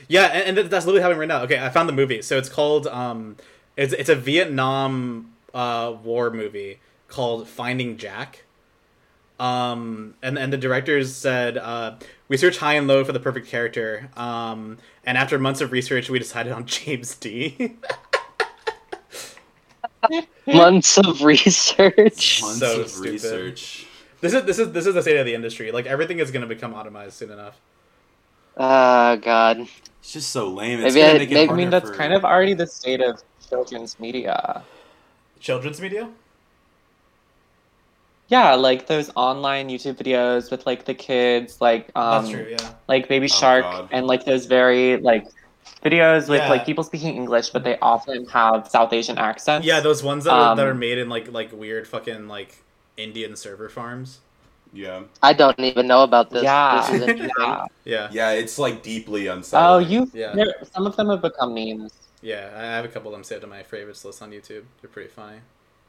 yeah, 0.09 0.27
and, 0.27 0.59
and 0.59 0.71
that's 0.71 0.87
literally 0.87 1.03
happening 1.03 1.21
right 1.21 1.29
now. 1.29 1.43
Okay, 1.43 1.59
I 1.59 1.69
found 1.71 1.89
the 1.89 1.93
movie. 1.93 2.23
So 2.23 2.39
it's 2.39 2.49
called 2.49 2.87
um, 2.89 3.37
it's 3.77 3.93
it's 3.93 4.09
a 4.09 4.17
Vietnam 4.17 5.32
uh 5.55 5.95
war 6.03 6.31
movie 6.31 6.79
called 7.09 7.49
Finding 7.49 7.97
Jack. 7.97 8.45
Um, 9.41 10.15
and 10.23 10.39
and 10.39 10.53
the 10.53 10.57
directors 10.57 11.15
said 11.15 11.59
uh, 11.59 11.97
we 12.29 12.37
searched 12.37 12.61
high 12.61 12.75
and 12.75 12.87
low 12.87 13.05
for 13.05 13.13
the 13.13 13.19
perfect 13.21 13.49
character. 13.49 14.09
Um, 14.17 14.79
and 15.05 15.19
after 15.19 15.39
months 15.39 15.61
of 15.61 15.73
research, 15.73 16.09
we 16.09 16.19
decided 16.19 16.53
on 16.53 16.65
James 16.67 17.15
D. 17.17 17.75
Months 20.47 20.99
of 20.99 21.23
research. 21.23 22.43
Months 22.43 22.59
So 22.59 22.81
of 22.83 22.89
stupid. 22.91 23.11
research. 23.13 23.87
this 24.21 24.35
is 24.35 24.45
this 24.45 24.59
is 24.59 24.73
this 24.73 24.87
is 24.87 24.95
the 24.95 25.03
state 25.03 25.17
of 25.17 25.27
the 25.27 25.35
industry. 25.35 25.71
Like 25.73 25.87
everything 25.87 26.19
is 26.19 26.31
going 26.31 26.43
to 26.43 26.49
become 26.49 26.75
automized 26.75 27.13
soon 27.13 27.31
enough. 27.31 27.61
Ah, 28.57 29.17
God. 29.21 29.61
It's 30.01 30.13
just 30.13 30.31
so 30.31 30.49
lame. 30.49 30.81
It's 30.81 30.95
Maybe 30.95 31.01
gonna 31.07 31.15
I- 31.15 31.19
make 31.19 31.31
it 31.31 31.35
maybe- 31.35 31.53
I 31.53 31.55
mean, 31.57 31.71
that's 31.71 31.91
for- 31.91 31.97
kind 31.97 32.13
of 32.13 32.25
already 32.25 32.55
the 32.55 32.67
state 32.67 33.01
of 33.01 33.23
children's 33.49 33.99
media. 34.01 34.63
Children's 35.43 35.81
media. 35.81 36.09
Yeah, 38.29 38.55
like 38.55 38.87
those 38.87 39.11
online 39.15 39.69
YouTube 39.69 39.97
videos 39.97 40.51
with 40.51 40.65
like 40.65 40.87
the 40.87 40.95
kids, 40.95 41.61
like 41.61 41.91
um, 41.95 42.25
That's 42.25 42.31
true. 42.31 42.47
Yeah. 42.51 42.73
like 42.89 43.09
Baby 43.09 43.27
Oh, 43.27 43.29
Shark, 43.41 43.65
God. 43.65 43.89
and 43.93 44.07
like 44.07 44.25
those 44.25 44.47
very 44.47 44.97
like 44.97 45.27
videos 45.85 46.29
with 46.31 46.41
Yeah. 46.41 46.49
like 46.49 46.65
people 46.65 46.85
speaking 46.85 47.15
English, 47.17 47.51
but 47.51 47.63
they 47.65 47.79
often 47.81 48.25
have 48.29 48.69
South 48.69 48.93
Asian 48.95 49.19
accents. 49.19 49.67
Yeah, 49.67 49.81
those 49.81 50.03
ones 50.03 50.25
that, 50.25 50.33
are, 50.33 50.57
that 50.57 50.63
Um, 50.63 50.69
are 50.69 50.75
made 50.75 50.97
in 50.97 51.11
like 51.11 51.31
like 51.31 51.53
weird 51.53 51.87
fucking 51.87 52.27
like 52.29 52.63
Indian 52.97 53.37
server 53.37 53.69
farms. 53.69 54.21
Yeah, 54.73 55.03
I 55.23 55.35
don't 55.35 55.61
even 55.61 55.87
know 55.87 56.03
about 56.03 56.31
this. 56.31 56.45
yeah, 56.45 56.89
This 56.91 57.03
is 57.11 57.31
yeah. 57.39 57.67
Yeah, 57.85 58.09
yeah. 58.13 58.31
It's 58.31 58.59
like 58.59 58.83
deeply 58.83 59.27
unsettling. 59.27 59.69
Oh, 59.69 59.79
you. 59.79 60.11
Yeah. 60.15 60.35
Yeah. 60.35 60.45
Some 60.73 60.87
of 60.87 60.97
them 60.97 61.11
have 61.11 61.21
become 61.21 61.53
memes. 61.53 61.93
Yeah. 62.23 62.51
I 62.57 62.63
have 62.63 62.85
a 62.85 62.89
couple 62.89 63.11
of 63.11 63.17
them 63.17 63.25
saved 63.25 63.45
on 63.45 63.51
my 63.51 63.63
favorites 63.63 64.05
list 64.05 64.23
on 64.23 64.31
YouTube. 64.31 64.63
They're 64.81 64.91
pretty 64.91 65.11
funny. 65.11 65.39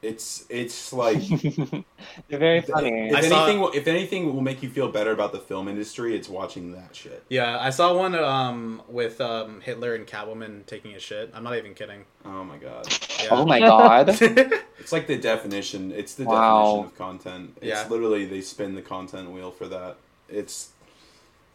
It's 0.02 0.44
it's 0.50 0.92
like 0.92 1.16
They're 2.28 2.38
very 2.38 2.60
funny. 2.60 3.08
if 3.08 3.16
I 3.16 3.20
saw- 3.22 3.44
anything, 3.44 3.60
will- 3.60 3.72
if 3.72 3.86
anything 3.86 4.34
will 4.34 4.42
make 4.42 4.62
you 4.62 4.68
feel 4.68 4.90
better 4.92 5.12
about 5.12 5.32
the 5.32 5.38
film 5.38 5.66
industry, 5.66 6.14
it's 6.14 6.28
watching 6.28 6.72
that 6.72 6.94
shit. 6.94 7.24
Yeah, 7.30 7.58
I 7.58 7.70
saw 7.70 7.96
one 7.96 8.14
um 8.14 8.82
with 8.86 9.18
um 9.22 9.62
Hitler 9.62 9.94
and 9.94 10.06
Catwoman 10.06 10.66
taking 10.66 10.92
a 10.94 10.98
shit. 10.98 11.30
I'm 11.32 11.42
not 11.42 11.56
even 11.56 11.72
kidding. 11.72 12.04
Oh 12.26 12.44
my 12.44 12.58
god, 12.58 12.86
Yeah. 13.22 13.28
Oh 13.30 13.46
my 13.46 13.60
god. 13.72 14.08
it's 14.78 14.92
like 14.92 15.06
the 15.06 15.16
definition. 15.16 15.90
It's 15.90 16.14
the 16.14 16.24
Wow. 16.24 16.64
definition 16.64 16.86
of 16.92 16.98
content. 16.98 17.56
It's 17.62 17.66
Yeah. 17.66 17.88
literally 17.88 18.26
they 18.26 18.42
spin 18.42 18.74
the 18.74 18.82
content 18.82 19.30
wheel 19.30 19.50
for 19.52 19.68
that. 19.68 19.96
It's 20.28 20.68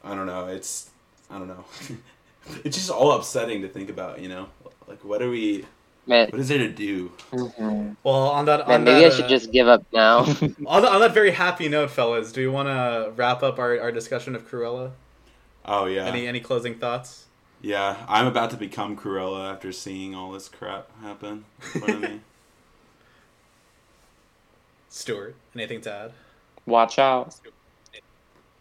I 0.03 0.15
don't 0.15 0.25
know. 0.25 0.47
It's 0.47 0.89
I 1.29 1.37
don't 1.37 1.49
know. 1.49 1.65
it's 2.63 2.75
just 2.77 2.89
all 2.89 3.11
upsetting 3.11 3.61
to 3.61 3.67
think 3.67 3.91
about. 3.91 4.21
You 4.21 4.29
know, 4.29 4.47
like 4.89 5.03
what 5.05 5.21
are 5.21 5.29
we? 5.29 5.65
Man, 6.07 6.27
What 6.31 6.39
is 6.41 6.47
there 6.47 6.57
to 6.57 6.69
do? 6.69 7.11
Mhm. 7.31 7.95
well, 8.03 8.15
on 8.29 8.45
that 8.45 8.67
man 8.67 8.79
on 8.79 8.83
maybe 8.83 9.01
that, 9.01 9.11
I 9.11 9.15
should 9.15 9.25
uh, 9.25 9.29
just 9.29 9.51
give 9.51 9.67
up 9.67 9.85
now. 9.93 10.19
on, 10.65 10.81
that, 10.81 10.91
on 10.91 11.01
that 11.01 11.13
very 11.13 11.31
happy 11.31 11.69
note, 11.69 11.91
fellas, 11.91 12.31
do 12.31 12.41
you 12.41 12.51
want 12.51 12.67
to 12.67 13.11
wrap 13.15 13.43
up 13.43 13.59
our, 13.59 13.79
our 13.79 13.91
discussion 13.91 14.35
of 14.35 14.49
Cruella? 14.49 14.91
Oh 15.65 15.85
yeah, 15.85 16.05
Any 16.05 16.25
any 16.27 16.39
closing 16.39 16.75
thoughts? 16.75 17.25
yeah. 17.61 17.97
I'm 18.07 18.25
about 18.25 18.49
to 18.51 18.57
become 18.57 18.97
Cruella 18.97 19.51
after 19.53 19.71
seeing 19.71 20.15
all 20.15 20.31
this 20.31 20.49
crap 20.49 20.89
happen 21.01 21.45
in 21.75 21.79
front 21.81 21.93
of 21.95 22.01
me. 22.01 22.21
Stuart, 24.89 25.35
anything 25.53 25.81
to 25.81 25.91
add? 25.93 26.11
Watch 26.65 26.97
out. 26.97 27.35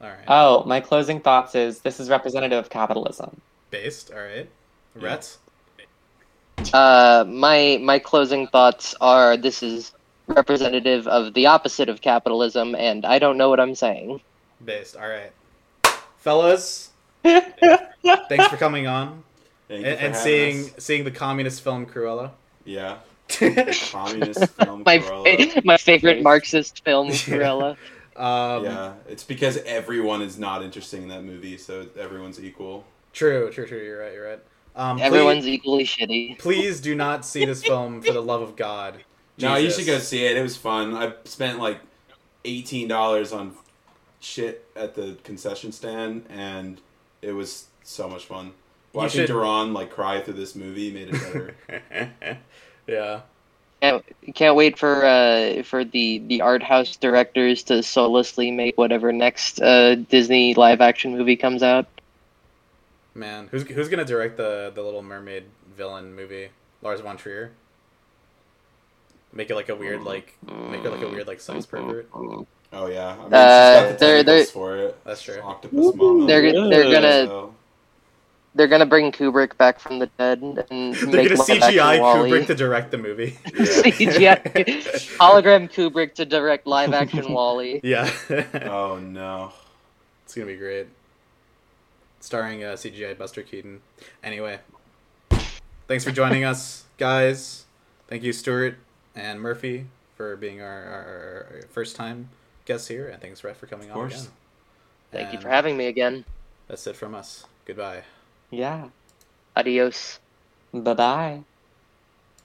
All 0.01 0.09
right, 0.09 0.24
Oh, 0.29 0.64
my 0.64 0.81
closing 0.81 1.20
thoughts 1.20 1.55
is 1.55 1.81
this 1.81 1.99
is 1.99 2.11
representative 2.11 2.59
of 2.59 2.68
capitalism. 2.70 3.41
based. 3.70 4.11
All 4.12 4.18
right, 4.20 4.49
Yeah. 4.95 5.01
Rhett. 6.59 6.75
Uh, 6.75 7.25
my 7.29 7.79
my 7.83 7.99
closing 7.99 8.47
thoughts 8.49 8.95
are: 9.01 9.37
this 9.37 9.63
is 9.63 9.93
representative 10.27 11.07
of 11.09 11.35
the 11.35 11.47
opposite 11.47 11.89
of 11.89 12.01
capitalism, 12.01 12.75
and 12.75 13.05
I 13.05 13.19
don't 13.19 13.37
know 13.39 13.49
what 13.49 13.61
I'm 13.61 13.75
saying. 13.75 14.21
Based. 14.65 14.97
All 14.97 15.09
right, 15.09 15.33
fellas. 16.19 16.91
Thanks 17.23 18.47
for 18.49 18.57
coming 18.57 18.87
on 18.87 19.23
Thank 19.69 19.85
and, 19.85 20.01
you 20.01 20.07
and 20.07 20.17
seeing 20.17 20.65
us. 20.65 20.73
seeing 20.79 21.05
the 21.05 21.11
communist 21.11 21.63
film 21.63 21.87
Cruella. 21.87 22.31
Yeah, 22.65 22.99
communist 23.29 24.47
film 24.53 24.83
My 24.85 24.99
Cruella. 24.99 25.53
fa- 25.53 25.63
my 25.65 25.77
favorite 25.77 26.23
Marxist 26.23 26.85
film, 26.85 27.09
Cruella. 27.11 27.77
Um, 28.17 28.65
yeah, 28.65 28.93
it's 29.09 29.25
because 29.25 29.59
everyone 29.59 30.23
is 30.23 30.39
not 30.39 30.63
interesting 30.63 31.03
in 31.03 31.09
that 31.09 31.23
movie, 31.23 31.57
so 31.57 31.87
everyone's 31.99 32.43
equal. 32.43 32.85
True, 33.13 33.51
true, 33.51 33.67
true. 33.67 33.83
You're 33.83 34.01
right. 34.01 34.13
You're 34.13 34.29
right. 34.29 34.41
Um, 34.79 35.01
Everyone's 35.01 35.45
Please, 35.45 35.55
equally 35.55 35.85
shitty. 35.85 36.39
please 36.39 36.81
do 36.81 36.95
not 36.95 37.24
see 37.24 37.45
this 37.45 37.62
film 37.64 38.01
for 38.01 38.12
the 38.12 38.22
love 38.22 38.41
of 38.43 38.57
God. 38.57 38.99
No, 39.41 39.55
you 39.55 39.70
should 39.70 39.87
go 39.87 39.99
see 39.99 40.24
it. 40.24 40.37
It 40.37 40.43
was 40.43 40.57
fun. 40.57 40.95
I 40.97 41.12
spent 41.24 41.61
like 41.61 41.79
eighteen 42.45 42.89
dollars 42.89 43.33
on 43.33 43.55
shit 44.18 44.66
at 44.74 44.97
the 44.97 45.16
concession 45.22 45.70
stand, 45.70 46.26
and 46.29 46.81
it 47.22 47.31
was 47.31 47.66
so 47.85 48.09
much 48.09 48.24
fun. 48.24 48.51
Watching 48.93 49.20
should- 49.20 49.26
Duran 49.29 49.72
like 49.72 49.91
cry 49.91 50.20
through 50.22 50.35
this 50.35 50.57
movie 50.57 50.91
made 50.91 51.11
it 51.14 51.22
better. 51.70 52.39
yeah. 52.89 53.20
Can't, 53.81 54.05
can't 54.35 54.57
wait 54.57 54.76
for 54.76 55.05
uh 55.05 55.62
for 55.62 55.85
the 55.85 56.18
the 56.26 56.41
art 56.41 56.64
house 56.64 56.97
directors 56.97 57.62
to 57.64 57.81
soullessly 57.85 58.51
make 58.51 58.76
whatever 58.76 59.12
next 59.12 59.62
uh 59.62 59.95
Disney 59.95 60.55
live 60.55 60.81
action 60.81 61.16
movie 61.16 61.37
comes 61.37 61.62
out. 61.62 61.87
Man, 63.19 63.49
who's 63.51 63.64
who's 63.64 63.89
gonna 63.89 64.05
direct 64.05 64.37
the 64.37 64.71
the 64.75 64.81
Little 64.83 65.03
Mermaid 65.03 65.45
villain 65.77 66.14
movie? 66.14 66.51
Lars 66.83 67.01
von 67.01 67.16
Trier. 67.16 67.51
Make 69.33 69.51
it 69.51 69.57
like 69.57 69.69
a 69.69 69.75
weird 69.75 70.03
like 70.03 70.37
make 70.71 70.85
it 70.85 70.91
like 70.91 71.03
a 71.03 71.09
weird 71.09 71.27
like 71.27 71.41
sex 71.41 71.66
pervert. 71.66 72.09
Mm. 72.12 72.47
Oh 72.73 72.87
yeah, 72.87 73.09
I 73.12 73.16
mean, 73.16 73.25
Uh, 73.35 73.89
the 73.93 73.97
they're- 73.99 74.23
they're- 74.23 74.45
for 74.45 74.77
it. 74.77 74.97
That's 75.05 75.21
true. 75.23 75.41
Octopus 75.43 75.95
mama. 75.97 76.27
They're 76.27 76.53
they're 76.53 76.85
gonna 76.93 77.27
So- 77.27 77.55
they're 78.55 78.69
gonna 78.69 78.87
bring 78.87 79.11
Kubrick 79.11 79.57
back 79.57 79.81
from 79.81 79.99
the 79.99 80.07
dead 80.19 80.41
and 80.71 80.95
They're 80.95 81.07
make 81.09 81.29
gonna 81.29 81.43
CGI 81.43 81.95
action 81.97 82.03
Wall-E. 82.03 82.31
Kubrick 82.31 82.47
to 82.47 82.55
direct 82.55 82.91
the 82.93 82.99
movie. 82.99 83.31
CGI 83.47 84.43
hologram 85.19 85.69
Kubrick 85.73 86.14
to 86.14 86.25
direct 86.25 86.66
live 86.69 86.93
action 86.93 87.33
Wall-E. 87.33 87.81
yeah. 87.83 88.09
Oh 88.71 88.99
no. 89.03 89.53
It's 90.25 90.35
gonna 90.35 90.47
be 90.47 90.57
great. 90.57 90.87
Starring 92.21 92.64
uh, 92.64 92.73
CGI 92.73 93.16
Buster 93.16 93.43
Keaton. 93.43 93.81
Anyway, 94.23 94.59
thanks 95.87 96.05
for 96.05 96.11
joining 96.11 96.45
us, 96.45 96.85
guys. 96.99 97.64
Thank 98.09 98.23
you, 98.23 98.33
Stuart 98.33 98.79
and 99.14 99.41
Murphy, 99.41 99.87
for 100.16 100.37
being 100.37 100.61
our, 100.61 100.66
our, 100.69 101.47
our 101.53 101.62
first 101.71 101.97
time 101.97 102.31
guests 102.64 102.89
here, 102.89 103.09
and 103.09 103.21
thanks, 103.21 103.43
Rhett, 103.45 103.57
for 103.57 103.66
coming 103.66 103.91
Of 103.91 103.97
on 103.97 104.07
again. 104.07 104.27
Thank 105.11 105.33
you 105.33 105.41
for 105.41 105.49
having 105.49 105.77
me 105.77 105.87
again. 105.87 106.25
That's 106.69 106.87
it 106.87 106.97
from 106.97 107.14
us. 107.14 107.45
Goodbye. 107.64 108.03
Yeah. 108.51 108.89
Adios. 109.57 110.21
Bye 110.73 110.95
bye. 110.95 111.45